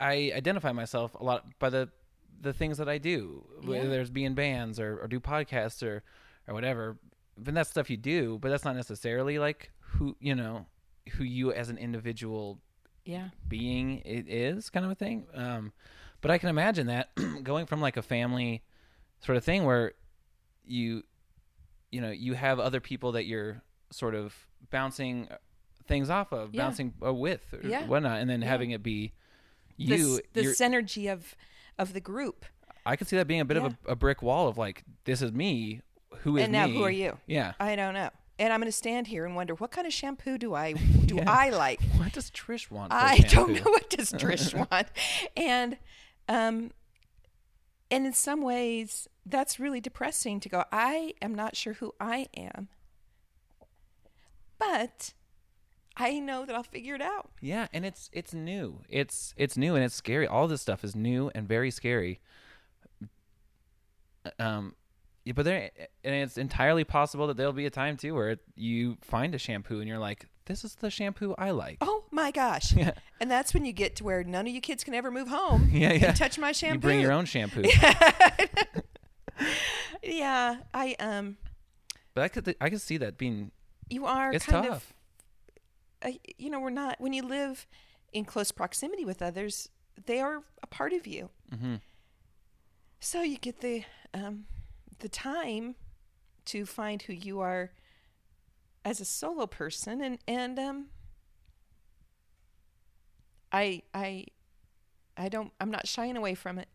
I 0.00 0.32
identify 0.34 0.72
myself 0.72 1.14
a 1.14 1.22
lot 1.24 1.44
by 1.58 1.70
the 1.70 1.88
the 2.40 2.52
things 2.54 2.78
that 2.78 2.88
I 2.88 2.96
do, 2.96 3.44
whether 3.62 3.82
Yeah. 3.84 3.88
there's 3.90 4.10
be 4.10 4.24
in 4.24 4.34
bands 4.34 4.80
or, 4.80 4.98
or 5.02 5.08
do 5.08 5.20
podcasts 5.20 5.82
or 5.82 6.02
or 6.48 6.54
whatever. 6.54 6.96
But 7.36 7.54
that's 7.54 7.70
stuff 7.70 7.90
you 7.90 7.96
do, 7.98 8.38
but 8.40 8.48
that's 8.48 8.64
not 8.64 8.76
necessarily 8.76 9.38
like 9.38 9.70
who 9.80 10.16
you 10.20 10.34
know 10.34 10.66
who 11.12 11.24
you 11.24 11.52
as 11.52 11.68
an 11.68 11.76
individual 11.78 12.58
Yeah. 13.10 13.28
being 13.48 13.98
it 14.04 14.28
is 14.28 14.70
kind 14.70 14.84
of 14.86 14.92
a 14.92 14.94
thing. 14.94 15.26
Um, 15.34 15.72
but 16.20 16.30
I 16.30 16.38
can 16.38 16.48
imagine 16.48 16.86
that 16.86 17.10
going 17.42 17.66
from 17.66 17.80
like 17.80 17.96
a 17.96 18.02
family 18.02 18.62
sort 19.24 19.36
of 19.36 19.44
thing 19.44 19.64
where 19.64 19.92
you 20.66 21.02
you 21.90 22.00
know 22.00 22.10
you 22.10 22.34
have 22.34 22.60
other 22.60 22.80
people 22.80 23.12
that 23.12 23.24
you're 23.26 23.62
sort 23.90 24.14
of 24.14 24.34
bouncing 24.70 25.28
things 25.86 26.08
off 26.10 26.32
of, 26.32 26.54
Yeah. 26.54 26.62
bouncing 26.62 26.94
uh, 27.04 27.12
with 27.12 27.42
or 27.52 27.66
Yeah. 27.66 27.86
whatnot, 27.86 28.20
and 28.20 28.30
then 28.30 28.42
Yeah. 28.42 28.48
having 28.48 28.70
it 28.70 28.82
be 28.82 29.12
The, 29.78 29.84
you. 29.96 30.14
s- 30.16 30.20
the 30.34 30.42
synergy 30.42 31.12
of 31.12 31.34
of 31.78 31.92
the 31.94 32.00
group. 32.00 32.44
I 32.86 32.96
could 32.96 33.08
see 33.08 33.16
that 33.16 33.26
being 33.26 33.40
a 33.40 33.44
bit 33.44 33.56
of 33.56 33.64
a, 33.64 33.76
a 33.88 33.96
brick 33.96 34.22
wall 34.22 34.46
of 34.48 34.56
like 34.58 34.84
this 35.04 35.20
is 35.22 35.32
me. 35.32 35.80
Who 36.22 36.36
is 36.36 36.44
and 36.44 36.52
now 36.52 36.66
me? 36.66 36.74
who 36.76 36.84
are 36.84 36.90
you? 36.90 37.16
Yeah. 37.26 37.52
I 37.58 37.76
don't 37.76 37.94
know. 37.94 38.10
And 38.40 38.52
I'm 38.52 38.58
going 38.60 38.66
to 38.68 38.76
stand 38.76 39.06
here 39.06 39.24
and 39.26 39.36
wonder 39.36 39.54
what 39.54 39.70
kind 39.70 39.86
of 39.86 39.92
shampoo 39.92 40.36
do 40.38 40.54
I 40.54 40.72
do 41.06 41.16
Yeah. 41.16 41.30
I 41.30 41.50
like? 41.50 41.80
What 41.96 42.12
does 42.12 42.30
Trish 42.30 42.70
want? 42.70 42.92
I 42.92 43.16
shampoo? 43.28 43.34
don't 43.34 43.52
know 43.64 43.70
what 43.70 43.88
does 43.90 44.10
Trish 44.12 44.54
want. 44.70 44.88
And 45.36 45.76
um 46.28 46.72
and 47.90 48.06
in 48.06 48.12
some 48.12 48.42
ways 48.42 49.08
that's 49.26 49.60
really 49.60 49.80
depressing 49.80 50.40
to 50.40 50.48
go 50.48 50.64
I 50.72 51.14
am 51.20 51.34
not 51.34 51.54
sure 51.54 51.74
who 51.74 51.94
I 52.00 52.26
am. 52.36 52.68
But 54.58 55.12
I 55.96 56.18
know 56.18 56.46
that 56.46 56.54
I'll 56.54 56.62
figure 56.62 56.94
it 56.94 57.02
out. 57.02 57.30
Yeah, 57.40 57.66
and 57.72 57.84
it's 57.84 58.08
it's 58.12 58.32
new. 58.32 58.80
It's 58.88 59.34
it's 59.36 59.56
new 59.56 59.74
and 59.74 59.84
it's 59.84 59.94
scary. 59.94 60.26
All 60.26 60.48
this 60.48 60.62
stuff 60.62 60.82
is 60.84 60.94
new 60.96 61.30
and 61.34 61.46
very 61.48 61.70
scary. 61.70 62.20
Um, 64.38 64.74
yeah, 64.74 64.79
but 65.34 65.44
there 65.44 65.70
and 66.04 66.14
it's 66.14 66.36
entirely 66.38 66.84
possible 66.84 67.26
that 67.28 67.36
there'll 67.36 67.52
be 67.52 67.66
a 67.66 67.70
time 67.70 67.96
too 67.96 68.14
where 68.14 68.36
you 68.56 68.96
find 69.02 69.34
a 69.34 69.38
shampoo 69.38 69.78
and 69.80 69.88
you're 69.88 69.98
like, 69.98 70.26
"This 70.46 70.64
is 70.64 70.74
the 70.76 70.90
shampoo 70.90 71.34
I 71.38 71.50
like." 71.50 71.78
Oh 71.80 72.04
my 72.10 72.30
gosh. 72.30 72.72
Yeah. 72.76 72.92
And 73.20 73.30
that's 73.30 73.52
when 73.54 73.64
you 73.64 73.72
get 73.72 73.96
to 73.96 74.04
where 74.04 74.24
none 74.24 74.46
of 74.46 74.52
you 74.52 74.60
kids 74.60 74.82
can 74.82 74.94
ever 74.94 75.10
move 75.10 75.28
home 75.28 75.68
Yeah, 75.72 75.92
yeah. 75.92 76.12
touch 76.12 76.38
my 76.38 76.52
shampoo. 76.52 76.74
You 76.74 76.80
bring 76.80 77.00
your 77.00 77.12
own 77.12 77.24
shampoo. 77.26 77.62
Yeah, 80.02 80.56
I 80.72 80.96
um 80.98 81.36
but 82.14 82.22
I 82.24 82.28
could 82.28 82.54
I 82.60 82.70
could 82.70 82.80
see 82.80 82.96
that 82.98 83.18
being 83.18 83.50
you 83.88 84.06
are 84.06 84.32
it's 84.32 84.46
kind 84.46 84.66
tough. 84.66 84.94
of 86.02 86.12
uh, 86.14 86.16
you 86.38 86.48
know, 86.50 86.60
we're 86.60 86.70
not 86.70 86.96
when 87.00 87.12
you 87.12 87.22
live 87.22 87.66
in 88.12 88.24
close 88.24 88.50
proximity 88.52 89.04
with 89.04 89.20
others, 89.20 89.68
they 90.06 90.20
are 90.20 90.42
a 90.62 90.66
part 90.66 90.92
of 90.94 91.06
you. 91.06 91.28
hmm 91.54 91.76
So 93.00 93.22
you 93.22 93.36
get 93.38 93.60
the 93.60 93.84
um, 94.14 94.46
the 95.00 95.08
time 95.08 95.74
to 96.46 96.64
find 96.66 97.02
who 97.02 97.12
you 97.12 97.40
are 97.40 97.70
as 98.84 99.00
a 99.00 99.04
solo 99.04 99.46
person, 99.46 100.00
and 100.00 100.18
and 100.26 100.58
um, 100.58 100.86
I 103.52 103.82
I 103.94 104.26
I 105.16 105.28
don't 105.28 105.52
I'm 105.60 105.70
not 105.70 105.86
shying 105.86 106.16
away 106.16 106.34
from 106.34 106.58
it, 106.58 106.68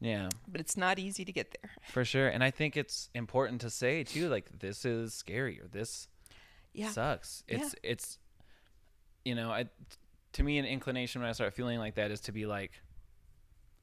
Yeah, 0.00 0.28
but 0.48 0.60
it's 0.60 0.76
not 0.76 0.98
easy 0.98 1.24
to 1.24 1.32
get 1.32 1.56
there. 1.60 1.70
for 1.90 2.04
sure. 2.04 2.28
And 2.28 2.42
I 2.42 2.50
think 2.50 2.76
it's 2.76 3.10
important 3.14 3.60
to 3.62 3.70
say 3.70 4.04
too, 4.04 4.28
like 4.28 4.58
this 4.60 4.84
is 4.84 5.12
scary 5.14 5.60
or 5.60 5.66
this 5.68 6.08
Yeah, 6.72 6.90
sucks. 6.90 7.44
Yeah. 7.48 7.56
It's 7.58 7.74
it's 7.82 8.18
you 9.24 9.34
know, 9.34 9.50
I 9.50 9.66
to 10.34 10.42
me 10.42 10.58
an 10.58 10.64
inclination 10.64 11.20
when 11.20 11.28
I 11.28 11.32
start 11.32 11.52
feeling 11.54 11.78
like 11.78 11.96
that 11.96 12.10
is 12.10 12.20
to 12.22 12.32
be 12.32 12.46
like 12.46 12.72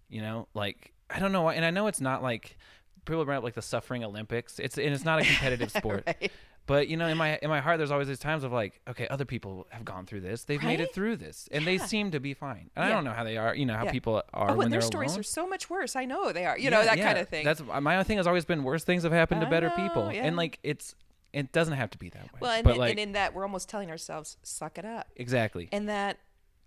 you 0.09 0.21
know, 0.21 0.47
like 0.55 0.93
I 1.09 1.19
don't 1.19 1.31
know 1.31 1.43
why 1.43 1.55
and 1.55 1.65
I 1.65 1.69
know 1.71 1.87
it's 1.87 2.01
not 2.01 2.23
like 2.23 2.57
people 3.05 3.23
bring 3.25 3.37
up 3.37 3.43
like 3.43 3.55
the 3.55 3.61
suffering 3.61 4.03
Olympics. 4.03 4.59
It's 4.59 4.77
and 4.77 4.87
it's 4.93 5.05
not 5.05 5.21
a 5.21 5.25
competitive 5.25 5.71
sport. 5.75 6.03
Right. 6.07 6.31
But 6.65 6.87
you 6.87 6.97
know, 6.97 7.07
in 7.07 7.17
my 7.17 7.39
in 7.41 7.49
my 7.49 7.61
heart 7.61 7.79
there's 7.79 7.89
always 7.89 8.07
these 8.07 8.19
times 8.19 8.43
of 8.43 8.51
like, 8.51 8.79
okay, 8.87 9.07
other 9.07 9.25
people 9.25 9.65
have 9.71 9.83
gone 9.83 10.05
through 10.05 10.21
this. 10.21 10.43
They've 10.43 10.61
made 10.61 10.79
it 10.79 10.93
through 10.93 11.15
this 11.15 11.49
and 11.51 11.65
they 11.65 11.79
seem 11.79 12.11
to 12.11 12.19
be 12.19 12.35
fine. 12.35 12.69
And 12.75 12.85
I 12.85 12.89
don't 12.89 13.03
know 13.03 13.11
how 13.13 13.23
they 13.23 13.37
are, 13.37 13.55
you 13.55 13.65
know, 13.65 13.75
how 13.75 13.85
Yeah. 13.85 13.91
people 13.91 14.21
are 14.33 14.51
Oh, 14.51 14.53
when 14.55 14.65
and 14.65 14.73
their 14.73 14.81
stories 14.81 15.11
alone. 15.11 15.21
are 15.21 15.23
so 15.23 15.47
much 15.47 15.67
worse. 15.69 15.95
I 15.95 16.05
know 16.05 16.31
they 16.31 16.45
are. 16.45 16.57
You 16.59 16.69
know 16.69 16.83
that 16.83 16.97
yeah. 16.99 17.05
kind 17.07 17.17
of 17.17 17.27
thing. 17.27 17.43
That's 17.43 17.61
my 17.81 17.95
other 17.95 18.03
thing 18.03 18.17
has 18.17 18.27
always 18.27 18.45
been 18.45 18.63
worse 18.63 18.83
things 18.83 19.01
have 19.03 19.11
happened 19.11 19.41
to 19.41 19.47
better 19.49 19.69
know, 19.69 19.75
people. 19.75 20.13
yeah. 20.13 20.25
And 20.25 20.35
like 20.37 20.59
it's 20.61 20.93
it 21.33 21.51
doesn't 21.51 21.73
have 21.75 21.89
to 21.91 21.97
be 21.97 22.09
that 22.09 22.23
way. 22.33 22.39
well, 22.39 22.51
and, 22.51 22.63
but 22.63 22.73
in- 22.75 22.79
like 22.79 22.89
and 22.91 22.99
in 22.99 23.11
that 23.13 23.33
we're 23.33 23.43
almost 23.43 23.67
telling 23.69 23.89
ourselves, 23.89 24.37
"Suck 24.43 24.77
it 24.77 24.85
up," 24.85 25.07
exactly. 25.15 25.69
and 25.71 25.87
that 25.89 26.17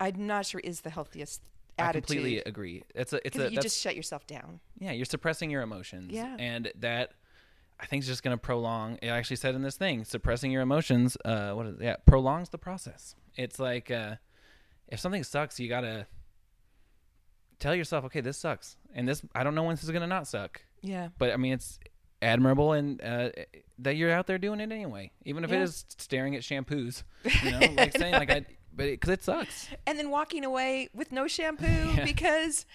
I'm 0.01 0.25
not 0.27 0.45
sure 0.45 0.59
is 0.61 0.81
the 0.81 0.89
healthiest 0.89 1.41
I 1.79 1.91
completely 1.91 2.39
agree. 2.39 2.83
It's 2.95 3.13
a 3.13 3.25
it's 3.25 3.37
a 3.37 3.51
you 3.51 3.59
just 3.59 3.79
shut 3.79 3.95
yourself 3.95 4.27
down. 4.27 4.59
yeah, 4.79 4.91
you're 4.91 5.05
suppressing 5.05 5.49
your 5.49 5.61
emotions. 5.61 6.11
Yeah. 6.11 6.35
And 6.39 6.71
that 6.79 7.13
I 7.79 7.85
think 7.87 8.03
is 8.03 8.07
just 8.07 8.23
going 8.23 8.35
to 8.37 8.41
prolong. 8.41 8.97
It 9.01 9.07
actually 9.07 9.37
said 9.37 9.55
in 9.55 9.61
this 9.63 9.75
thing, 9.75 10.05
suppressing 10.05 10.51
your 10.51 10.61
emotions, 10.61 11.17
uh, 11.25 11.51
what 11.53 11.65
is 11.65 11.77
yeah, 11.81 11.95
prolongs 12.05 12.49
the 12.49 12.57
process. 12.57 13.15
It's 13.35 13.59
like 13.59 13.89
uh, 13.91 14.15
if 14.87 14.99
something 14.99 15.23
sucks, 15.23 15.59
you 15.59 15.67
got 15.69 15.81
to 15.81 16.05
tell 17.59 17.75
yourself, 17.75 18.05
okay, 18.05 18.21
this 18.21 18.37
sucks, 18.37 18.77
and 18.93 19.07
this 19.07 19.21
I 19.33 19.43
don't 19.43 19.55
know 19.55 19.63
when 19.63 19.75
this 19.75 19.83
is 19.83 19.89
going 19.91 20.01
to 20.01 20.07
not 20.07 20.27
suck, 20.27 20.61
Yeah. 20.81 21.09
but 21.17 21.31
I 21.31 21.37
mean 21.37 21.53
it's 21.53 21.79
admirable 22.21 22.71
and 22.73 23.01
uh, 23.03 23.29
that 23.79 23.95
you're 23.95 24.11
out 24.11 24.27
there 24.27 24.37
doing 24.37 24.59
it 24.59 24.71
anyway, 24.71 25.11
even 25.25 25.43
if 25.43 25.51
it 25.51 25.55
Yeah. 25.55 25.63
is 25.63 25.85
staring 25.97 26.35
at 26.35 26.41
shampoos. 26.43 27.03
You 27.43 27.51
know, 27.51 27.59
like 27.77 27.97
saying 27.97 28.13
like 28.13 28.29
I, 28.29 28.45
but 28.75 28.85
because 28.85 29.09
it, 29.11 29.23
sucks. 29.23 29.67
and 29.85 29.97
then 29.99 30.09
walking 30.09 30.43
away 30.43 30.89
with 30.93 31.11
no 31.11 31.27
shampoo 31.27 31.65
Yeah. 31.95 32.03
because 32.03 32.65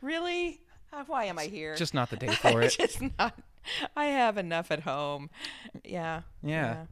really 0.00 0.60
uh, 0.92 1.04
why 1.06 1.24
am 1.24 1.38
i 1.38 1.44
here 1.46 1.74
Just 1.76 1.94
not 1.94 2.10
the 2.10 2.16
day 2.16 2.28
for 2.34 2.62
it. 2.62 2.76
just 2.78 3.00
not 3.18 3.38
i 3.96 4.06
have 4.06 4.38
enough 4.38 4.70
at 4.70 4.80
home 4.80 5.30
yeah 5.84 6.22
Yeah. 6.42 6.86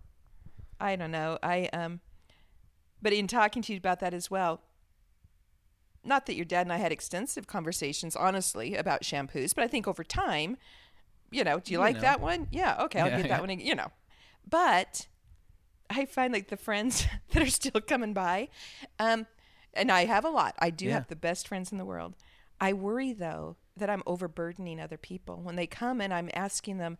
i 0.80 0.96
don't 0.96 1.10
know 1.12 1.38
i 1.42 1.66
um 1.72 2.00
but 3.00 3.12
in 3.12 3.26
talking 3.26 3.62
to 3.62 3.72
you 3.72 3.78
about 3.78 4.00
that 4.00 4.12
as 4.14 4.30
well 4.30 4.60
not 6.04 6.26
that 6.26 6.34
your 6.34 6.44
dad 6.44 6.62
and 6.66 6.72
i 6.72 6.76
had 6.78 6.92
extensive 6.92 7.46
conversations 7.46 8.14
honestly 8.16 8.74
about 8.74 9.02
shampoos 9.02 9.54
but 9.54 9.64
i 9.64 9.68
think 9.68 9.86
over 9.88 10.04
time 10.04 10.56
you 11.30 11.42
know 11.44 11.58
do 11.60 11.72
you 11.72 11.78
You 11.78 11.84
like 11.84 11.96
know. 11.96 12.00
that 12.02 12.20
one 12.20 12.48
yeah 12.50 12.82
okay 12.84 13.00
i'll 13.00 13.08
Yeah, 13.08 13.16
get 13.16 13.26
yeah. 13.26 13.32
that 13.32 13.40
one 13.40 13.50
ag- 13.50 13.62
you 13.64 13.74
know 13.74 13.90
but 14.48 15.06
I 15.90 16.04
find 16.04 16.32
like 16.32 16.48
the 16.48 16.56
friends 16.56 17.06
that 17.32 17.42
are 17.42 17.46
still 17.50 17.80
coming 17.80 18.12
by, 18.12 18.48
um, 18.98 19.26
and 19.74 19.90
I 19.90 20.04
have 20.06 20.24
a 20.24 20.30
lot. 20.30 20.54
I 20.58 20.70
do 20.70 20.86
Yeah. 20.86 20.94
have 20.94 21.08
the 21.08 21.16
best 21.16 21.46
friends 21.48 21.72
in 21.72 21.78
the 21.78 21.84
world. 21.84 22.14
I 22.60 22.72
worry 22.72 23.12
though 23.12 23.56
that 23.76 23.90
I'm 23.90 24.02
overburdening 24.06 24.80
other 24.80 24.96
people 24.96 25.36
when 25.42 25.56
they 25.56 25.66
come 25.66 26.00
and 26.00 26.12
I'm 26.14 26.30
asking 26.32 26.78
them, 26.78 26.96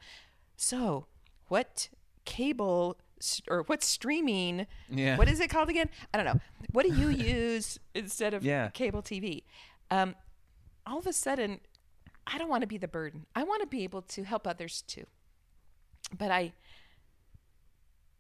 so 0.57 1.07
what 1.49 1.89
cable 2.25 2.99
or 3.49 3.63
what 3.63 3.83
streaming? 3.83 4.67
Yeah. 4.91 5.17
What 5.17 5.29
is 5.29 5.41
it 5.41 5.49
called 5.49 5.71
again? 5.71 5.89
I 6.13 6.19
don't 6.19 6.27
know. 6.27 6.41
What 6.73 6.85
do 6.85 6.93
you 6.95 7.09
use 7.11 7.79
instead 7.95 8.35
of 8.35 8.45
Yeah. 8.45 8.69
cable 8.69 9.01
TV? 9.03 9.45
Um, 9.91 10.15
all 10.87 10.99
of 10.99 11.07
a 11.07 11.13
sudden, 11.15 11.61
I 12.27 12.37
don't 12.37 12.49
want 12.51 12.61
to 12.61 12.67
be 12.67 12.77
the 12.77 12.89
burden. 12.89 13.25
I 13.35 13.43
want 13.45 13.63
to 13.63 13.67
be 13.67 13.85
able 13.85 14.03
to 14.03 14.25
help 14.25 14.47
others 14.47 14.83
too. 14.87 15.07
But 16.17 16.31
I, 16.31 16.53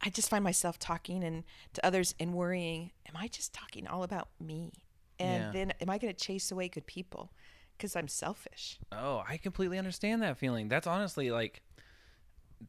I 0.03 0.11
just 0.11 0.31
find 0.31 0.45
myself 0.45 0.79
talking 0.79 1.25
and 1.25 1.45
to 1.75 1.85
others 1.85 2.15
and 2.21 2.35
worrying. 2.35 2.93
Am 3.09 3.17
I 3.17 3.29
just 3.29 3.53
talking 3.53 3.87
all 3.87 4.03
about 4.03 4.29
me? 4.41 4.73
And 5.19 5.31
Yeah. 5.31 5.53
then 5.53 5.73
am 5.81 5.91
I 5.91 5.99
going 5.99 6.15
to 6.15 6.19
chase 6.19 6.51
away 6.53 6.69
good 6.69 6.87
people 6.87 7.33
because 7.77 7.97
I'm 7.97 8.09
selfish? 8.09 8.79
Oh, 8.93 9.23
I 9.29 9.37
completely 9.37 9.79
understand 9.79 10.23
that 10.23 10.39
feeling. 10.39 10.69
That's 10.69 10.87
honestly 10.87 11.31
like 11.31 11.63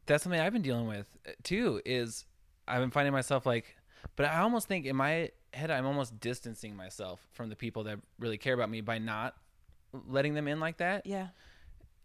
that's 0.06 0.22
something 0.22 0.40
I've 0.40 0.52
been 0.52 0.62
dealing 0.62 0.86
with 0.86 1.06
uh, 1.26 1.32
too. 1.42 1.80
Is 1.84 2.24
I've 2.66 2.80
been 2.80 2.90
finding 2.90 3.12
myself 3.12 3.46
like, 3.46 3.76
but 4.16 4.26
I 4.26 4.40
almost 4.40 4.68
think 4.68 4.86
in 4.86 4.96
my 4.96 5.30
head 5.52 5.70
I'm 5.70 5.86
almost 5.86 6.18
distancing 6.20 6.76
myself 6.76 7.26
from 7.32 7.48
the 7.48 7.56
people 7.56 7.84
that 7.84 7.98
really 8.18 8.38
care 8.38 8.54
about 8.54 8.70
me 8.70 8.80
by 8.80 8.98
not 8.98 9.34
letting 9.92 10.34
them 10.34 10.48
in 10.48 10.60
like 10.60 10.78
that. 10.78 11.06
Yeah. 11.06 11.28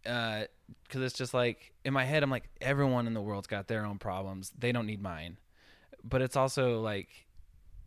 Because 0.04 1.02
it's 1.02 1.14
just 1.14 1.34
like 1.34 1.72
in 1.84 1.92
my 1.92 2.04
head 2.04 2.22
I'm 2.22 2.30
like 2.30 2.48
everyone 2.60 3.06
in 3.06 3.14
the 3.14 3.20
world's 3.22 3.46
got 3.46 3.66
their 3.68 3.84
own 3.84 3.98
problems. 3.98 4.52
They 4.58 4.70
don't 4.72 4.86
need 4.86 5.02
mine. 5.02 5.38
But 6.02 6.20
it's 6.22 6.36
also 6.36 6.80
like, 6.80 7.08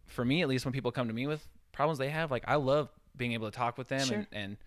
for 0.08 0.26
me 0.26 0.42
at 0.42 0.48
least, 0.48 0.66
when 0.66 0.74
people 0.74 0.92
come 0.92 1.08
to 1.08 1.14
me 1.14 1.28
with 1.28 1.48
problems 1.72 2.00
they 2.00 2.10
have, 2.10 2.32
like 2.32 2.44
I 2.48 2.56
love 2.56 2.90
being 3.16 3.34
able 3.34 3.50
to 3.50 3.56
talk 3.56 3.78
with 3.78 3.88
them 3.88 4.08
Sure. 4.08 4.18
and, 4.18 4.28
and 4.32 4.58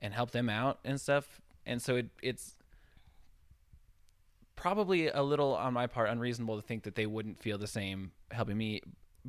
and 0.00 0.12
help 0.14 0.30
them 0.32 0.48
out 0.48 0.78
and 0.84 1.00
stuff. 1.00 1.40
And 1.66 1.80
so 1.80 1.96
it, 1.96 2.06
it's 2.22 2.54
probably 4.56 5.08
a 5.08 5.22
little 5.22 5.54
on 5.54 5.72
my 5.72 5.86
part 5.86 6.08
unreasonable 6.10 6.56
to 6.60 6.66
think 6.66 6.84
that 6.84 6.94
they 6.94 7.06
wouldn't 7.06 7.40
feel 7.40 7.58
the 7.58 7.66
same 7.66 8.12
helping 8.30 8.56
me. 8.56 8.80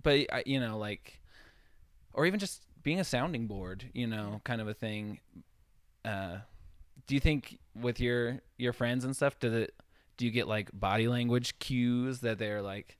But 0.01 0.31
I, 0.31 0.43
you 0.45 0.59
know, 0.59 0.77
like, 0.77 1.19
or 2.13 2.25
even 2.25 2.39
just 2.39 2.61
being 2.83 2.99
a 2.99 3.03
sounding 3.03 3.47
board, 3.47 3.85
you 3.93 4.07
know, 4.07 4.41
kind 4.43 4.61
of 4.61 4.67
a 4.67 4.73
thing. 4.73 5.19
Uh, 6.03 6.37
do 7.07 7.15
you 7.15 7.19
think 7.21 7.59
with 7.79 7.99
your 7.99 8.39
your 8.57 8.73
friends 8.73 9.03
and 9.05 9.15
stuff, 9.15 9.39
does 9.39 9.53
it? 9.53 9.73
Do 10.17 10.25
you 10.25 10.31
get 10.31 10.47
like 10.47 10.69
body 10.73 11.07
language 11.07 11.59
cues 11.59 12.19
that 12.21 12.39
they're 12.39 12.61
like, 12.61 12.97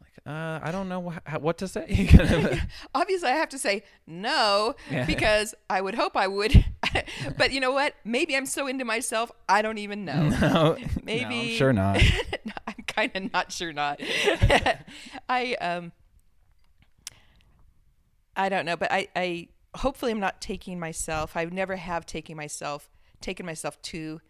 like, 0.00 0.12
uh, 0.26 0.58
I 0.62 0.72
don't 0.72 0.88
know 0.88 1.10
wh- 1.10 1.40
what 1.42 1.58
to 1.58 1.68
say. 1.68 1.86
Obviously, 2.94 3.28
I 3.28 3.34
have 3.34 3.48
to 3.50 3.58
say 3.58 3.84
no 4.06 4.74
Yeah. 4.90 5.06
because 5.06 5.54
I 5.70 5.80
would 5.80 5.94
hope 5.94 6.16
I 6.16 6.26
would. 6.26 6.64
but 7.38 7.52
you 7.52 7.60
know 7.60 7.70
what? 7.72 7.94
Maybe 8.04 8.36
I'm 8.36 8.46
so 8.46 8.66
into 8.66 8.84
myself, 8.84 9.30
I 9.48 9.62
don't 9.62 9.78
even 9.78 10.04
know. 10.04 10.28
no, 10.28 10.76
Maybe 11.04 11.34
no, 11.34 11.40
I'm 11.42 11.48
sure 11.50 11.72
not. 11.72 12.02
No, 12.44 12.52
I'm 12.66 12.84
kind 12.88 13.12
of 13.14 13.32
not 13.32 13.52
sure 13.52 13.72
not. 13.72 14.00
I 15.28 15.54
um 15.60 15.92
I 18.36 18.48
don't 18.48 18.64
know, 18.66 18.76
but 18.76 18.90
I 18.90 19.08
I 19.14 19.48
hopefully 19.76 20.12
I'm 20.12 20.20
not 20.20 20.40
taking 20.40 20.78
myself. 20.78 21.36
I 21.36 21.44
never 21.46 21.76
have 21.76 22.06
taken 22.06 22.36
myself 22.36 22.88
taken 23.20 23.46
myself 23.46 23.80
too 23.82 24.20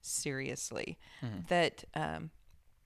seriously. 0.00 0.98
That 1.48 1.84
um 1.94 2.30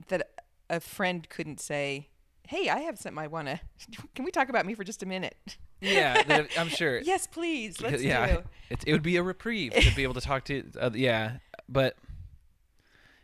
that 0.09 0.31
a 0.69 0.81
friend 0.81 1.29
couldn't 1.29 1.61
say, 1.61 2.09
"Hey, 2.49 2.69
I 2.69 2.81
have 2.81 2.99
something 2.99 3.23
I 3.23 3.29
want 3.29 3.49
to 3.49 3.61
Can 4.15 4.25
we 4.25 4.31
talk 4.31 4.49
about 4.49 4.67
me 4.67 4.75
for 4.75 4.85
just 4.85 5.03
a 5.03 5.07
minute?" 5.07 5.37
yeah, 5.81 6.47
I'm 6.57 6.69
sure. 6.69 7.01
yes, 7.01 7.27
please. 7.27 7.81
Let's 7.81 8.03
yeah, 8.03 8.27
do. 8.27 8.43
It, 8.71 8.85
it 8.87 8.93
would 8.93 9.03
be 9.03 9.17
a 9.17 9.23
reprieve 9.23 9.73
to 9.73 9.95
be 9.95 10.03
able 10.03 10.15
to 10.15 10.21
talk 10.21 10.45
to. 10.45 10.65
Uh, 10.79 10.91
yeah, 10.95 11.39
but 11.69 11.97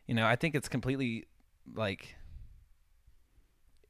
you 0.07 0.15
know, 0.15 0.27
I 0.27 0.37
think 0.37 0.55
it's 0.55 0.69
completely 0.69 1.27
like 1.75 2.17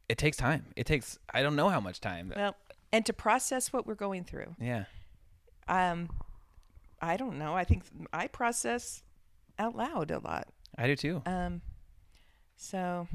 it 0.09 0.19
takes 0.19 0.37
time. 0.37 0.67
It 0.77 0.87
takes 0.87 1.19
I 1.33 1.43
don't 1.43 1.57
know 1.57 1.69
how 1.69 1.81
much 1.81 2.01
time. 2.01 2.33
Well, 2.35 2.57
and 2.93 3.05
to 3.07 3.13
process 3.13 3.73
what 3.73 3.87
we're 3.87 3.95
going 3.95 4.25
through. 4.25 4.55
yeah, 4.61 4.85
Um 5.69 6.09
I 7.01 7.17
don't 7.17 7.39
know. 7.39 7.55
I 7.55 7.63
think 7.65 7.85
I 8.13 8.27
process 8.27 9.03
out 9.59 9.77
loud 9.77 10.11
a 10.11 10.19
lot. 10.19 10.49
I 10.77 10.87
do 10.89 10.97
too. 10.97 11.23
Um, 11.27 11.61
so, 12.57 13.07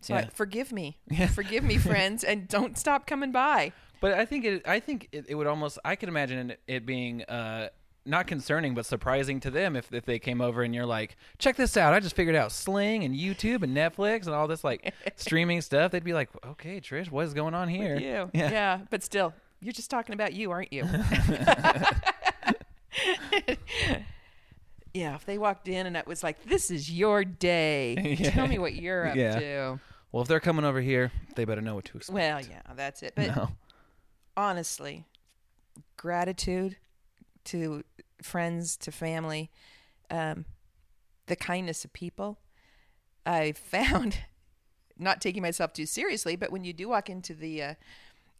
so 0.00 0.14
I, 0.14 0.28
forgive 0.32 0.70
me, 0.70 0.98
Yeah. 1.10 1.26
forgive 1.26 1.64
me, 1.64 1.78
friends, 1.78 2.22
and 2.22 2.46
don't 2.46 2.78
stop 2.78 3.06
coming 3.06 3.32
by. 3.32 3.72
But 4.00 4.12
I 4.14 4.24
think 4.24 4.44
it. 4.44 4.68
I 4.68 4.78
think 4.80 5.08
it, 5.12 5.26
it 5.28 5.34
would 5.34 5.46
almost. 5.48 5.78
I 5.84 5.96
could 5.96 6.08
imagine 6.08 6.50
it, 6.50 6.60
it 6.68 6.86
being. 6.86 7.22
Uh, 7.24 7.70
not 8.06 8.26
concerning, 8.26 8.74
but 8.74 8.84
surprising 8.86 9.40
to 9.40 9.50
them 9.50 9.76
if, 9.76 9.92
if 9.92 10.04
they 10.04 10.18
came 10.18 10.40
over 10.40 10.62
and 10.62 10.74
you're 10.74 10.84
like, 10.86 11.16
check 11.38 11.56
this 11.56 11.76
out. 11.76 11.94
I 11.94 12.00
just 12.00 12.14
figured 12.16 12.36
out 12.36 12.52
Sling 12.52 13.02
and 13.04 13.14
YouTube 13.14 13.62
and 13.62 13.74
Netflix 13.76 14.26
and 14.26 14.34
all 14.34 14.46
this 14.46 14.62
like 14.64 14.92
streaming 15.16 15.60
stuff. 15.62 15.90
They'd 15.92 16.04
be 16.04 16.12
like, 16.12 16.28
okay, 16.46 16.80
Trish, 16.80 17.10
what 17.10 17.24
is 17.26 17.34
going 17.34 17.54
on 17.54 17.68
here? 17.68 17.96
You, 17.96 18.30
Yeah. 18.34 18.50
yeah. 18.50 18.80
but 18.90 19.02
still, 19.02 19.32
you're 19.60 19.72
just 19.72 19.90
talking 19.90 20.12
about 20.14 20.34
you, 20.34 20.50
aren't 20.50 20.72
you? 20.72 20.84
yeah. 24.92 25.14
If 25.14 25.24
they 25.26 25.38
walked 25.38 25.68
in 25.68 25.86
and 25.86 25.96
it 25.96 26.06
was 26.06 26.22
like, 26.22 26.44
"This 26.44 26.70
is 26.70 26.90
your 26.90 27.24
day. 27.24 28.16
Yeah. 28.18 28.30
Tell 28.30 28.46
me 28.46 28.58
what 28.58 28.74
you're 28.74 29.08
up 29.08 29.16
Yeah. 29.16 29.38
to." 29.38 29.80
Well, 30.12 30.22
if 30.22 30.28
they're 30.28 30.40
coming 30.40 30.64
over 30.64 30.80
here, 30.80 31.10
they 31.34 31.44
better 31.44 31.60
know 31.60 31.74
what 31.74 31.86
to 31.86 31.96
expect. 31.96 32.14
Well, 32.14 32.40
yeah, 32.40 32.60
that's 32.76 33.02
it. 33.02 33.14
But 33.16 33.34
no. 33.34 33.48
honestly, 34.36 35.04
gratitude 35.96 36.76
to 37.46 37.82
friends, 38.24 38.76
to 38.78 38.90
family, 38.90 39.50
um, 40.10 40.44
the 41.26 41.36
kindness 41.36 41.84
of 41.84 41.92
people. 41.92 42.38
I 43.26 43.52
found, 43.52 44.18
not 44.98 45.20
taking 45.20 45.42
myself 45.42 45.72
too 45.72 45.86
seriously, 45.86 46.36
but 46.36 46.50
when 46.50 46.64
you 46.64 46.72
do 46.72 46.88
walk 46.88 47.10
into 47.10 47.34
the 47.34 47.62
uh, 47.62 47.74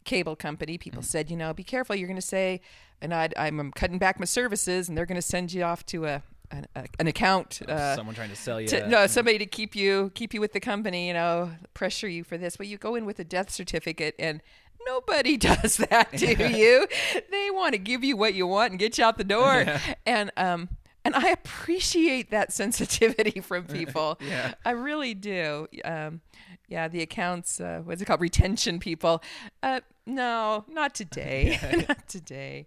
cable 0.03 0.35
company, 0.35 0.77
people 0.77 1.01
said, 1.01 1.29
you 1.29 1.37
know, 1.37 1.53
be 1.53 1.63
careful. 1.63 1.95
You're 1.95 2.07
going 2.07 2.15
to 2.15 2.21
say, 2.21 2.61
and 3.01 3.13
I'd, 3.13 3.33
I'm, 3.37 3.59
I'm 3.59 3.71
cutting 3.71 3.99
back 3.99 4.19
my 4.19 4.25
services, 4.25 4.89
and 4.89 4.97
they're 4.97 5.05
going 5.05 5.15
to 5.15 5.21
send 5.21 5.53
you 5.53 5.63
off 5.63 5.85
to 5.87 6.05
a 6.05 6.23
an, 6.51 6.67
a, 6.75 6.85
an 6.99 7.07
account. 7.07 7.61
Uh, 7.67 7.95
Someone 7.95 8.15
trying 8.15 8.29
to 8.29 8.35
sell 8.35 8.61
you. 8.61 8.67
to, 8.67 8.87
no, 8.87 9.07
somebody 9.07 9.37
to 9.39 9.45
keep 9.45 9.75
you 9.75 10.11
keep 10.13 10.33
you 10.33 10.39
with 10.39 10.53
the 10.53 10.59
company, 10.59 11.07
you 11.07 11.13
know, 11.13 11.51
pressure 11.73 12.07
you 12.07 12.23
for 12.23 12.37
this. 12.37 12.57
But 12.57 12.67
you 12.67 12.77
go 12.77 12.95
in 12.95 13.05
with 13.05 13.19
a 13.19 13.23
death 13.23 13.49
certificate 13.49 14.15
and 14.19 14.41
nobody 14.85 15.37
does 15.51 15.77
that 15.77 16.17
to 16.17 16.49
you. 16.57 16.87
They 17.31 17.49
want 17.51 17.73
to 17.73 17.77
give 17.79 18.03
you 18.03 18.15
what 18.17 18.33
you 18.33 18.47
want 18.47 18.71
and 18.71 18.79
get 18.79 18.97
you 18.97 19.03
out 19.03 19.17
the 19.17 19.23
door. 19.23 19.63
Yeah. 19.65 19.79
And 20.05 20.31
um 20.37 20.69
and 21.03 21.15
I 21.15 21.29
appreciate 21.29 22.31
that 22.31 22.51
sensitivity 22.51 23.39
from 23.41 23.65
people. 23.65 24.17
Yeah. 24.21 24.53
I 24.65 24.71
really 24.71 25.13
do. 25.13 25.67
Um 25.83 26.21
yeah, 26.67 26.87
the 26.87 27.03
accounts, 27.03 27.59
uh, 27.61 27.81
what's 27.83 28.01
it 28.01 28.05
called? 28.05 28.21
Retention 28.21 28.79
people. 28.79 29.21
Uh, 29.61 29.81
no, 30.07 30.65
not 30.67 30.95
today. 30.95 31.59
not 31.87 32.07
today. 32.07 32.65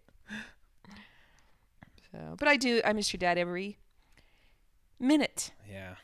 So, 2.13 2.37
but 2.39 2.47
I 2.47 2.57
do. 2.57 2.81
I 2.85 2.93
miss 2.93 3.13
your 3.13 3.19
dad 3.19 3.39
every 3.39 3.77
minute 5.01 5.51
Yeah. 5.69 5.95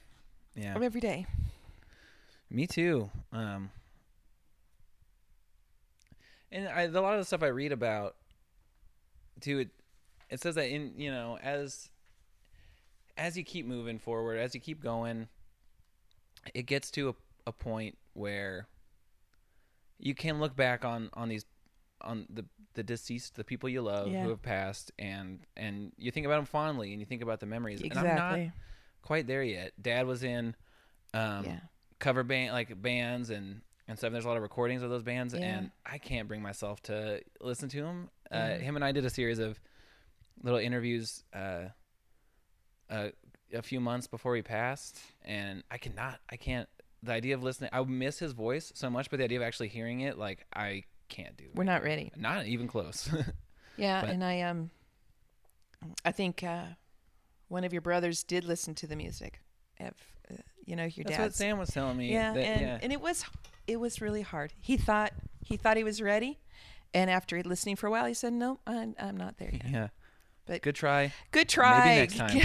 Yeah. 0.57 0.75
of 0.75 0.83
every 0.83 1.01
day. 1.01 1.27
Me 2.51 2.67
too. 2.67 3.11
Um, 3.33 3.71
and 6.55 6.69
I, 6.69 6.83
a 6.83 6.89
lot 6.89 7.15
of 7.15 7.21
the 7.21 7.25
stuff 7.27 7.43
I 7.43 7.49
read 7.49 7.73
about, 7.73 8.17
too, 9.41 9.59
it, 9.59 9.69
it 10.31 10.41
says 10.41 10.55
that 10.55 10.69
in 10.69 10.95
you 10.97 11.11
know 11.11 11.39
as 11.43 11.91
as 13.19 13.37
you 13.37 13.45
keep 13.45 13.67
moving 13.67 13.99
forward, 13.99 14.39
as 14.39 14.55
you 14.55 14.61
keep 14.61 14.83
going, 14.83 15.29
it 16.55 16.63
gets 16.63 16.91
to 16.93 17.11
a, 17.11 17.15
a 17.49 17.53
point 17.53 17.99
where 18.15 18.67
you 19.99 20.15
can 20.15 20.41
look 20.41 20.57
back 20.57 20.85
on 20.85 21.11
on 21.15 21.29
these 21.29 21.45
on 22.01 22.27
the 22.31 22.45
the 22.75 22.83
deceased, 22.83 23.37
the 23.37 23.45
people 23.45 23.69
you 23.69 23.83
love 23.83 24.09
Yeah. 24.09 24.23
who 24.23 24.29
have 24.31 24.43
passed, 24.43 24.91
and 24.99 25.41
and 25.57 25.93
you 25.99 26.11
think 26.11 26.27
about 26.27 26.37
them 26.37 26.47
fondly, 26.47 26.93
and 26.93 27.01
you 27.01 27.07
think 27.07 27.23
about 27.23 27.41
the 27.41 27.47
memories. 27.47 27.81
And 27.83 27.99
I'm 27.99 28.17
not 28.17 28.39
quite 29.03 29.27
there 29.27 29.43
yet. 29.43 29.73
Dad 29.81 30.07
was 30.07 30.25
in 30.25 30.55
um, 31.13 31.45
Yeah. 31.45 31.61
cover 31.99 32.23
band 32.25 32.53
like 32.53 32.81
bands 32.83 33.31
and 33.31 33.61
and 33.89 33.99
stuff. 33.99 34.13
There's 34.13 34.25
a 34.25 34.29
lot 34.29 34.37
of 34.37 34.43
recordings 34.43 34.83
of 34.83 34.91
those 34.91 35.03
bands, 35.03 35.35
Yeah. 35.35 35.41
and 35.59 35.71
I 35.85 35.99
can't 35.99 36.29
bring 36.29 36.43
myself 36.43 36.81
to 36.85 37.21
listen 37.41 37.69
to 37.71 37.83
them. 37.83 38.11
Uh, 38.31 38.57
him 38.57 38.77
and 38.77 38.85
I 38.85 38.93
did 38.93 39.05
a 39.05 39.11
series 39.11 39.39
of 39.39 39.59
little 40.43 40.59
interviews 40.59 41.23
uh, 41.35 41.69
uh, 42.91 43.09
a 43.53 43.63
few 43.63 43.81
months 43.81 44.07
before 44.07 44.35
he 44.37 44.43
passed, 44.43 44.99
and 45.25 45.63
I 45.71 45.79
cannot, 45.79 46.21
I 46.31 46.37
can't. 46.37 46.69
The 47.03 47.13
idea 47.13 47.35
of 47.35 47.43
listening, 47.43 47.71
I 47.73 47.83
miss 47.83 48.19
his 48.19 48.33
voice 48.33 48.73
so 48.75 48.89
much, 48.89 49.11
but 49.11 49.19
the 49.19 49.25
idea 49.25 49.39
of 49.39 49.45
actually 49.45 49.69
hearing 49.69 50.01
it, 50.01 50.17
like 50.19 50.47
I 50.55 50.85
can't 51.11 51.37
do. 51.37 51.45
That. 51.45 51.55
We're 51.57 51.65
not 51.65 51.83
ready. 51.83 52.11
Not 52.17 52.47
even 52.47 52.67
close. 52.69 53.09
Yeah, 53.77 54.03
But- 54.03 54.11
and 54.11 54.23
I 54.23 54.41
um, 54.43 54.71
I 56.05 56.13
think 56.13 56.45
uh, 56.45 56.63
one 57.49 57.65
of 57.65 57.73
your 57.73 57.83
brothers 57.83 58.23
did 58.23 58.45
listen 58.45 58.75
to 58.77 58.87
the 58.87 58.95
music. 58.95 59.41
If 59.79 59.93
uh, 60.31 60.37
you 60.65 60.77
know 60.77 60.85
your 60.85 61.03
dad. 61.03 61.09
That's 61.09 61.17
dad. 61.17 61.23
what 61.25 61.35
Sam 61.35 61.59
was 61.59 61.69
telling 61.71 61.97
me. 61.97 62.13
Yeah, 62.13 62.35
that- 62.35 62.41
and 62.41 62.61
yeah. 62.61 62.79
and 62.83 62.93
it 62.93 63.01
was 63.01 63.25
it 63.67 63.81
was 63.81 64.01
really 64.01 64.23
hard. 64.23 64.53
He 64.61 64.77
thought 64.77 65.13
he 65.43 65.57
thought 65.57 65.77
he 65.77 65.85
was 65.85 66.01
ready, 66.01 66.39
and 66.93 67.11
after 67.11 67.43
listening 67.43 67.77
for 67.77 67.87
a 67.87 67.91
while, 67.91 68.07
he 68.07 68.15
said, 68.15 68.33
"No, 68.33 68.61
I'm 68.67 68.95
I'm 68.99 69.17
not 69.17 69.39
there 69.39 69.51
yet." 69.53 69.71
Yeah. 69.71 69.89
But 70.47 70.61
Good 70.61 70.75
try. 70.75 71.13
Good 71.31 71.49
try. 71.49 71.95
next 71.97 72.17
time. 72.19 72.39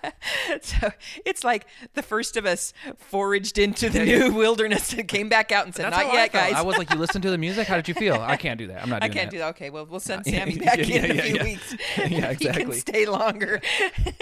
so 0.62 0.92
it's 1.26 1.44
like 1.44 1.66
the 1.92 2.00
first 2.02 2.38
of 2.38 2.46
us 2.46 2.72
foraged 2.96 3.58
into 3.58 3.90
the 3.90 4.02
new 4.02 4.32
wilderness 4.34 4.94
and 4.94 5.06
came 5.06 5.28
back 5.28 5.52
out 5.52 5.66
and 5.66 5.74
said, 5.74 5.90
"Not 5.90 5.92
how 5.92 6.08
I 6.10 6.12
yet, 6.14 6.32
guys." 6.32 6.54
I 6.54 6.62
was 6.62 6.78
like, 6.78 6.90
you 6.90 6.98
listen 6.98 7.20
to 7.20 7.30
the 7.30 7.36
music. 7.36 7.66
How 7.68 7.76
did 7.76 7.86
you 7.86 7.92
feel? 7.92 8.14
I 8.14 8.36
can't 8.36 8.58
do 8.58 8.68
that. 8.68 8.82
I'm 8.82 8.88
not 8.88 9.00
doing. 9.02 9.10
I 9.10 9.14
can't 9.14 9.30
that. 9.30 9.36
do 9.36 9.38
that. 9.40 9.48
Okay, 9.50 9.68
well, 9.68 9.84
we'll 9.84 10.00
send 10.00 10.24
Sammy 10.24 10.56
back 10.56 10.78
yeah, 10.78 11.04
in 11.04 11.10
a 11.10 11.14
yeah, 11.14 11.22
few 11.22 11.34
yeah. 11.34 11.44
weeks. 11.44 11.76
Yeah, 11.98 12.06
He 12.06 12.16
exactly. 12.16 12.64
can 12.64 12.72
stay 12.72 13.04
longer. 13.04 13.60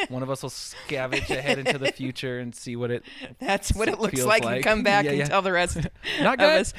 One 0.09 0.25
of 0.25 0.31
us 0.31 0.43
will 0.43 0.51
scavenge 0.51 1.31
ahead 1.31 1.61
into 1.61 1.79
the 1.79 1.93
future 1.93 2.41
and 2.41 2.53
see 2.53 2.75
what 2.75 2.91
it. 2.91 3.05
That's 3.39 3.73
what 3.73 3.89
it 3.89 4.01
looks 4.01 4.25
like, 4.25 4.43
like. 4.43 4.57
and 4.57 4.65
come 4.65 4.83
back 4.83 5.07
and 5.07 5.25
tell 5.27 5.43
the 5.43 5.53
rest 5.53 5.79
Not 6.21 6.41
of 6.41 6.47
us. 6.51 6.75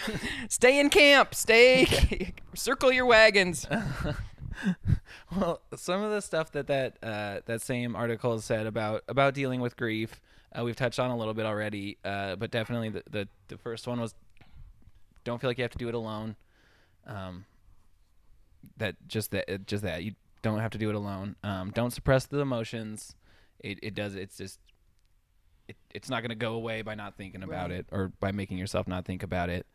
Stay 0.49 0.77
in 0.77 0.89
camp. 0.89 1.35
Stay. 1.35 2.33
Circle 2.53 2.91
your 2.91 3.05
wagons. 3.05 3.65
Well, 5.35 5.61
some 5.75 6.01
of 6.03 6.11
the 6.11 6.21
stuff 6.21 6.51
that 6.51 6.67
that 6.67 6.97
uh, 7.03 7.39
that 7.45 7.61
same 7.61 7.95
article 7.95 8.39
said 8.39 8.65
about 8.67 9.03
about 9.07 9.33
dealing 9.33 9.61
with 9.61 9.75
grief, 9.75 10.21
uh, 10.57 10.63
we've 10.63 10.75
touched 10.75 10.99
on 10.99 11.09
a 11.11 11.17
little 11.17 11.33
bit 11.33 11.45
already. 11.45 11.97
Uh, 12.05 12.35
but 12.35 12.51
definitely 12.51 12.89
the, 12.89 13.03
the 13.09 13.27
the 13.47 13.57
first 13.57 13.87
one 13.87 13.99
was 13.99 14.13
don't 15.23 15.39
feel 15.41 15.49
like 15.49 15.57
you 15.57 15.63
have 15.63 15.71
to 15.71 15.77
do 15.77 15.87
it 15.87 15.95
alone. 15.95 16.35
Um, 17.07 17.45
that 18.77 18.95
just 19.07 19.31
that 19.31 19.65
just 19.67 19.83
that 19.83 20.03
you 20.03 20.13
don't 20.41 20.59
have 20.59 20.71
to 20.71 20.77
do 20.77 20.89
it 20.89 20.95
alone. 20.95 21.35
Um, 21.43 21.71
don't 21.71 21.91
suppress 21.91 22.25
the 22.25 22.39
emotions. 22.39 23.15
It 23.59 23.79
it 23.81 23.95
does. 23.95 24.15
It's 24.15 24.37
just 24.37 24.59
it, 25.67 25.77
it's 25.91 26.09
not 26.09 26.21
going 26.21 26.29
to 26.29 26.35
go 26.35 26.53
away 26.53 26.81
by 26.81 26.93
not 26.95 27.15
thinking 27.15 27.41
about 27.43 27.69
Right. 27.69 27.79
it 27.79 27.85
or 27.91 28.11
by 28.19 28.31
making 28.31 28.57
yourself 28.57 28.87
not 28.87 29.05
think 29.05 29.23
about 29.23 29.49
it. 29.49 29.65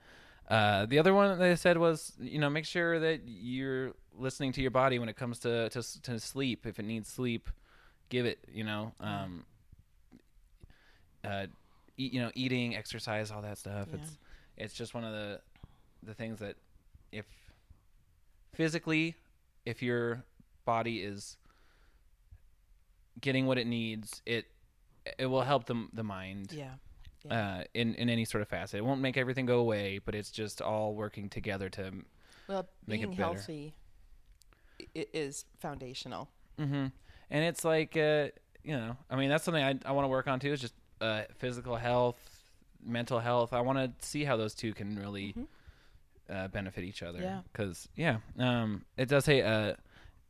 Uh, 0.49 0.86
the 0.86 0.99
other 0.99 1.12
one 1.12 1.38
they 1.38 1.55
said 1.57 1.76
was, 1.76 2.12
you 2.18 2.38
know, 2.38 2.49
make 2.49 2.64
sure 2.64 2.99
that 2.99 3.20
you're 3.26 3.92
listening 4.16 4.51
to 4.53 4.62
your 4.62 4.70
body 4.70 4.99
when 4.99 5.09
it 5.09 5.16
comes 5.16 5.38
to 5.40 5.68
to, 5.70 6.03
to 6.03 6.18
sleep. 6.18 6.66
If 6.66 6.78
it 6.78 6.84
needs 6.84 7.09
sleep, 7.09 7.51
give 8.09 8.24
it. 8.24 8.38
You 8.51 8.64
know, 8.64 8.92
um, 9.01 9.44
uh, 11.24 11.46
eat, 11.96 12.12
you 12.14 12.20
know, 12.20 12.30
eating, 12.34 12.76
exercise, 12.76 13.30
all 13.30 13.42
that 13.42 13.59
stuff. 13.59 13.88
Yeah. 13.92 13.99
It's 14.01 14.18
it's 14.57 14.74
just 14.74 14.94
one 14.94 15.05
of 15.05 15.12
the 15.12 15.40
the 16.03 16.14
things 16.14 16.38
that 16.38 16.57
if 17.12 17.26
physically, 18.55 19.16
if 19.66 19.82
your 19.82 20.24
body 20.64 21.03
is 21.03 21.36
getting 23.20 23.46
what 23.46 23.59
it 23.59 23.66
needs, 23.66 24.22
it 24.24 24.46
it 25.18 25.26
will 25.26 25.42
help 25.42 25.66
the 25.66 25.88
the 25.92 26.03
mind 26.03 26.53
Yeah. 26.53 26.74
Uh, 27.30 27.64
in 27.74 27.94
in 27.94 28.08
any 28.08 28.24
sort 28.24 28.42
of 28.42 28.48
facet. 28.48 28.78
It 28.78 28.84
won't 28.84 29.00
make 29.00 29.16
everything 29.16 29.46
go 29.46 29.58
away, 29.60 29.98
but 30.04 30.14
it's 30.14 30.30
just 30.30 30.60
all 30.62 30.94
working 30.94 31.28
together 31.28 31.68
to. 31.70 31.92
Well, 32.48 32.66
Make 32.86 33.00
it 33.02 33.06
being 33.08 33.16
better. 33.16 33.34
healthy 33.34 33.74
is 34.94 35.44
foundational. 35.58 36.28
hmm 36.58 36.86
And 37.30 37.44
it's 37.44 37.64
like, 37.64 37.96
uh, 37.96 38.28
you 38.64 38.76
know, 38.76 38.96
I 39.10 39.16
mean, 39.16 39.28
that's 39.28 39.44
something 39.44 39.62
I 39.62 39.78
I 39.84 39.92
want 39.92 40.04
to 40.04 40.08
work 40.08 40.28
on 40.28 40.40
too. 40.40 40.52
Is 40.52 40.60
just 40.60 40.74
uh, 41.00 41.22
physical 41.36 41.76
health, 41.76 42.16
mental 42.84 43.18
health. 43.18 43.52
I 43.52 43.60
want 43.60 43.78
to 43.78 44.06
see 44.06 44.24
how 44.24 44.36
those 44.36 44.54
two 44.54 44.72
can 44.72 44.96
really 44.96 45.34
uh, 46.30 46.48
benefit 46.48 46.84
each 46.84 47.02
other. 47.02 47.20
Yeah. 47.20 47.40
Because 47.52 47.88
yeah, 47.96 48.18
um, 48.38 48.84
it 48.96 49.08
does 49.08 49.24
say. 49.24 49.42
Uh, 49.42 49.74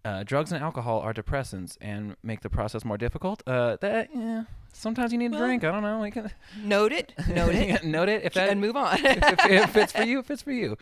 uh, 0.05 0.23
drugs 0.23 0.53
and 0.53 0.63
alcohol 0.63 1.01
are 1.01 1.13
depressants 1.13 1.77
and 1.81 2.17
make 2.23 2.41
the 2.41 2.49
process 2.49 2.85
more 2.85 2.97
difficult. 2.97 3.43
Uh, 3.47 3.77
that 3.81 4.09
yeah, 4.15 4.45
sometimes 4.73 5.13
you 5.13 5.19
need 5.19 5.33
Well- 5.33 5.43
a 5.43 5.47
drink. 5.47 5.65
I 5.65 5.71
don't 5.73 5.83
know. 5.83 6.01
We 6.01 6.11
can 6.11 6.31
Note 6.63 6.93
it. 6.93 7.15
Note 7.29 7.55
it. 7.55 7.85
note 7.85 8.09
it 8.09 8.25
if 8.25 8.35
that 8.35 8.49
and 8.51 8.61
move 8.61 8.77
on. 8.77 8.95
if, 9.05 9.23
if, 9.23 9.47
if 9.47 9.77
it's 9.77 9.93
for 9.93 10.03
you, 10.03 10.19
if 10.21 10.31
it's 10.31 10.43
for 10.43 10.53
you. 10.53 10.77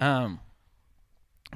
Um, 0.00 0.40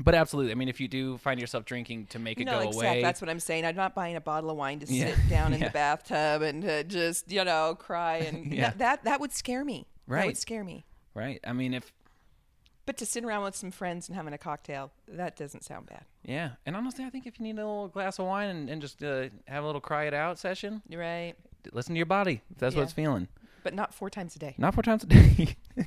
but 0.01 0.15
absolutely, 0.15 0.53
I 0.53 0.55
mean, 0.55 0.69
if 0.71 0.81
you 0.81 0.89
do 0.89 1.19
find 1.19 1.39
yourself 1.39 1.67
drinking 1.67 2.07
to 2.07 2.19
make 2.19 2.41
it 2.41 2.45
no, 2.47 2.53
go 2.53 2.59
exactly. 2.69 2.87
away, 2.89 3.03
That's 3.03 3.21
what 3.21 3.29
I'm 3.29 3.39
saying. 3.41 3.67
I'm 3.67 3.77
not 3.77 3.95
buying 3.95 4.17
a 4.17 4.23
bottle 4.23 4.49
of 4.51 4.57
wine 4.57 4.79
to 4.81 4.87
Yeah. 4.93 5.15
sit 5.15 5.29
down 5.29 5.53
in 5.53 5.61
Yeah. 5.61 5.69
the 5.69 5.73
bathtub 5.73 6.41
and 6.41 6.65
uh, 6.65 6.83
just 6.85 7.31
you 7.31 7.45
know 7.45 7.75
cry 7.79 8.17
and 8.19 8.51
Yeah. 8.53 8.71
that, 8.71 8.79
that 8.79 9.05
that 9.05 9.21
would 9.21 9.33
scare 9.33 9.65
me. 9.65 9.87
Right. 10.07 10.21
That 10.21 10.27
would 10.29 10.39
scare 10.39 10.65
me. 10.65 10.87
right? 11.15 11.41
I 11.47 11.53
mean, 11.53 11.75
if 11.75 11.93
But 12.87 12.97
to 12.99 13.07
sit 13.07 13.23
around 13.23 13.45
with 13.45 13.55
some 13.55 13.71
friends 13.71 14.09
and 14.09 14.17
having 14.17 14.33
a 14.33 14.39
cocktail, 14.39 14.93
that 15.09 15.37
doesn't 15.37 15.63
sound 15.63 15.87
bad. 15.87 16.07
yeah, 16.25 16.53
and 16.65 16.75
honestly, 16.75 17.05
I 17.05 17.11
think 17.11 17.27
if 17.27 17.39
you 17.39 17.45
need 17.45 17.53
a 17.59 17.67
little 17.67 17.89
glass 17.89 18.19
of 18.19 18.25
wine 18.27 18.49
and, 18.49 18.71
and 18.71 18.81
just 18.81 19.05
uh, 19.05 19.29
have 19.47 19.63
a 19.63 19.67
little 19.67 19.81
cry 19.83 20.05
it 20.07 20.15
out 20.15 20.39
session, 20.39 20.81
You're 20.89 21.01
right. 21.03 21.35
Listen 21.73 21.95
to 21.95 21.99
your 21.99 22.07
body. 22.07 22.43
If 22.51 22.59
that's 22.59 22.75
what 22.75 22.83
it's 22.83 22.93
feeling. 22.93 23.29
But 23.63 23.75
not 23.75 23.95
four 23.95 24.11
times 24.11 24.35
a 24.37 24.39
day. 24.39 24.55
Not 24.59 24.75
four 24.75 24.83
times 24.83 25.05
a 25.05 25.07
day. 25.07 25.57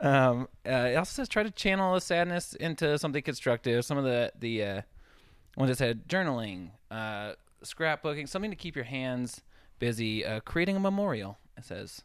um, 0.00 0.48
uh, 0.66 0.70
it 0.70 0.94
also 0.96 1.10
says 1.12 1.28
try 1.28 1.42
to 1.42 1.50
channel 1.50 1.94
the 1.94 2.00
sadness 2.00 2.54
into 2.54 2.98
something 2.98 3.22
constructive. 3.22 3.84
Some 3.84 3.98
of 3.98 4.04
the 4.04 4.32
the 4.38 4.62
uh, 4.64 4.82
ones 5.56 5.70
that 5.70 5.78
said 5.78 6.08
journaling, 6.08 6.70
uh, 6.90 7.32
scrapbooking, 7.62 8.28
something 8.28 8.50
to 8.50 8.56
keep 8.56 8.74
your 8.76 8.84
hands 8.84 9.42
busy. 9.78 10.24
Uh, 10.24 10.40
creating 10.40 10.76
a 10.76 10.80
memorial. 10.80 11.38
It 11.56 11.64
says. 11.64 12.02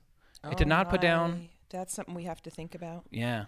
It 0.50 0.58
did 0.58 0.68
Oh, 0.68 0.70
not 0.70 0.90
put 0.90 1.02
down. 1.02 1.50
That's 1.70 1.94
something 1.94 2.14
we 2.16 2.24
have 2.24 2.42
to 2.44 2.50
think 2.50 2.74
about. 2.74 3.04
Yeah. 3.12 3.46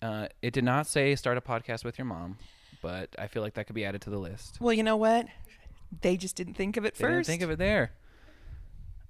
Uh, 0.00 0.28
it 0.40 0.52
did 0.54 0.64
not 0.64 0.86
say 0.86 1.14
start 1.14 1.36
a 1.36 1.40
podcast 1.42 1.84
with 1.84 1.98
your 1.98 2.06
mom, 2.06 2.38
but 2.80 3.14
I 3.18 3.26
feel 3.26 3.42
like 3.42 3.54
that 3.54 3.66
could 3.66 3.74
be 3.74 3.84
added 3.84 4.00
to 4.02 4.10
the 4.10 4.18
list. 4.18 4.56
Well, 4.58 4.72
you 4.72 4.82
know 4.82 4.96
what? 4.96 5.26
They 6.00 6.16
just 6.16 6.36
didn't 6.36 6.54
think 6.54 6.78
of 6.78 6.84
it 6.86 6.94
They 6.94 7.04
didn't 7.04 7.18
first. 7.18 7.28
think 7.28 7.42
of 7.42 7.50
it 7.50 7.58
there. 7.58 7.92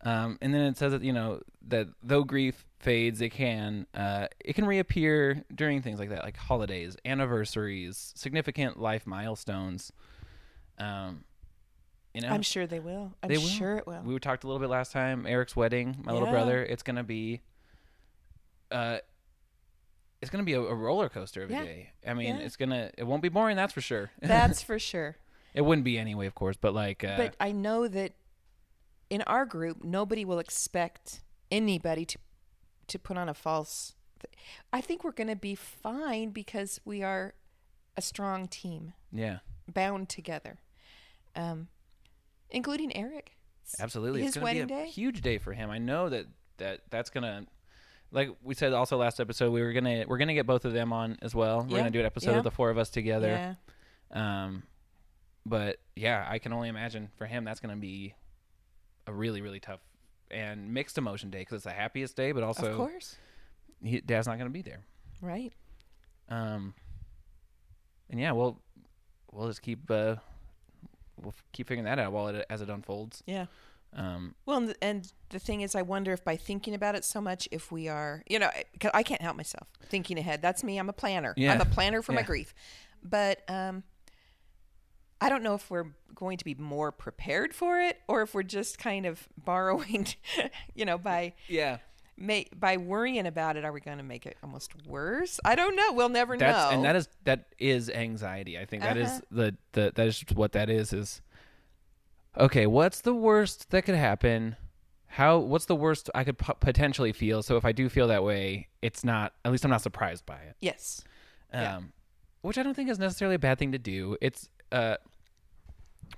Um, 0.03 0.39
and 0.41 0.55
then 0.55 0.63
it 0.63 0.77
says 0.79 0.93
that 0.93 1.03
you 1.03 1.13
know 1.13 1.43
that 1.69 1.89
though 2.03 2.25
grief 2.25 2.65
fades, 2.79 3.21
it 3.21 3.31
can 3.31 3.87
uh, 3.95 4.29
it 4.43 4.55
can 4.55 4.65
reappear 4.65 5.45
during 5.55 5.83
things 5.83 5.99
like 5.99 6.09
that, 6.09 6.25
like 6.25 6.37
holidays, 6.37 6.97
anniversaries, 7.05 8.13
significant 8.17 8.81
life 8.81 9.07
milestones. 9.07 9.93
Um, 10.79 11.25
you 12.15 12.23
know, 12.23 12.29
I'm 12.29 12.43
sure 12.43 12.67
they 12.67 12.81
will. 12.81 13.13
I'm 13.23 13.29
They 13.29 13.37
will. 13.37 13.45
sure 13.45 13.77
it 13.77 13.87
will. 13.87 14.01
we 14.03 14.19
talked 14.19 14.45
a 14.45 14.47
little 14.47 14.59
bit 14.61 14.71
last 14.71 14.91
time. 14.93 15.27
Eric's 15.27 15.55
wedding, 15.55 15.97
my 16.03 16.13
little 16.13 16.29
brother. 16.31 16.65
It's 16.65 16.83
gonna 16.83 17.05
be, 17.05 17.43
uh, 18.73 18.99
it's 20.23 20.31
gonna 20.31 20.45
be 20.45 20.55
a, 20.55 20.61
a 20.61 20.75
roller 20.75 21.09
coaster 21.09 21.43
of 21.43 21.51
a 21.51 21.53
day. 21.55 21.91
I 22.07 22.15
mean, 22.15 22.37
Yeah. 22.37 22.43
it's 22.43 22.57
gonna 22.57 22.91
it 22.97 23.05
won't 23.05 23.23
be 23.23 23.29
boring, 23.29 23.57
that's 23.57 23.73
for 23.73 23.81
sure. 23.81 24.11
That's 24.21 24.63
for 24.71 24.79
sure. 24.79 25.17
it 25.55 25.61
wouldn't 25.61 25.85
be 25.85 25.99
anyway, 25.99 26.27
of 26.27 26.35
course, 26.35 26.57
but 26.61 26.75
like, 26.75 27.05
uh, 27.05 27.17
but 27.17 27.37
I 27.39 27.53
know 27.53 27.87
that 27.89 28.13
in 29.11 29.23
our 29.23 29.45
group, 29.45 29.85
nobody 29.85 30.25
will 30.25 30.39
expect 30.39 31.21
anybody 31.51 32.05
to 32.07 32.19
to 32.89 32.99
put 32.99 33.17
on 33.17 33.29
a 33.29 33.35
false. 33.35 33.95
I 34.73 34.81
think 34.81 35.05
we're 35.05 35.13
going 35.13 35.29
to 35.29 35.37
be 35.37 35.55
fine 35.55 36.31
because 36.31 36.81
we 36.85 37.03
are 37.03 37.35
a 37.97 38.03
strong 38.03 38.49
team, 38.49 38.95
yeah, 39.13 39.39
bound 39.73 40.09
together, 40.09 40.59
um, 41.37 41.69
including 42.51 42.95
Eric. 42.97 43.33
absolutely, 43.79 44.23
His 44.23 44.37
it's 44.37 44.43
wedding 44.43 44.67
be 44.67 44.75
a 44.75 44.77
day? 44.79 44.87
huge 44.87 45.21
day 45.21 45.39
for 45.39 45.53
him. 45.53 45.71
I 45.71 45.79
know 45.79 46.09
that 46.09 46.27
that 46.59 46.81
that's 46.91 47.11
gonna. 47.11 47.47
Like 48.13 48.31
we 48.43 48.57
said 48.57 48.73
also 48.73 48.97
last 48.97 49.21
episode, 49.21 49.53
we 49.53 49.63
were 49.63 49.73
gonna 49.73 50.05
we're 50.09 50.19
gonna 50.19 50.35
get 50.35 50.47
both 50.47 50.65
of 50.65 50.73
them 50.73 50.93
on 50.93 51.17
as 51.23 51.33
well. 51.33 51.65
We're 51.69 51.79
gonna 51.79 51.91
do 51.91 52.01
an 52.01 52.07
episode 52.07 52.33
yeah. 52.33 52.39
of 52.39 52.45
the 52.45 52.51
four 52.51 52.71
of 52.71 52.77
us 52.77 52.91
together. 52.91 53.57
Yeah. 54.13 54.45
Um, 54.45 54.65
but 55.47 55.79
yeah, 55.97 56.27
I 56.29 56.39
can 56.39 56.53
only 56.53 56.69
imagine 56.69 57.09
for 57.17 57.27
him 57.27 57.45
that's 57.45 57.61
going 57.61 57.75
to 57.75 57.81
be 57.81 58.15
a 59.11 59.13
really 59.15 59.43
really 59.43 59.61
tough 59.61 59.81
and 60.31 60.73
mixed 60.73 60.97
emotion 60.97 61.31
day 61.31 61.41
because 61.41 61.57
it's 61.57 61.65
the 61.65 61.73
happiest 61.73 62.17
day, 62.17 62.33
but 62.33 62.43
also 62.43 62.71
of 62.71 62.77
course. 62.77 63.17
he, 63.83 64.01
Dad's 64.01 64.27
not 64.27 64.39
going 64.39 64.49
to 64.49 64.53
be 64.53 64.63
there. 64.63 64.81
Right. 65.21 65.53
Um, 66.29 66.75
and 68.09 68.21
yeah, 68.21 68.33
we'll 68.33 68.61
we'll 69.33 69.49
just 69.49 69.63
keep 69.63 69.91
uh, 69.91 70.17
we'll 71.21 71.35
keep 71.53 71.69
figuring 71.69 71.85
that 71.85 71.99
out 71.99 72.13
while 72.13 72.29
it 72.29 72.47
as 72.49 72.63
it 72.63 72.71
unfolds. 72.71 73.23
Yeah. 73.27 73.47
Um, 73.93 74.37
Well, 74.47 74.59
and 74.59 74.69
the, 74.69 74.85
and 74.85 75.13
the 75.31 75.41
thing 75.41 75.63
is, 75.63 75.75
I 75.75 75.83
wonder 75.83 76.13
if 76.13 76.25
by 76.25 76.37
thinking 76.37 76.75
about 76.75 76.95
it 76.95 77.05
so 77.05 77.21
much, 77.21 77.49
if 77.51 77.73
we 77.73 77.89
are, 77.89 78.23
you 78.29 78.39
know, 78.39 78.49
because 78.73 78.93
I 78.95 79.03
can't 79.03 79.21
help 79.21 79.37
myself 79.37 79.67
thinking 79.87 80.17
ahead. 80.17 80.41
That's 80.43 80.63
me. 80.63 80.79
I'm 80.79 80.89
a 80.89 80.93
planner. 80.93 81.35
Yeah. 81.37 81.53
I'm 81.53 81.61
a 81.61 81.65
planner 81.65 82.01
for 82.01 82.13
my 82.13 82.23
grief. 82.23 82.55
But 83.03 83.43
um, 83.49 83.83
I 85.21 85.29
don't 85.29 85.43
know 85.43 85.55
if 85.55 85.71
we're 85.71 85.87
going 86.15 86.39
to 86.39 86.45
be 86.45 86.55
more 86.55 86.91
prepared 86.93 87.55
for 87.55 87.81
it 87.81 87.99
or 88.09 88.23
if 88.23 88.35
we're 88.35 88.43
just 88.43 88.79
kind 88.79 89.07
of 89.07 89.29
borrowing, 89.45 90.07
you 90.75 90.85
know, 90.85 90.99
by 90.99 91.35
yeah, 91.49 91.79
may, 92.17 92.47
by 92.55 92.77
worrying 92.77 93.27
about 93.27 93.57
it. 93.57 93.65
Are 93.65 93.73
we 93.73 93.81
going 93.81 93.99
to 93.99 94.05
make 94.05 94.27
it 94.27 94.37
almost 94.43 94.73
worse? 94.87 95.39
I 95.45 95.55
don't 95.55 95.77
know. 95.77 95.93
We'll 95.93 96.09
never 96.09 96.37
that's 96.37 96.71
know. 96.71 96.77
and 96.77 96.85
that 96.85 96.97
is 96.97 97.09
that 97.25 97.47
is 97.59 97.91
anxiety. 97.91 98.59
I 98.59 98.65
think 98.65 98.83
that 98.83 98.97
is 98.97 99.09
Uh-huh. 99.09 99.21
the 99.31 99.57
the 99.73 99.93
that 99.95 100.07
is 100.07 100.25
what 100.35 100.53
that 100.53 100.69
is 100.71 100.93
is. 100.93 101.21
Okay, 102.39 102.67
what's 102.67 103.01
the 103.01 103.15
worst 103.15 103.71
that 103.71 103.83
could 103.85 103.97
happen? 103.97 104.57
How 105.07 105.39
what's 105.39 105.65
the 105.67 105.75
worst 105.75 106.09
I 106.15 106.23
could 106.25 106.39
po- 106.39 106.55
potentially 106.61 107.13
feel? 107.13 107.43
So 107.43 107.57
if 107.57 107.65
I 107.65 107.73
do 107.73 107.89
feel 107.89 108.07
that 108.09 108.23
way, 108.23 108.69
it's 108.81 109.03
not 109.03 109.33
at 109.45 109.51
least 109.51 109.65
I'm 109.65 109.71
not 109.71 109.83
surprised 109.83 110.25
by 110.27 110.37
it. 110.37 110.57
yes. 110.61 111.03
Um, 111.53 111.61
Yeah. 111.63 111.81
which 112.43 112.57
I 112.59 112.63
don't 112.63 112.75
think 112.75 112.89
is 112.89 112.99
necessarily 113.01 113.35
a 113.35 113.39
bad 113.41 113.59
thing 113.59 113.73
to 113.73 113.79
do. 113.79 114.17
It's 114.21 114.49
uh, 114.71 114.97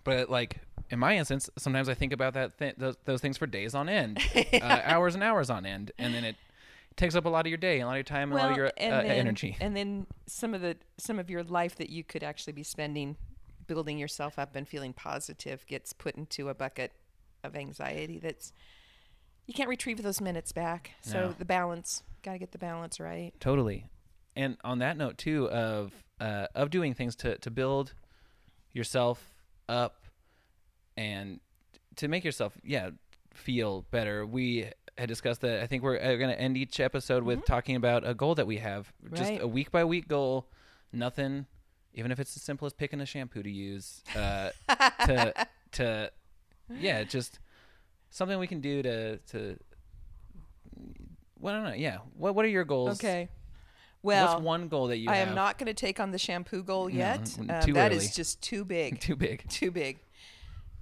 but 0.04 0.30
like 0.30 0.60
in 0.90 0.98
my 0.98 1.16
instance, 1.16 1.48
sometimes 1.56 1.88
I 1.88 1.94
think 1.94 2.12
about 2.12 2.34
that 2.34 2.58
th- 2.58 2.74
those, 2.76 2.96
those 3.04 3.20
things 3.20 3.38
for 3.38 3.46
days 3.46 3.74
on 3.74 3.88
end, 3.88 4.18
uh, 4.52 4.80
hours 4.84 5.14
and 5.14 5.24
hours 5.24 5.48
on 5.48 5.64
end, 5.64 5.90
and 5.98 6.14
then 6.14 6.24
it 6.24 6.36
takes 6.96 7.14
up 7.14 7.24
a 7.24 7.28
lot 7.28 7.46
of 7.46 7.50
your 7.50 7.56
day, 7.56 7.80
a 7.80 7.86
lot 7.86 7.92
of 7.92 7.96
your 7.96 8.02
time, 8.04 8.30
and 8.30 8.38
a 8.38 8.42
lot 8.42 8.50
of 8.50 8.56
your 8.56 8.66
uh, 8.66 8.70
then, 8.78 9.06
energy. 9.06 9.56
and 9.60 9.74
then 9.76 10.06
some 10.26 10.52
of 10.54 10.60
the 10.60 10.76
some 10.98 11.18
of 11.18 11.30
your 11.30 11.42
life 11.42 11.76
that 11.76 11.88
you 11.88 12.04
could 12.04 12.22
actually 12.22 12.52
be 12.52 12.62
spending 12.62 13.16
building 13.66 13.98
yourself 13.98 14.38
up 14.38 14.54
and 14.54 14.68
feeling 14.68 14.92
positive 14.92 15.64
gets 15.66 15.92
put 15.92 16.14
into 16.16 16.48
a 16.48 16.54
bucket 16.54 16.92
of 17.44 17.56
anxiety 17.56 18.18
that's 18.18 18.52
you 19.46 19.54
can't 19.54 19.68
retrieve 19.68 20.02
those 20.02 20.20
minutes 20.20 20.52
back. 20.52 20.92
So 21.00 21.20
No. 21.20 21.32
the 21.32 21.44
balance, 21.44 22.02
got 22.22 22.32
to 22.32 22.38
get 22.38 22.52
the 22.52 22.58
balance 22.58 23.00
right. 23.00 23.32
Totally. 23.40 23.86
And 24.36 24.56
on 24.62 24.78
that 24.78 24.96
note 24.96 25.16
too 25.18 25.48
of 25.50 25.92
uh, 26.20 26.46
of 26.54 26.70
doing 26.70 26.92
things 26.94 27.16
to 27.16 27.38
to 27.38 27.50
build 27.50 27.94
yourself 28.72 29.31
up 29.68 30.04
and 30.96 31.40
to 31.96 32.08
make 32.08 32.24
yourself 32.24 32.52
yeah 32.64 32.90
feel 33.34 33.84
better. 33.90 34.26
We 34.26 34.70
had 34.98 35.08
discussed 35.08 35.40
that. 35.42 35.62
I 35.62 35.66
think 35.66 35.82
we're 35.82 35.98
uh, 35.98 36.16
going 36.16 36.30
to 36.30 36.40
end 36.40 36.56
each 36.56 36.80
episode 36.80 37.22
with 37.22 37.44
talking 37.44 37.76
about 37.76 38.06
a 38.06 38.14
goal 38.14 38.34
that 38.34 38.46
we 38.46 38.58
have, 38.58 38.92
just 39.12 39.32
a 39.40 39.46
week 39.46 39.70
by 39.70 39.84
week 39.84 40.08
goal. 40.08 40.48
Nothing, 40.92 41.46
even 41.94 42.12
if 42.12 42.20
it's 42.20 42.36
as 42.36 42.42
simple 42.42 42.66
as 42.66 42.72
picking 42.72 43.00
a 43.00 43.06
shampoo 43.06 43.42
to 43.42 43.50
use. 43.50 44.02
Uh, 44.14 44.50
to 45.06 45.32
to 45.72 46.10
yeah, 46.78 47.04
just 47.04 47.38
something 48.10 48.38
we 48.38 48.46
can 48.46 48.60
do 48.60 48.82
to 48.82 49.16
to. 49.18 49.58
Well, 51.38 51.54
I 51.54 51.56
don't 51.56 51.66
know. 51.70 51.74
Yeah. 51.74 51.98
What 52.16 52.34
What 52.34 52.44
are 52.44 52.48
your 52.48 52.64
goals? 52.64 52.98
Okay. 53.02 53.28
Well, 54.02 54.32
What's 54.34 54.42
one 54.42 54.68
goal 54.68 54.88
that 54.88 54.98
you 54.98 55.08
I 55.10 55.16
have? 55.16 55.28
am 55.28 55.34
not 55.34 55.58
going 55.58 55.66
to 55.68 55.74
take 55.74 56.00
on 56.00 56.10
the 56.10 56.18
shampoo 56.18 56.62
goal 56.62 56.90
yet. 56.90 57.36
n- 57.38 57.50
Uh, 57.50 57.62
too 57.62 57.72
that 57.74 57.92
is 57.92 58.14
just 58.14 58.42
too 58.42 58.64
big. 58.64 58.98
too 59.00 59.14
big. 59.16 59.48
too 59.48 59.70
big. 59.70 59.98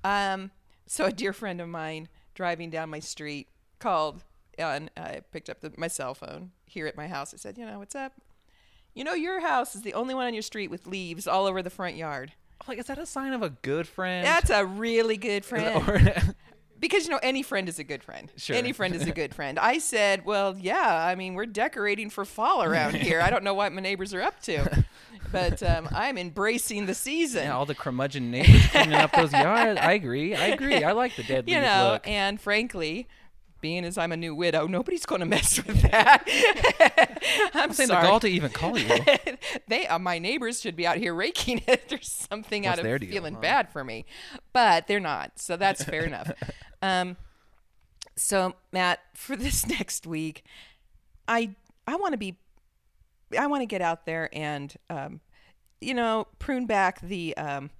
Um, 0.04 0.50
so 0.86 1.04
a 1.06 1.12
dear 1.12 1.32
friend 1.32 1.60
of 1.60 1.68
mine 1.68 2.08
driving 2.34 2.70
down 2.70 2.88
my 2.88 3.00
street 3.00 3.48
called 3.78 4.24
and 4.58 4.90
I 4.96 5.20
picked 5.32 5.48
up 5.50 5.60
the, 5.60 5.72
my 5.76 5.88
cell 5.88 6.14
phone 6.14 6.50
here 6.66 6.86
at 6.86 6.96
my 6.96 7.08
house. 7.08 7.32
I 7.34 7.36
said, 7.36 7.56
you 7.58 7.64
know, 7.66 7.78
what's 7.78 7.94
up? 7.94 8.12
You 8.94 9.04
know, 9.04 9.14
your 9.14 9.40
house 9.40 9.74
is 9.74 9.82
the 9.82 9.94
only 9.94 10.14
one 10.14 10.26
on 10.26 10.34
your 10.34 10.42
street 10.42 10.70
with 10.70 10.86
leaves 10.86 11.26
all 11.26 11.46
over 11.46 11.62
the 11.62 11.70
front 11.70 11.96
yard. 11.96 12.32
Like, 12.68 12.78
is 12.78 12.86
that 12.86 12.98
a 12.98 13.06
sign 13.06 13.32
of 13.32 13.42
a 13.42 13.50
good 13.50 13.86
friend? 13.88 14.26
That's 14.26 14.50
a 14.50 14.66
really 14.66 15.16
good 15.16 15.44
friend. 15.44 16.34
Because 16.80 17.04
you 17.04 17.10
know, 17.10 17.20
any 17.22 17.42
friend 17.42 17.68
is 17.68 17.78
a 17.78 17.84
good 17.84 18.02
friend. 18.02 18.32
Sure. 18.36 18.56
Any 18.56 18.72
friend 18.72 18.94
is 18.94 19.06
a 19.06 19.12
good 19.12 19.34
friend. 19.38 19.58
I 19.58 19.78
said, 19.78 20.24
"Well, 20.24 20.56
yeah. 20.58 21.04
I 21.06 21.14
mean, 21.14 21.34
we're 21.34 21.46
decorating 21.46 22.08
for 22.10 22.24
fall 22.24 22.62
around 22.62 22.96
here. 23.06 23.20
I 23.20 23.28
don't 23.30 23.44
know 23.44 23.54
what 23.54 23.72
my 23.72 23.80
neighbors 23.82 24.14
are 24.14 24.22
up 24.22 24.40
to, 24.42 24.84
but 25.32 25.62
um, 25.62 25.88
I'm 25.94 26.16
embracing 26.16 26.86
the 26.86 26.94
season. 26.94 27.44
yeah, 27.44 27.54
all 27.56 27.66
the 27.66 27.74
curmudgeon 27.74 28.30
neighbors 28.30 28.66
cleaning 28.68 28.94
up 28.94 29.12
those 29.12 29.32
yards. 29.32 29.78
I 29.78 29.92
agree. 29.92 30.34
I 30.34 30.46
agree. 30.46 30.82
I 30.82 30.92
like 30.92 31.14
the 31.16 31.22
dead 31.22 31.48
you 31.48 31.60
know, 31.60 31.90
look. 31.92 32.08
and 32.08 32.40
frankly, 32.40 33.06
being 33.60 33.84
as 33.84 33.98
I'm 33.98 34.12
a 34.12 34.16
new 34.16 34.34
widow, 34.34 34.66
nobody's 34.66 35.06
going 35.06 35.20
to 35.20 35.26
mess 35.26 35.64
with 35.64 35.82
that. 35.82 36.24
I'm, 37.54 37.72
saying 37.72 37.88
sorry. 37.88 38.02
the 38.02 38.08
gall 38.08 38.20
to 38.20 38.28
even 38.28 38.50
call 38.50 38.78
you. 38.78 38.98
they, 39.68 39.86
uh, 39.86 39.98
my 39.98 40.18
neighbors 40.18 40.60
should 40.60 40.76
be 40.76 40.86
out 40.86 40.96
here 40.96 41.14
raking 41.14 41.62
it. 41.66 41.88
There's 41.88 42.10
something 42.10 42.64
What's 42.64 42.80
out 42.80 42.84
of 42.84 43.00
deal, 43.00 43.10
feeling 43.10 43.34
huh? 43.34 43.40
bad 43.40 43.70
for 43.70 43.84
me, 43.84 44.06
but 44.52 44.86
they're 44.86 45.00
not. 45.00 45.38
So 45.38 45.56
that's 45.56 45.84
fair 45.84 46.04
enough. 46.04 46.30
Um, 46.82 47.16
so 48.16 48.54
Matt, 48.72 49.00
for 49.14 49.36
this 49.36 49.66
next 49.66 50.06
week, 50.06 50.44
I 51.28 51.54
I 51.86 51.96
want 51.96 52.12
to 52.12 52.18
be, 52.18 52.38
I 53.38 53.46
want 53.46 53.62
to 53.62 53.66
get 53.66 53.82
out 53.82 54.06
there 54.06 54.28
and, 54.32 54.74
um, 54.88 55.20
you 55.80 55.94
know, 55.94 56.26
prune 56.38 56.66
back 56.66 57.00
the 57.00 57.36
um, 57.36 57.70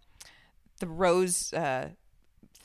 the 0.81 0.87
rose. 0.87 1.53
Uh, 1.53 1.91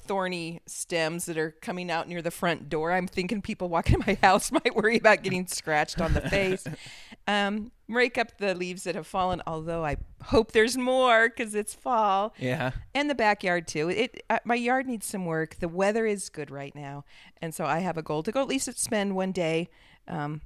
thorny 0.08 0.62
stems 0.68 1.26
that 1.26 1.38
are 1.38 1.51
coming 1.62 1.89
out 1.91 2.08
near 2.08 2.22
the 2.22 2.32
front 2.32 2.70
door. 2.70 2.91
I'm 2.91 3.08
thinking 3.08 3.41
people 3.41 3.70
walking 3.70 3.95
in 3.95 4.03
my 4.06 4.18
house 4.22 4.51
might 4.51 4.76
worry 4.76 4.97
about 4.97 5.24
getting 5.24 5.47
scratched 5.47 5.99
on 6.01 6.14
the 6.14 6.22
face. 6.22 6.66
Um, 7.28 7.72
rake 7.88 8.20
up 8.20 8.38
the 8.38 8.53
leaves 8.53 8.84
that 8.84 8.93
have 8.93 9.08
fallen, 9.08 9.41
although 9.47 9.84
I 9.84 9.97
hope 10.26 10.51
there's 10.51 10.78
more 10.78 11.28
because 11.28 11.56
it's 11.56 11.74
fall. 11.74 12.36
Yeah. 12.38 12.70
And 12.93 13.10
the 13.10 13.16
backyard 13.16 13.68
too. 13.68 13.89
It 13.89 14.24
uh, 14.30 14.38
my 14.45 14.53
yard 14.53 14.86
needs 14.86 15.08
some 15.08 15.26
work. 15.26 15.56
The 15.56 15.68
weather 15.68 16.06
is 16.06 16.30
good 16.30 16.51
right 16.51 16.76
now, 16.76 17.03
and 17.41 17.51
so 17.51 17.66
I 17.66 17.80
have 17.80 17.97
a 17.97 18.03
goal 18.03 18.22
to 18.22 18.32
go 18.32 18.41
at 18.43 18.47
least 18.47 18.72
spend 18.78 19.16
one 19.16 19.32
day 19.32 19.70
um, 20.08 20.41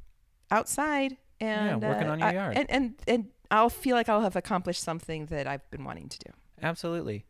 outside 0.52 1.18
and 1.42 1.82
working 1.82 2.08
uh, 2.08 2.12
on 2.14 2.20
your 2.20 2.28
I- 2.30 2.34
yard. 2.34 2.58
and, 2.58 2.72
and 2.72 2.94
and 3.08 3.26
I'll 3.52 3.70
feel 3.70 3.98
like 3.98 4.08
I'll 4.08 4.22
have 4.22 4.38
accomplished 4.38 4.82
something 4.82 5.26
that 5.26 5.48
I've 5.48 5.70
been 5.72 5.84
wanting 5.84 6.08
to 6.08 6.20
do. 6.20 6.32
Absolutely. 6.62 7.26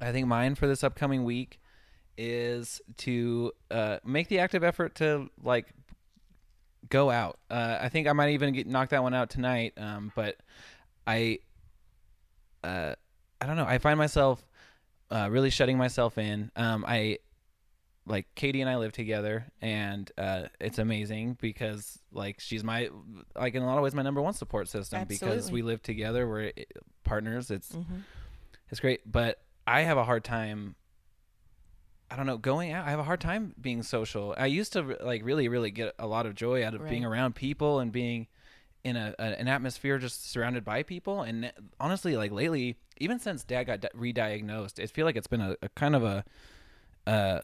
I 0.00 0.12
think 0.12 0.26
mine 0.26 0.54
for 0.54 0.66
this 0.66 0.84
upcoming 0.84 1.24
week 1.24 1.60
is 2.16 2.80
to 2.98 3.52
uh, 3.70 3.98
make 4.04 4.28
the 4.28 4.38
active 4.38 4.62
effort 4.62 4.94
to 4.96 5.28
like 5.42 5.66
go 6.88 7.10
out. 7.10 7.38
Uh, 7.50 7.78
I 7.80 7.88
think 7.88 8.06
I 8.06 8.12
might 8.12 8.30
even 8.30 8.52
get 8.52 8.66
knock 8.66 8.90
that 8.90 9.02
one 9.02 9.14
out 9.14 9.30
tonight. 9.30 9.72
Um, 9.76 10.12
but 10.14 10.36
I, 11.06 11.38
uh, 12.62 12.94
I 13.40 13.46
don't 13.46 13.56
know. 13.56 13.66
I 13.66 13.78
find 13.78 13.98
myself 13.98 14.46
uh, 15.10 15.28
really 15.30 15.50
shutting 15.50 15.78
myself 15.78 16.18
in. 16.18 16.50
Um, 16.56 16.84
I 16.86 17.18
like 18.06 18.26
Katie 18.34 18.60
and 18.60 18.68
I 18.68 18.76
live 18.76 18.92
together, 18.92 19.46
and 19.62 20.10
uh, 20.18 20.44
it's 20.60 20.78
amazing 20.78 21.38
because 21.40 21.98
like 22.12 22.38
she's 22.40 22.62
my 22.62 22.90
like 23.34 23.54
in 23.54 23.62
a 23.62 23.66
lot 23.66 23.78
of 23.78 23.82
ways 23.84 23.94
my 23.94 24.02
number 24.02 24.20
one 24.20 24.34
support 24.34 24.68
system 24.68 25.00
because 25.08 25.50
we 25.50 25.62
live 25.62 25.82
together. 25.82 26.28
We're 26.28 26.52
eh, 26.56 26.64
partners. 27.02 27.50
It's 27.50 27.70
Mm-hmm. 27.72 27.96
it's 28.70 28.80
great, 28.80 29.10
but 29.10 29.40
I 29.66 29.82
have 29.82 29.96
a 29.98 30.04
hard 30.04 30.24
time. 30.24 30.74
I 32.10 32.16
don't 32.16 32.26
know 32.26 32.36
going 32.38 32.70
out. 32.70 32.86
I 32.86 32.90
have 32.90 32.98
a 33.00 33.04
hard 33.04 33.20
time 33.20 33.54
being 33.60 33.82
social. 33.82 34.34
I 34.36 34.46
used 34.46 34.72
to 34.74 34.96
like 35.02 35.24
really, 35.24 35.48
really 35.48 35.70
get 35.70 35.94
a 35.98 36.06
lot 36.06 36.26
of 36.26 36.34
joy 36.34 36.64
out 36.64 36.74
of 36.74 36.88
being 36.88 37.04
around 37.04 37.34
people 37.34 37.80
and 37.80 37.90
being 37.90 38.26
in 38.84 38.96
a, 38.96 39.14
a 39.18 39.40
an 39.40 39.48
atmosphere 39.48 39.98
just 39.98 40.30
surrounded 40.30 40.64
by 40.64 40.82
people. 40.82 41.22
And 41.22 41.50
honestly, 41.80 42.16
like 42.16 42.30
lately, 42.30 42.76
even 42.98 43.18
since 43.18 43.42
Dad 43.42 43.64
got 43.64 43.80
di- 43.80 43.88
re-diagnosed, 43.94 44.78
I 44.78 44.86
feel 44.86 45.06
like 45.06 45.16
it's 45.16 45.26
been 45.26 45.40
a, 45.40 45.56
a 45.62 45.68
kind 45.70 45.96
of 45.96 46.04
a, 46.04 46.24
uh, 47.06 47.40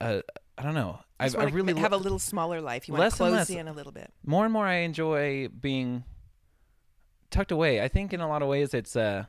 a 0.00 0.22
I 0.58 0.62
don't 0.62 0.74
know. 0.74 0.98
I 1.18 1.30
I 1.38 1.44
really 1.44 1.74
have 1.78 1.92
lo- 1.92 1.98
a 1.98 2.00
little 2.00 2.18
smaller 2.18 2.60
life. 2.60 2.88
You 2.88 2.94
want 2.94 3.10
to 3.12 3.16
close 3.16 3.48
in 3.50 3.68
a 3.68 3.72
little 3.72 3.92
bit. 3.92 4.12
more 4.26 4.44
and 4.44 4.52
more 4.52 4.66
I 4.66 4.78
enjoy 4.78 5.48
being 5.48 6.04
tucked 7.30 7.52
away. 7.52 7.80
I 7.80 7.88
think 7.88 8.12
in 8.12 8.20
a 8.20 8.28
lot 8.28 8.42
of 8.42 8.48
ways 8.48 8.74
it's 8.74 8.96
uh 8.96 9.26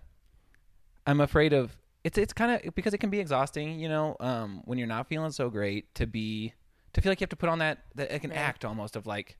I'm 1.07 1.21
afraid 1.21 1.53
of 1.53 1.75
it's 2.03 2.17
it's 2.17 2.33
kind 2.33 2.51
of 2.65 2.75
because 2.75 2.93
it 2.93 2.97
can 2.99 3.09
be 3.09 3.19
exhausting, 3.19 3.79
you 3.79 3.89
know, 3.89 4.15
um 4.19 4.61
when 4.65 4.77
you're 4.77 4.87
not 4.87 5.07
feeling 5.07 5.31
so 5.31 5.49
great 5.49 5.93
to 5.95 6.07
be 6.07 6.53
to 6.93 7.01
feel 7.01 7.11
like 7.11 7.21
you 7.21 7.25
have 7.25 7.29
to 7.29 7.35
put 7.35 7.49
on 7.49 7.59
that 7.59 7.79
that 7.95 8.11
like 8.11 8.23
an 8.23 8.31
Right. 8.31 8.39
act 8.39 8.65
almost 8.65 8.95
of 8.95 9.05
like 9.05 9.37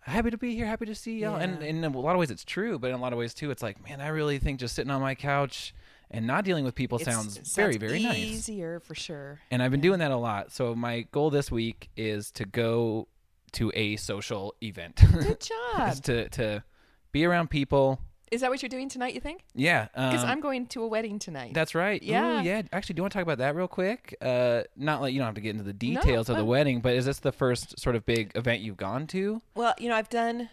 happy 0.00 0.30
to 0.30 0.38
be 0.38 0.54
here, 0.54 0.66
happy 0.66 0.86
to 0.86 0.94
see 0.94 1.18
y'all. 1.20 1.36
And, 1.36 1.60
Yeah. 1.60 1.68
and 1.68 1.84
in 1.84 1.92
a 1.94 1.98
lot 1.98 2.12
of 2.14 2.18
ways 2.20 2.30
it's 2.30 2.44
true, 2.44 2.78
but 2.78 2.88
in 2.88 2.94
a 2.94 3.00
lot 3.00 3.12
of 3.12 3.18
ways 3.18 3.34
too 3.34 3.50
it's 3.50 3.62
like, 3.62 3.82
man, 3.82 4.00
I 4.00 4.08
really 4.08 4.38
think 4.38 4.60
just 4.60 4.74
sitting 4.76 4.90
on 4.90 5.00
my 5.00 5.14
couch 5.14 5.74
and 6.10 6.24
not 6.26 6.44
dealing 6.44 6.64
with 6.64 6.74
people 6.76 6.98
sounds 7.00 7.36
it 7.36 7.46
very 7.48 7.72
sounds 7.72 7.76
very 7.84 8.02
nice. 8.02 8.16
Easier 8.18 8.78
for 8.80 8.94
sure. 8.94 9.40
And 9.50 9.60
I've 9.62 9.72
been 9.72 9.80
doing 9.80 9.98
that 9.98 10.12
a 10.12 10.16
lot. 10.16 10.52
So 10.52 10.74
my 10.76 11.02
goal 11.10 11.30
this 11.30 11.50
week 11.50 11.90
is 11.96 12.30
to 12.32 12.44
go 12.44 13.08
to 13.52 13.72
a 13.74 13.96
social 13.96 14.54
event. 14.62 15.00
Good 15.12 15.40
job. 15.74 15.94
to 16.04 16.28
to 16.30 16.62
be 17.10 17.24
around 17.24 17.48
people. 17.50 18.00
Is 18.32 18.40
that 18.40 18.50
what 18.50 18.60
you're 18.60 18.68
doing 18.68 18.88
tonight? 18.88 19.14
You 19.14 19.20
think? 19.20 19.44
Yeah, 19.54 19.86
Because 19.94 20.24
um, 20.24 20.30
I'm 20.30 20.40
going 20.40 20.66
to 20.68 20.82
a 20.82 20.86
wedding 20.88 21.18
tonight. 21.20 21.54
That's 21.54 21.74
right. 21.74 22.02
Ooh, 22.02 22.06
Yeah. 22.06 22.42
yeah. 22.42 22.62
Actually, 22.72 22.94
do 22.94 23.00
you 23.00 23.02
want 23.04 23.12
to 23.12 23.18
talk 23.18 23.22
about 23.22 23.38
that 23.38 23.54
real 23.54 23.68
quick? 23.68 24.16
Uh, 24.20 24.62
not 24.76 25.00
like 25.00 25.12
you 25.12 25.20
don't 25.20 25.26
have 25.26 25.36
to 25.36 25.40
get 25.40 25.50
into 25.50 25.62
the 25.64 25.72
details 25.72 26.28
of 26.28 26.36
the 26.36 26.44
wedding, 26.44 26.80
but 26.80 26.94
is 26.94 27.04
this 27.04 27.20
the 27.20 27.30
first 27.32 27.78
sort 27.78 27.94
of 27.94 28.04
big 28.04 28.32
event 28.34 28.62
you've 28.62 28.76
gone 28.76 29.06
to? 29.08 29.40
Well, 29.54 29.74
you 29.78 29.88
know, 29.88 29.94
I've 29.94 30.08
done, 30.08 30.48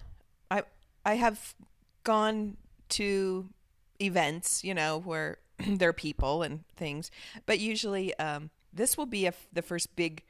I 0.52 0.64
I 1.04 1.16
have 1.16 1.56
gone 2.04 2.58
to 2.90 3.50
events, 4.00 4.64
you 4.64 4.74
know, 4.76 5.00
where 5.00 5.40
there 5.68 5.90
are 5.90 5.94
people 5.94 6.44
and 6.44 6.66
things, 6.76 7.10
but 7.48 7.60
usually 7.60 8.14
um, 8.20 8.52
this 8.72 8.98
will 8.98 9.08
be 9.08 9.26
a 9.26 9.34
the 9.52 9.64
first 9.64 9.96
big 9.96 10.24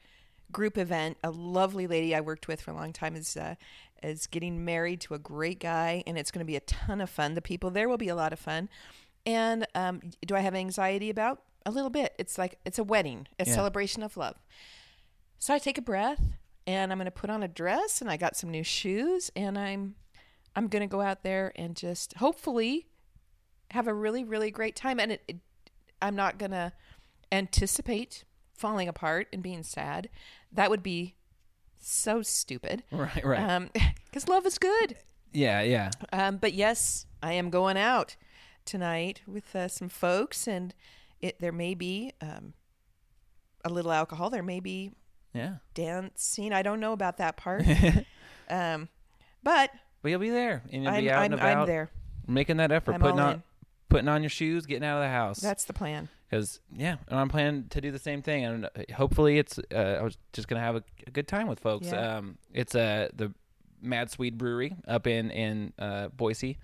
group 0.52 0.78
event. 0.78 1.16
A 1.24 1.30
lovely 1.30 1.86
lady 1.86 2.14
I 2.14 2.20
worked 2.20 2.48
with 2.48 2.60
for 2.60 2.70
a 2.70 2.74
long 2.74 2.92
time 2.92 3.16
is 3.16 3.36
uh, 3.36 3.54
is 4.02 4.26
getting 4.26 4.64
married 4.64 5.00
to 5.02 5.14
a 5.14 5.18
great 5.18 5.60
guy, 5.60 6.02
and 6.06 6.18
it's 6.18 6.30
going 6.30 6.40
to 6.40 6.44
be 6.44 6.56
a 6.56 6.60
ton 6.60 7.00
of 7.00 7.10
fun. 7.10 7.34
The 7.34 7.42
people 7.42 7.70
there 7.70 7.88
will 7.88 7.96
be 7.96 8.08
a 8.08 8.14
lot 8.16 8.32
of 8.32 8.38
fun. 8.38 8.68
And 9.26 9.66
um, 9.74 10.00
do 10.26 10.36
I 10.36 10.40
have 10.40 10.54
anxiety 10.54 11.08
about 11.10 11.42
a 11.64 11.70
little 11.70 11.88
bit? 11.90 12.14
It's 12.18 12.36
like 12.36 12.58
it's 12.64 12.78
a 12.78 12.84
wedding, 12.84 13.26
a 13.38 13.44
Yeah. 13.46 13.54
celebration 13.54 14.02
of 14.02 14.16
love. 14.16 14.36
So 15.38 15.54
I 15.54 15.58
take 15.58 15.78
a 15.78 15.82
breath 15.82 16.20
and 16.66 16.92
I'm 16.92 16.98
going 16.98 17.06
to 17.06 17.10
put 17.10 17.30
on 17.30 17.42
a 17.42 17.48
dress 17.48 18.00
and 18.00 18.10
I 18.10 18.16
got 18.16 18.36
some 18.36 18.50
new 18.50 18.62
shoes 18.62 19.30
and 19.34 19.58
I'm 19.58 19.94
I'm 20.56 20.68
going 20.68 20.80
to 20.82 20.86
go 20.86 21.00
out 21.00 21.22
there 21.22 21.52
and 21.56 21.74
just 21.74 22.14
hopefully 22.14 22.86
have 23.70 23.86
a 23.88 23.94
really 23.94 24.24
really 24.24 24.50
great 24.50 24.76
time 24.76 25.00
and 25.00 25.12
it, 25.12 25.22
it, 25.26 25.36
I'm 26.02 26.14
not 26.16 26.38
going 26.38 26.52
to 26.52 26.72
anticipate 27.32 28.24
falling 28.54 28.88
apart 28.88 29.28
and 29.32 29.42
being 29.42 29.62
sad. 29.62 30.08
That 30.52 30.70
would 30.70 30.82
be 30.82 31.16
so 31.78 32.22
stupid. 32.22 32.82
Right, 32.92 33.24
right. 33.24 33.40
Um 33.50 33.70
cuz 34.12 34.28
love 34.28 34.46
is 34.46 34.58
good. 34.58 34.96
yeah, 35.32 35.60
yeah. 35.60 35.90
Um 36.12 36.36
but 36.38 36.54
yes, 36.54 37.06
I 37.22 37.32
am 37.34 37.50
going 37.50 37.76
out 37.76 38.16
tonight 38.64 39.20
with 39.26 39.54
uh, 39.54 39.68
some 39.68 39.88
folks 39.90 40.46
and 40.48 40.74
it 41.20 41.40
there 41.40 41.52
may 41.52 41.74
be 41.74 42.12
um 42.20 42.54
a 43.64 43.68
little 43.70 43.92
alcohol, 43.92 44.30
there 44.30 44.42
may 44.42 44.60
be 44.60 44.92
Yeah. 45.32 45.56
dancing. 45.74 46.52
I 46.52 46.62
don't 46.62 46.80
know 46.80 46.92
about 46.92 47.16
that 47.16 47.36
part. 47.36 47.64
um, 48.50 48.88
but 49.42 49.70
But 50.02 50.10
you'll 50.10 50.20
be 50.20 50.28
there, 50.30 50.62
and 50.70 50.84
you'll 50.84 50.92
I'm, 50.92 51.02
be 51.02 51.10
out 51.10 51.18
I'm, 51.20 51.24
and 51.24 51.34
about, 51.34 51.56
I'm 51.62 51.66
there. 51.66 51.90
making 52.28 52.58
that 52.58 52.70
effort, 52.70 52.92
I'm 52.94 53.00
putting 53.00 53.20
on 53.20 53.32
in. 53.34 53.42
putting 53.88 54.08
on 54.08 54.22
your 54.22 54.28
shoes, 54.30 54.66
getting 54.66 54.84
out 54.86 54.98
of 54.98 55.02
the 55.02 55.08
house. 55.08 55.40
That's 55.40 55.64
the 55.64 55.72
plan. 55.72 56.08
Because 56.34 56.60
yeah, 56.76 56.96
and 57.08 57.18
I'm 57.18 57.28
planning 57.28 57.66
to 57.70 57.80
do 57.80 57.92
the 57.92 57.98
same 57.98 58.20
thing, 58.20 58.44
and 58.44 58.64
uh, 58.64 58.68
hopefully 58.94 59.38
it's. 59.38 59.58
Uh, 59.72 59.98
I 60.00 60.02
was 60.02 60.18
just 60.32 60.48
gonna 60.48 60.60
have 60.60 60.74
a, 60.74 60.82
a 61.06 61.10
good 61.10 61.28
time 61.28 61.46
with 61.46 61.60
folks. 61.60 61.86
Yeah. 61.86 62.16
Um, 62.16 62.38
it's 62.52 62.74
uh, 62.74 63.08
the 63.14 63.32
Mad 63.80 64.10
Swede 64.10 64.36
Brewery 64.36 64.74
up 64.88 65.06
in 65.06 65.30
in 65.30 65.72
uh, 65.78 66.08
Boise, 66.08 66.58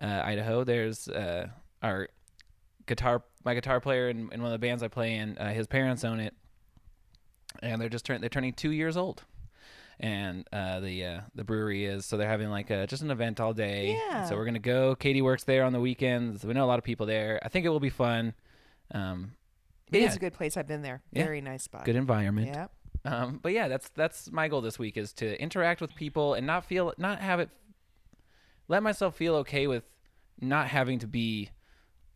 uh, 0.00 0.22
Idaho. 0.24 0.64
There's 0.64 1.08
uh, 1.08 1.48
our 1.82 2.08
guitar, 2.86 3.22
my 3.44 3.54
guitar 3.54 3.80
player 3.80 4.08
in, 4.08 4.30
in 4.32 4.40
one 4.40 4.52
of 4.52 4.52
the 4.52 4.66
bands 4.66 4.82
I 4.82 4.88
play 4.88 5.16
in. 5.16 5.36
Uh, 5.36 5.52
his 5.52 5.66
parents 5.66 6.04
own 6.04 6.18
it, 6.18 6.34
and 7.62 7.80
they're 7.80 7.90
just 7.90 8.06
turn, 8.06 8.20
they're 8.20 8.30
turning 8.30 8.54
two 8.54 8.70
years 8.70 8.96
old. 8.96 9.24
And 10.00 10.48
uh, 10.52 10.80
the 10.80 11.04
uh, 11.04 11.20
the 11.34 11.44
brewery 11.44 11.84
is 11.84 12.06
so 12.06 12.16
they're 12.16 12.28
having 12.28 12.48
like 12.48 12.70
a, 12.70 12.86
just 12.86 13.02
an 13.02 13.10
event 13.10 13.40
all 13.40 13.52
day. 13.52 14.00
Yeah. 14.08 14.24
So 14.24 14.36
we're 14.36 14.46
gonna 14.46 14.58
go. 14.58 14.94
Katie 14.94 15.20
works 15.20 15.44
there 15.44 15.64
on 15.64 15.74
the 15.74 15.80
weekends. 15.80 16.46
We 16.46 16.54
know 16.54 16.64
a 16.64 16.66
lot 16.66 16.78
of 16.78 16.84
people 16.84 17.04
there. 17.04 17.38
I 17.42 17.48
think 17.48 17.66
it 17.66 17.68
will 17.68 17.78
be 17.78 17.90
fun. 17.90 18.32
Um, 18.92 19.32
It 19.90 19.98
is 20.02 20.10
yeah, 20.12 20.16
a 20.16 20.18
good 20.18 20.34
place. 20.34 20.56
I've 20.56 20.68
been 20.68 20.82
there. 20.82 21.02
Yeah. 21.12 21.24
Very 21.24 21.40
nice 21.40 21.64
spot. 21.64 21.84
good 21.84 21.96
environment. 21.96 22.48
Yeah. 22.48 22.66
Um, 23.04 23.40
but 23.42 23.52
yeah, 23.52 23.66
that's 23.68 23.88
that's 23.90 24.30
my 24.30 24.46
goal 24.48 24.60
this 24.60 24.78
week 24.78 24.96
is 24.96 25.12
to 25.14 25.40
interact 25.42 25.80
with 25.80 25.94
people 25.94 26.34
and 26.34 26.46
not 26.46 26.64
feel 26.64 26.94
not 26.98 27.18
have 27.20 27.40
it 27.40 27.50
let 28.68 28.82
myself 28.82 29.16
feel 29.16 29.34
okay 29.36 29.66
with 29.66 29.82
not 30.40 30.68
having 30.68 30.98
to 31.00 31.06
be 31.08 31.50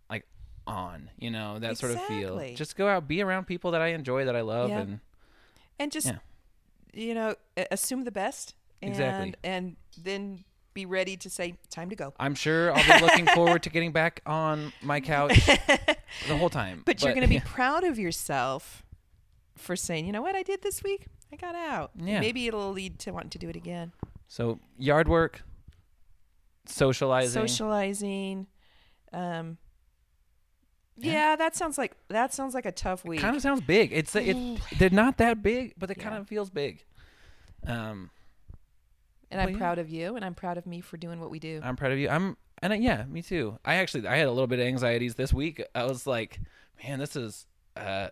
like 0.08 0.24
on, 0.66 1.10
you 1.18 1.30
know, 1.30 1.58
that 1.58 1.76
sort 1.76 1.92
of 1.92 2.00
feel. 2.04 2.38
Just 2.54 2.76
go 2.76 2.86
out, 2.88 3.08
be 3.08 3.20
around 3.20 3.46
people 3.46 3.72
that 3.72 3.82
I 3.82 3.88
enjoy, 3.88 4.24
that 4.26 4.36
I 4.36 4.42
love 4.42 4.70
Yeah. 4.70 4.80
and 4.80 5.00
And 5.78 5.90
just 5.92 6.06
Yeah. 6.06 6.18
you 6.94 7.14
know, 7.14 7.34
assume 7.70 8.04
the 8.04 8.12
best 8.12 8.54
and 8.80 8.90
Exactly. 8.92 9.34
and 9.44 9.76
then 9.98 10.44
be 10.76 10.86
ready 10.86 11.16
to 11.16 11.30
say 11.30 11.54
time 11.70 11.88
to 11.88 11.96
go. 11.96 12.12
I'm 12.20 12.34
sure 12.34 12.70
I'll 12.72 12.98
be 13.00 13.04
looking 13.04 13.26
forward 13.26 13.62
to 13.64 13.70
getting 13.70 13.92
back 13.92 14.20
on 14.26 14.72
my 14.82 15.00
couch 15.00 15.46
the 15.46 16.36
whole 16.36 16.50
time. 16.50 16.82
But, 16.84 17.02
you're 17.02 17.14
going 17.14 17.26
to 17.26 17.28
be 17.28 17.40
proud 17.40 17.82
of 17.82 17.98
yourself 17.98 18.84
for 19.56 19.74
saying, 19.74 20.04
you 20.06 20.12
know 20.12 20.20
what 20.20 20.36
I 20.36 20.42
did 20.42 20.60
this 20.60 20.84
week? 20.84 21.06
I 21.32 21.36
got 21.36 21.54
out. 21.54 21.92
Yeah. 21.96 22.20
Maybe 22.20 22.46
it'll 22.46 22.70
lead 22.72 22.98
to 23.00 23.10
wanting 23.10 23.30
to 23.30 23.38
do 23.38 23.48
it 23.48 23.56
again. 23.56 23.92
So 24.28 24.60
yard 24.78 25.08
work, 25.08 25.42
socializing. 26.66 27.32
Socializing. 27.48 28.46
Um, 29.14 29.56
yeah. 30.98 31.36
that 31.36 31.56
sounds 31.56 31.78
like 31.78 31.96
that 32.08 32.34
sounds 32.34 32.54
like 32.54 32.66
a 32.66 32.72
tough 32.72 33.02
week. 33.02 33.20
kind 33.20 33.34
of 33.34 33.40
sounds 33.40 33.62
big. 33.62 33.92
It's 33.92 34.14
it 34.14 34.36
they're 34.78 34.90
not 34.90 35.16
that 35.18 35.42
big, 35.42 35.74
but 35.78 35.90
it 35.90 35.96
kind 35.96 36.16
of 36.16 36.28
feels 36.28 36.50
big. 36.50 36.84
Um 37.66 38.10
and 39.30 39.40
I'm 39.40 39.50
yeah. 39.50 39.58
proud 39.58 39.78
of 39.78 39.88
you, 39.88 40.16
and 40.16 40.24
I'm 40.24 40.34
proud 40.34 40.58
of 40.58 40.66
me 40.66 40.80
for 40.80 40.96
doing 40.96 41.20
what 41.20 41.30
we 41.30 41.38
do. 41.38 41.60
I'm 41.62 41.76
proud 41.76 41.92
of 41.92 41.98
you. 41.98 42.08
I'm 42.08 42.36
and 42.62 42.72
I, 42.72 42.76
yeah, 42.76 43.04
me 43.04 43.22
too. 43.22 43.58
I 43.64 43.76
actually 43.76 44.06
I 44.06 44.16
had 44.16 44.26
a 44.26 44.32
little 44.32 44.46
bit 44.46 44.58
of 44.58 44.66
anxieties 44.66 45.14
this 45.14 45.32
week. 45.32 45.62
I 45.74 45.84
was 45.84 46.06
like, 46.06 46.40
man, 46.82 46.98
this 46.98 47.16
is 47.16 47.46
uh 47.76 48.08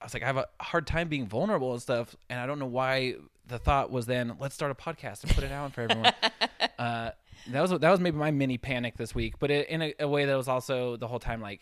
I 0.00 0.04
was 0.04 0.14
like 0.14 0.22
I 0.22 0.26
have 0.26 0.36
a 0.36 0.46
hard 0.60 0.86
time 0.86 1.08
being 1.08 1.26
vulnerable 1.26 1.72
and 1.72 1.82
stuff 1.82 2.14
and 2.28 2.38
I 2.38 2.46
don't 2.46 2.58
know 2.58 2.66
why 2.66 3.16
the 3.46 3.58
thought 3.58 3.90
was 3.90 4.06
then 4.06 4.36
let's 4.38 4.54
start 4.54 4.70
a 4.70 4.74
podcast 4.74 5.24
and 5.24 5.34
put 5.34 5.44
it 5.44 5.52
out 5.52 5.72
for 5.72 5.82
everyone. 5.82 6.12
uh 6.78 7.10
that 7.50 7.60
was 7.60 7.70
that 7.70 7.90
was 7.90 8.00
maybe 8.00 8.16
my 8.16 8.30
mini 8.30 8.58
panic 8.58 8.96
this 8.96 9.14
week, 9.14 9.38
but 9.38 9.50
it, 9.50 9.68
in 9.68 9.82
a, 9.82 9.94
a 10.00 10.08
way 10.08 10.24
that 10.24 10.36
was 10.36 10.48
also 10.48 10.96
the 10.96 11.08
whole 11.08 11.18
time 11.18 11.40
like 11.40 11.60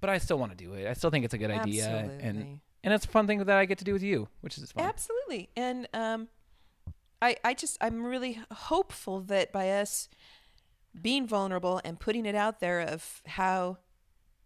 but 0.00 0.08
I 0.08 0.18
still 0.18 0.38
want 0.38 0.52
to 0.52 0.56
do 0.56 0.74
it. 0.74 0.86
I 0.86 0.92
still 0.92 1.10
think 1.10 1.24
it's 1.24 1.34
a 1.34 1.38
good 1.38 1.50
idea 1.50 1.86
and 2.20 2.60
and 2.82 2.94
it's 2.94 3.04
a 3.04 3.08
fun 3.08 3.26
thing 3.26 3.38
that 3.38 3.50
I 3.50 3.66
get 3.66 3.78
to 3.78 3.84
do 3.84 3.92
with 3.92 4.02
you, 4.02 4.28
which 4.40 4.56
is 4.56 4.72
fun. 4.72 4.84
Absolutely. 4.84 5.50
And 5.54 5.86
um, 5.92 6.28
I, 7.22 7.36
I 7.44 7.54
just, 7.54 7.76
I'm 7.80 8.04
really 8.04 8.40
hopeful 8.50 9.20
that 9.22 9.52
by 9.52 9.70
us 9.70 10.08
being 11.00 11.26
vulnerable 11.26 11.80
and 11.84 11.98
putting 12.00 12.26
it 12.26 12.34
out 12.34 12.60
there 12.60 12.80
of 12.80 13.22
how, 13.26 13.78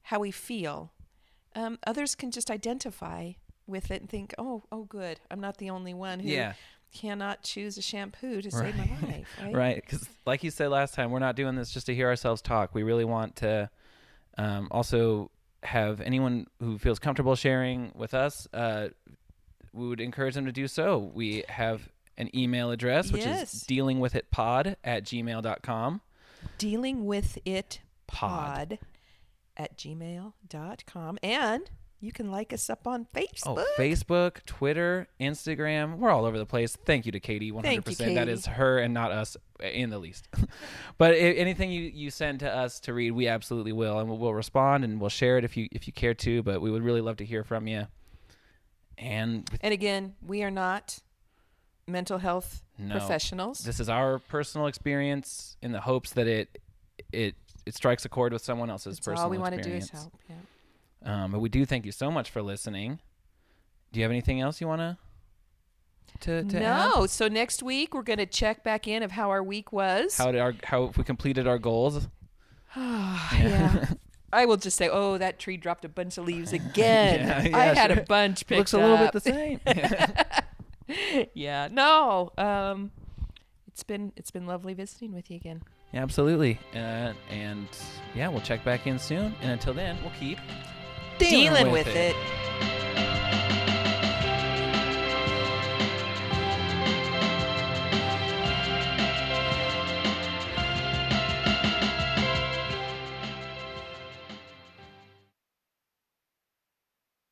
how 0.03 0.21
we 0.21 0.31
feel, 0.31 0.93
um, 1.55 1.79
others 1.87 2.15
can 2.15 2.31
just 2.31 2.51
identify 2.51 3.33
with 3.67 3.91
it 3.91 4.01
and 4.03 4.11
think, 4.11 4.35
oh, 4.39 4.65
oh, 4.71 4.85
good. 4.85 5.21
I'm 5.31 5.41
not 5.41 5.59
the 5.59 5.71
only 5.71 5.95
one 5.95 6.21
who 6.21 6.29
Yeah. 6.29 6.55
cannot 6.93 7.43
choose 7.43 7.79
a 7.79 7.83
shampoo 7.83 8.43
to 8.43 8.51
save 8.51 8.77
my 8.77 8.85
life. 9.09 9.27
Right. 9.43 9.55
right 9.55 9.77
because 9.77 10.09
like 10.27 10.45
you 10.45 10.51
said 10.51 10.69
last 10.69 10.95
time 10.95 11.11
we're 11.11 11.19
not 11.19 11.35
doing 11.35 11.57
this 11.57 11.71
just 11.71 11.87
to 11.87 11.95
hear 11.95 12.07
ourselves 12.07 12.41
talk 12.41 12.73
we 12.73 12.85
really 12.85 13.05
want 13.05 13.35
to 13.37 13.69
um, 14.39 14.69
also 14.71 15.29
have 15.65 16.01
anyone 16.01 16.47
who 16.61 16.79
feels 16.79 17.01
comfortable 17.01 17.35
sharing 17.35 17.91
with 17.97 18.15
us 18.15 18.47
uh, 18.53 18.89
we 19.73 19.89
would 19.89 20.01
encourage 20.01 20.35
them 20.37 20.45
to 20.47 20.53
do 20.53 20.69
so 20.69 21.11
we 21.15 21.43
have 21.49 21.89
an 22.17 22.35
email 22.37 22.71
address 22.71 23.11
which 23.13 23.23
Yes. 23.25 23.55
is 23.55 23.65
dealingwithitpod 23.65 24.77
at 24.85 25.05
gmail.com 25.05 26.01
Dealing 26.59 27.07
with 27.07 27.39
it 27.45 27.81
Pod. 28.07 28.69
pod 28.71 28.79
at 29.57 29.77
gmail.com. 29.79 31.19
And 31.23 31.71
you 32.01 32.13
can 32.13 32.31
like 32.31 32.53
us 32.53 32.69
up 32.69 32.87
on 32.87 33.07
oh, 33.15 33.19
Facebook. 33.19 33.57
oh 33.59 33.67
facebook 33.79 34.45
twitter 34.45 35.09
instagram 35.19 35.97
we're 35.97 36.11
all 36.11 36.27
over 36.27 36.37
the 36.37 36.45
place 36.45 36.77
thank 36.85 37.07
you 37.07 37.13
to 37.13 37.19
katie 37.21 37.51
100% 37.51 37.63
Thank 37.63 37.89
you, 37.89 37.97
Katie. 37.97 38.31
is 38.31 38.45
her 38.45 38.79
and 38.79 38.93
not 38.93 39.11
us 39.11 39.39
in 39.61 39.89
the 39.89 39.99
least 39.99 40.29
but 40.99 41.13
i 41.15 41.17
anything 41.17 41.71
you, 41.73 41.81
you 41.83 42.11
send 42.11 42.41
to 42.41 42.51
us 42.55 42.79
to 42.81 42.93
read 42.93 43.13
we 43.13 43.27
absolutely 43.27 43.73
will 43.73 43.99
and 44.01 44.09
we'll, 44.09 44.19
we'll 44.19 44.35
respond 44.35 44.85
and 44.85 45.01
we'll 45.01 45.09
share 45.09 45.39
it 45.39 45.45
if 45.45 45.57
you 45.57 45.67
if 45.73 45.87
you 45.87 45.95
care 45.95 46.13
to 46.13 46.43
but 46.43 46.61
we 46.61 46.71
would 46.71 46.83
really 46.83 47.01
love 47.01 47.17
to 47.17 47.25
hear 47.25 47.43
from 47.43 47.67
you 47.67 47.87
and 48.99 49.49
And 49.61 49.73
again, 49.73 50.15
we 50.25 50.43
are 50.45 50.51
not 50.51 50.99
mental 51.87 52.19
health 52.19 52.63
No. 52.79 52.95
professionals. 52.99 53.59
this 53.61 53.81
is 53.81 53.89
our 53.89 54.19
personal 54.19 54.67
experience 54.67 55.57
in 55.63 55.73
the 55.73 55.81
hopes 55.81 56.13
that 56.13 56.27
it 56.27 56.59
it 57.13 57.35
it 57.67 57.75
strikes 57.75 58.05
a 58.05 58.09
chord 58.09 58.33
with 58.33 58.43
someone 58.43 58.71
else's 58.71 58.97
That's 58.97 59.07
personal 59.07 59.25
all 59.25 59.31
we 59.31 59.39
want 59.39 59.55
to 59.55 59.63
do 59.63 59.71
is 59.71 59.91
help. 59.91 60.13
Yeah. 60.29 61.25
um, 61.25 61.33
but 61.33 61.41
we 61.41 61.49
do 61.49 61.65
thank 61.67 61.85
you 61.87 61.93
so 61.93 62.11
much 62.11 62.31
for 62.31 62.43
listening 62.43 63.01
do 63.93 64.01
you 64.01 64.05
have 64.05 64.11
anything 64.11 64.41
else 64.41 64.61
you 64.61 64.67
want 64.67 64.81
to 64.81 64.97
to 66.21 66.45
to 66.45 66.57
add? 66.63 66.91
No, 66.95 67.07
so 67.07 67.29
next 67.29 67.63
week 67.63 67.95
we're 67.95 68.03
going 68.03 68.19
to 68.19 68.27
check 68.27 68.63
back 68.63 68.87
in 68.87 69.03
of 69.03 69.11
how 69.13 69.31
our 69.31 69.43
week 69.43 69.73
was. 69.73 70.17
how 70.17 70.31
did 70.33 70.41
our 70.41 70.55
how 70.65 70.85
if 70.85 70.97
we 70.99 71.05
completed 71.05 71.47
our 71.47 71.59
goals 71.59 72.09
yeah. 72.77 73.87
I 74.33 74.47
will 74.47 74.57
just 74.57 74.77
say, 74.77 74.89
oh, 74.89 75.17
that 75.19 75.39
tree 75.39 75.57
dropped 75.57 75.85
a 75.85 75.89
bunch 75.89 76.19
of 76.19 76.25
leaves 76.27 76.53
again. 76.61 77.47
Yeah, 77.49 77.57
I 77.57 77.67
had 77.67 77.93
sure. 77.93 78.01
a 78.01 78.05
bunch 78.05 78.47
picked 78.47 78.59
looks 78.59 78.73
a 78.73 78.79
little 78.79 78.97
bit 78.97 79.13
the 79.13 79.21
same 79.21 79.61
yeah. 81.35 81.69
No. 81.71 82.33
Um, 82.39 82.91
it's 83.69 83.83
been 83.83 84.13
it's 84.17 84.31
been 84.31 84.47
lovely 84.47 84.75
visiting 84.75 85.13
with 85.13 85.31
you 85.31 85.37
again. 85.37 85.63
Yeah, 85.93 86.03
absolutely 86.03 86.59
uh, 86.75 87.13
and 87.31 87.69
yeah 88.17 88.29
we'll 88.29 88.41
check 88.41 88.65
back 88.65 88.87
in 88.89 88.99
soon 88.99 89.33
and 89.43 89.53
until 89.53 89.75
then 89.75 89.97
we'll 90.03 90.13
keep 90.19 90.39
Dealing 91.19 91.71
with 91.71 91.87
it. 91.87 92.74